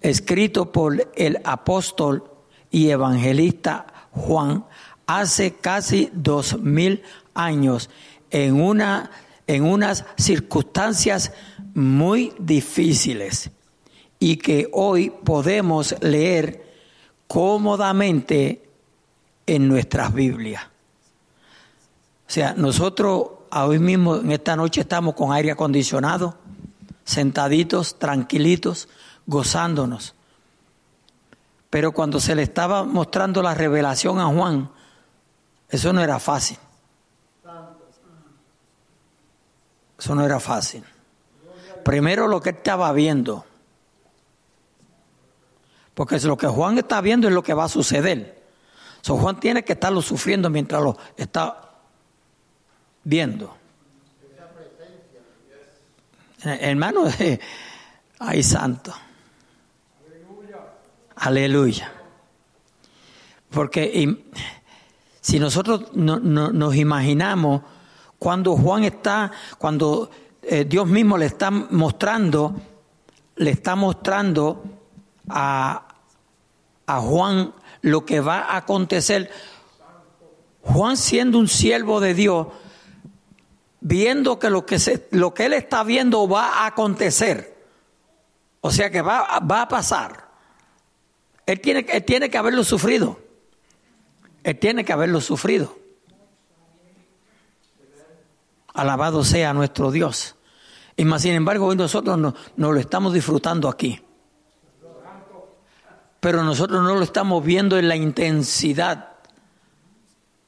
escrito 0.01 0.71
por 0.71 1.11
el 1.17 1.41
apóstol 1.45 2.25
y 2.71 2.91
evangelista 2.91 3.87
Juan 4.13 4.65
hace 5.07 5.55
casi 5.55 6.11
dos 6.13 6.59
mil 6.61 7.03
años 7.35 7.91
en, 8.33 8.61
una, 8.61 9.11
en 9.47 9.65
unas 9.65 10.05
circunstancias 10.17 11.33
muy 11.75 12.33
difíciles 12.39 13.51
y 14.19 14.37
que 14.37 14.69
hoy 14.73 15.11
podemos 15.11 15.95
leer 16.01 16.73
cómodamente 17.29 18.69
en 19.47 19.69
nuestras 19.69 20.13
Biblias. 20.13 20.65
O 22.27 22.31
sea, 22.33 22.55
nosotros 22.57 23.27
hoy 23.53 23.79
mismo 23.79 24.17
en 24.17 24.33
esta 24.33 24.57
noche 24.57 24.81
estamos 24.81 25.15
con 25.15 25.33
aire 25.33 25.51
acondicionado, 25.51 26.39
sentaditos, 27.05 27.99
tranquilitos, 27.99 28.89
gozándonos. 29.27 30.15
Pero 31.69 31.93
cuando 31.93 32.21
se 32.21 32.35
le 32.35 32.43
estaba 32.43 32.85
mostrando 32.85 33.43
la 33.43 33.55
revelación 33.55 34.19
a 34.19 34.27
Juan, 34.27 34.71
eso 35.69 35.93
no 35.93 36.03
era 36.03 36.19
fácil. 36.19 36.59
Eso 40.03 40.17
no 40.17 40.27
era 40.27 40.41
fácil. 40.41 40.83
Primero 41.85 42.27
lo 42.27 42.41
que 42.41 42.51
estaba 42.51 42.93
viendo. 42.93 43.47
Porque 45.95 46.19
lo 46.19 46.37
que 46.37 46.49
Juan 46.49 46.77
está 46.77 47.01
viendo 47.01 47.29
es 47.29 47.35
lo 47.35 47.45
que 47.45 47.55
va 47.55 47.67
a 47.67 47.69
suceder. 47.69 48.43
So, 49.01 49.17
Juan 49.17 49.39
tiene 49.39 49.63
que 49.63 49.75
estarlo 49.75 50.03
sufriendo 50.03 50.51
mientras 50.51 50.83
lo 50.83 50.99
está 51.17 51.71
viendo. 53.05 53.57
Hermano, 56.43 57.05
ay 58.19 58.43
santo. 58.43 58.93
Aleluya. 61.15 61.93
Porque 63.51 64.19
si 65.21 65.39
nosotros 65.39 65.95
no, 65.95 66.19
nos 66.19 66.75
imaginamos 66.75 67.63
cuando 68.23 68.57
Juan 68.57 68.85
está, 68.85 69.33
cuando 69.59 70.09
eh, 70.43 70.65
Dios 70.65 70.87
mismo 70.87 71.19
le 71.19 71.27
está 71.27 71.51
mostrando, 71.51 72.55
le 73.35 73.51
está 73.51 73.75
mostrando 73.75 74.63
a, 75.29 75.89
a 76.87 77.01
Juan 77.01 77.53
lo 77.81 78.07
que 78.07 78.21
va 78.21 78.43
a 78.43 78.59
acontecer 78.59 79.29
Juan 80.63 80.97
siendo 80.97 81.37
un 81.41 81.49
siervo 81.49 81.99
de 81.99 82.15
Dios, 82.15 82.47
viendo 83.81 84.39
que 84.39 84.51
lo 84.51 84.65
que, 84.67 84.79
se, 84.79 85.09
lo 85.11 85.35
que 85.35 85.47
él 85.47 85.55
está 85.55 85.83
viendo 85.83 86.29
va 86.29 86.61
a 86.61 86.67
acontecer, 86.67 87.59
o 88.61 88.71
sea 88.71 88.89
que 88.89 89.03
va, 89.03 89.41
va 89.41 89.63
a 89.63 89.69
pasar, 89.69 90.29
él 91.45 91.61
tiene, 91.61 91.85
él 91.89 92.05
tiene 92.05 92.31
que 92.31 92.39
haberlo 92.39 92.63
sufrido, 92.63 93.19
él 94.45 94.57
tiene 94.61 94.85
que 94.85 94.93
haberlo 94.93 95.21
sufrido. 95.21 95.82
Alabado 98.75 99.25
sea 99.25 99.53
nuestro 99.53 99.91
Dios. 99.91 100.37
Y 100.97 101.05
más 101.05 101.23
sin 101.23 101.33
embargo, 101.33 101.67
hoy 101.67 101.77
nosotros 101.77 102.19
no, 102.19 102.35
no 102.57 102.73
lo 102.73 102.81
estamos 102.81 103.13
disfrutando 103.13 103.69
aquí. 103.69 104.01
Pero 106.21 106.45
nosotros 106.45 106.83
no 106.83 106.95
lo 106.95 107.03
estamos 107.03 107.45
viendo 107.45 107.79
en 107.79 107.89
la 107.89 107.97
intensidad 107.97 109.13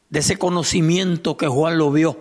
de 0.09 0.21
ese 0.21 0.39
conocimiento 0.39 1.37
que 1.37 1.49
Juan 1.49 1.79
lo 1.79 1.91
vio. 1.91 2.17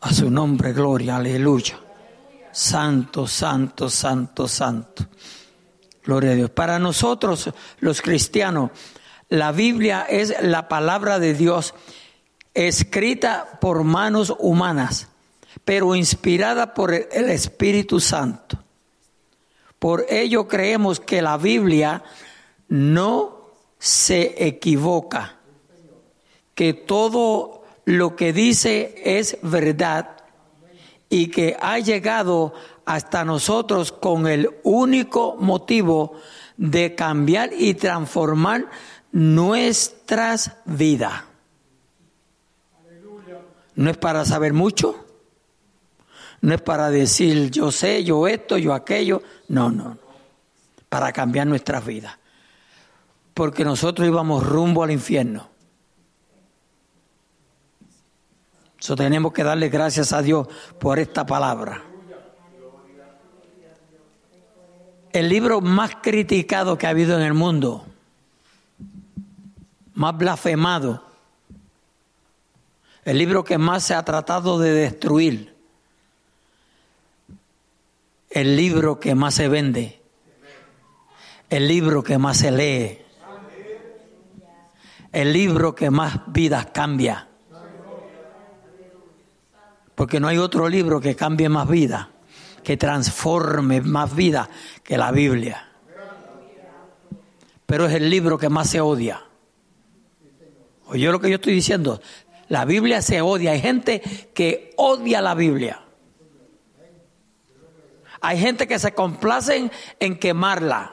A 0.00 0.12
su 0.12 0.30
nombre, 0.30 0.72
gloria, 0.72 1.16
aleluya. 1.16 1.78
Santo, 2.52 3.26
santo, 3.26 3.90
santo, 3.90 4.48
santo. 4.48 5.04
Gloria 6.02 6.30
a 6.30 6.34
Dios. 6.34 6.50
Para 6.50 6.78
nosotros, 6.78 7.50
los 7.80 8.00
cristianos, 8.00 8.70
la 9.28 9.52
Biblia 9.52 10.06
es 10.08 10.34
la 10.42 10.68
palabra 10.68 11.18
de 11.18 11.34
Dios 11.34 11.74
escrita 12.56 13.58
por 13.60 13.84
manos 13.84 14.34
humanas, 14.38 15.08
pero 15.64 15.94
inspirada 15.94 16.72
por 16.72 16.92
el 16.94 17.30
Espíritu 17.30 18.00
Santo. 18.00 18.58
Por 19.78 20.06
ello 20.08 20.48
creemos 20.48 20.98
que 20.98 21.20
la 21.20 21.36
Biblia 21.36 22.02
no 22.68 23.50
se 23.78 24.46
equivoca, 24.46 25.36
que 26.54 26.72
todo 26.72 27.62
lo 27.84 28.16
que 28.16 28.32
dice 28.32 28.94
es 29.04 29.36
verdad 29.42 30.16
y 31.10 31.28
que 31.28 31.56
ha 31.60 31.78
llegado 31.78 32.54
hasta 32.86 33.24
nosotros 33.26 33.92
con 33.92 34.26
el 34.26 34.48
único 34.62 35.36
motivo 35.38 36.14
de 36.56 36.94
cambiar 36.94 37.50
y 37.52 37.74
transformar 37.74 38.70
nuestras 39.12 40.52
vidas. 40.64 41.25
No 43.76 43.90
es 43.90 43.96
para 43.98 44.24
saber 44.24 44.52
mucho, 44.52 45.06
no 46.40 46.54
es 46.54 46.60
para 46.60 46.90
decir 46.90 47.50
yo 47.50 47.70
sé, 47.70 48.04
yo 48.04 48.26
esto, 48.26 48.58
yo 48.58 48.74
aquello, 48.74 49.22
no, 49.48 49.70
no, 49.70 49.98
para 50.88 51.12
cambiar 51.12 51.46
nuestras 51.46 51.84
vidas. 51.84 52.16
Porque 53.34 53.64
nosotros 53.64 54.08
íbamos 54.08 54.46
rumbo 54.46 54.82
al 54.82 54.90
infierno. 54.90 55.48
Eso 58.80 58.96
tenemos 58.96 59.32
que 59.32 59.42
darle 59.42 59.68
gracias 59.68 60.12
a 60.12 60.22
Dios 60.22 60.48
por 60.78 60.98
esta 60.98 61.26
palabra. 61.26 61.82
El 65.12 65.28
libro 65.28 65.60
más 65.60 65.96
criticado 66.02 66.76
que 66.78 66.86
ha 66.86 66.90
habido 66.90 67.16
en 67.16 67.24
el 67.24 67.34
mundo, 67.34 67.86
más 69.94 70.16
blasfemado, 70.16 71.05
el 73.06 73.18
libro 73.18 73.44
que 73.44 73.56
más 73.56 73.84
se 73.84 73.94
ha 73.94 74.04
tratado 74.04 74.58
de 74.58 74.72
destruir, 74.72 75.54
el 78.28 78.56
libro 78.56 78.98
que 78.98 79.14
más 79.14 79.34
se 79.34 79.46
vende, 79.46 80.02
el 81.48 81.68
libro 81.68 82.02
que 82.02 82.18
más 82.18 82.38
se 82.38 82.50
lee, 82.50 82.98
el 85.12 85.32
libro 85.32 85.72
que 85.72 85.88
más 85.88 86.20
vidas 86.26 86.66
cambia. 86.74 87.28
Porque 89.94 90.18
no 90.18 90.26
hay 90.26 90.38
otro 90.38 90.68
libro 90.68 91.00
que 91.00 91.14
cambie 91.14 91.48
más 91.48 91.68
vida, 91.68 92.10
que 92.64 92.76
transforme 92.76 93.82
más 93.82 94.16
vida 94.16 94.50
que 94.82 94.98
la 94.98 95.12
Biblia. 95.12 95.70
Pero 97.66 97.86
es 97.86 97.94
el 97.94 98.10
libro 98.10 98.36
que 98.36 98.48
más 98.48 98.68
se 98.68 98.80
odia. 98.80 99.22
Oye 100.88 101.10
lo 101.10 101.20
que 101.20 101.28
yo 101.28 101.36
estoy 101.36 101.54
diciendo, 101.54 102.00
la 102.48 102.64
Biblia 102.64 103.02
se 103.02 103.20
odia. 103.20 103.52
Hay 103.52 103.60
gente 103.60 104.00
que 104.34 104.72
odia 104.76 105.20
la 105.20 105.34
Biblia. 105.34 105.82
Hay 108.20 108.38
gente 108.38 108.66
que 108.66 108.78
se 108.78 108.92
complace 108.92 109.70
en 110.00 110.18
quemarla. 110.18 110.92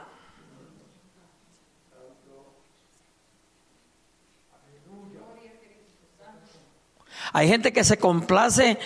Hay 7.32 7.48
gente 7.48 7.72
que 7.72 7.82
se 7.82 7.98
complace 7.98 8.78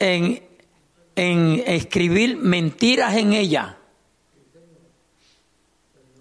en, 0.00 0.42
en 1.14 1.62
escribir 1.66 2.36
mentiras 2.36 3.14
en 3.16 3.32
ella. 3.32 3.78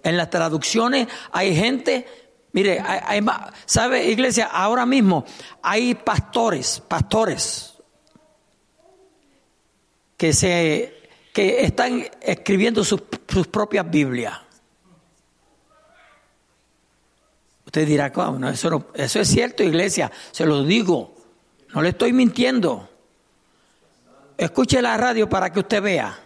En 0.03 0.17
las 0.17 0.29
traducciones 0.29 1.07
hay 1.31 1.55
gente 1.55 2.05
Mire, 2.53 2.79
hay, 2.79 3.19
¿sabe, 3.65 4.05
iglesia? 4.05 4.45
Ahora 4.45 4.85
mismo 4.85 5.25
hay 5.63 5.95
pastores, 5.95 6.81
pastores, 6.87 7.73
que, 10.15 10.33
se, 10.33 11.09
que 11.33 11.65
están 11.65 12.05
escribiendo 12.21 12.83
sus, 12.83 13.01
sus 13.27 13.47
propias 13.47 13.89
Biblias. 13.89 14.39
Usted 17.65 17.87
dirá, 17.87 18.13
¿cómo? 18.13 18.47
eso, 18.47 18.85
eso 18.93 19.19
es 19.19 19.27
cierto, 19.27 19.63
iglesia, 19.63 20.11
se 20.31 20.45
lo 20.45 20.63
digo, 20.63 21.15
no 21.73 21.81
le 21.81 21.89
estoy 21.89 22.13
mintiendo. 22.13 22.87
Escuche 24.37 24.79
la 24.79 24.95
radio 24.95 25.27
para 25.27 25.51
que 25.51 25.59
usted 25.59 25.81
vea. 25.81 26.19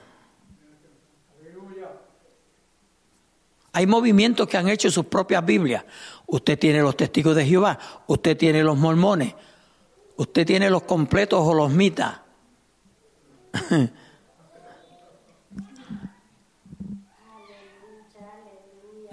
Hay 3.78 3.86
movimientos 3.86 4.47
que 4.47 4.57
han 4.57 4.67
hecho 4.69 4.89
sus 4.89 5.05
propias 5.05 5.45
Biblias. 5.45 5.86
Usted 6.28 6.59
tiene 6.59 6.82
los 6.82 6.95
testigos 6.97 7.36
de 7.36 7.45
Jehová, 7.45 7.80
usted 8.07 8.38
tiene 8.38 8.61
los 8.61 8.78
mormones, 8.78 9.34
usted 10.17 10.45
tiene 10.45 10.69
los 10.69 10.84
completos 10.84 11.39
o 11.41 11.53
los 11.53 11.71
mitas. 11.71 12.19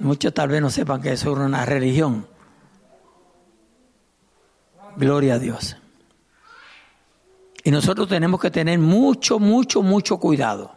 Muchos 0.00 0.34
tal 0.34 0.48
vez 0.48 0.60
no 0.60 0.70
sepan 0.70 1.00
que 1.00 1.12
eso 1.12 1.32
es 1.32 1.38
una 1.38 1.64
religión. 1.64 2.26
Gloria 4.96 5.34
a 5.34 5.38
Dios. 5.38 5.76
Y 7.62 7.70
nosotros 7.70 8.08
tenemos 8.08 8.40
que 8.40 8.50
tener 8.50 8.78
mucho, 8.78 9.38
mucho, 9.38 9.82
mucho 9.82 10.18
cuidado. 10.18 10.72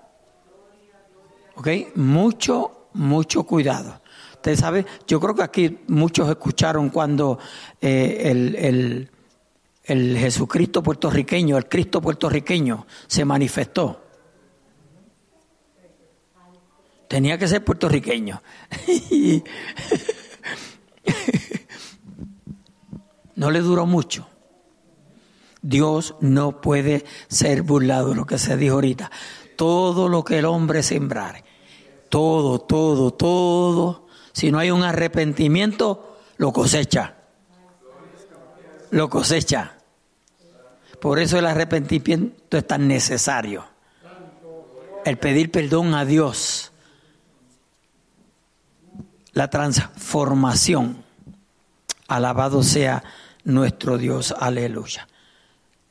¿Ok? 1.56 1.68
Mucho, 1.96 2.88
mucho 2.94 3.44
cuidado. 3.44 4.02
Usted 4.38 4.56
sabe, 4.56 4.86
yo 5.08 5.20
creo 5.20 5.36
que 5.36 5.44
aquí 5.44 5.80
muchos 5.88 6.30
escucharon 6.30 6.90
cuando 6.90 7.38
eh, 7.82 8.22
el, 8.26 9.10
el 9.84 10.18
Jesucristo 10.18 10.82
puertorriqueño, 10.84 11.58
el 11.58 11.68
Cristo 11.68 12.02
puertorriqueño 12.02 12.86
se 13.08 13.26
manifestó. 13.26 14.04
Tenía 17.08 17.38
que 17.38 17.48
ser 17.48 17.64
puertorriqueño. 17.64 18.42
no 23.36 23.50
le 23.50 23.60
duró 23.62 23.86
mucho. 23.86 24.28
Dios 25.62 26.16
no 26.20 26.60
puede 26.60 27.06
ser 27.30 27.62
burlado, 27.62 28.14
lo 28.14 28.26
que 28.26 28.38
se 28.38 28.58
dijo 28.58 28.76
ahorita. 28.76 29.10
Todo 29.56 30.10
lo 30.10 30.24
que 30.24 30.40
el 30.40 30.46
hombre 30.46 30.84
sembrare, 30.84 31.46
todo, 32.10 32.60
todo, 32.60 33.12
todo 33.12 34.07
si 34.38 34.52
no 34.52 34.60
hay 34.60 34.70
un 34.70 34.84
arrepentimiento, 34.84 36.20
lo 36.38 36.54
cosecha. 36.54 37.16
Lo 38.92 39.10
cosecha. 39.10 39.78
Por 41.02 41.18
eso 41.18 41.40
el 41.40 41.48
arrepentimiento 41.48 42.56
es 42.56 42.68
tan 42.68 42.88
necesario. 42.88 43.66
El 45.06 45.18
pedir 45.18 45.50
perdón 45.50 45.96
a 45.96 46.06
Dios. 46.06 46.72
La 49.32 49.50
transformación. 49.50 51.04
Alabado 52.08 52.62
sea 52.62 53.04
nuestro 53.44 53.98
Dios. 53.98 54.36
Aleluya. 54.40 55.08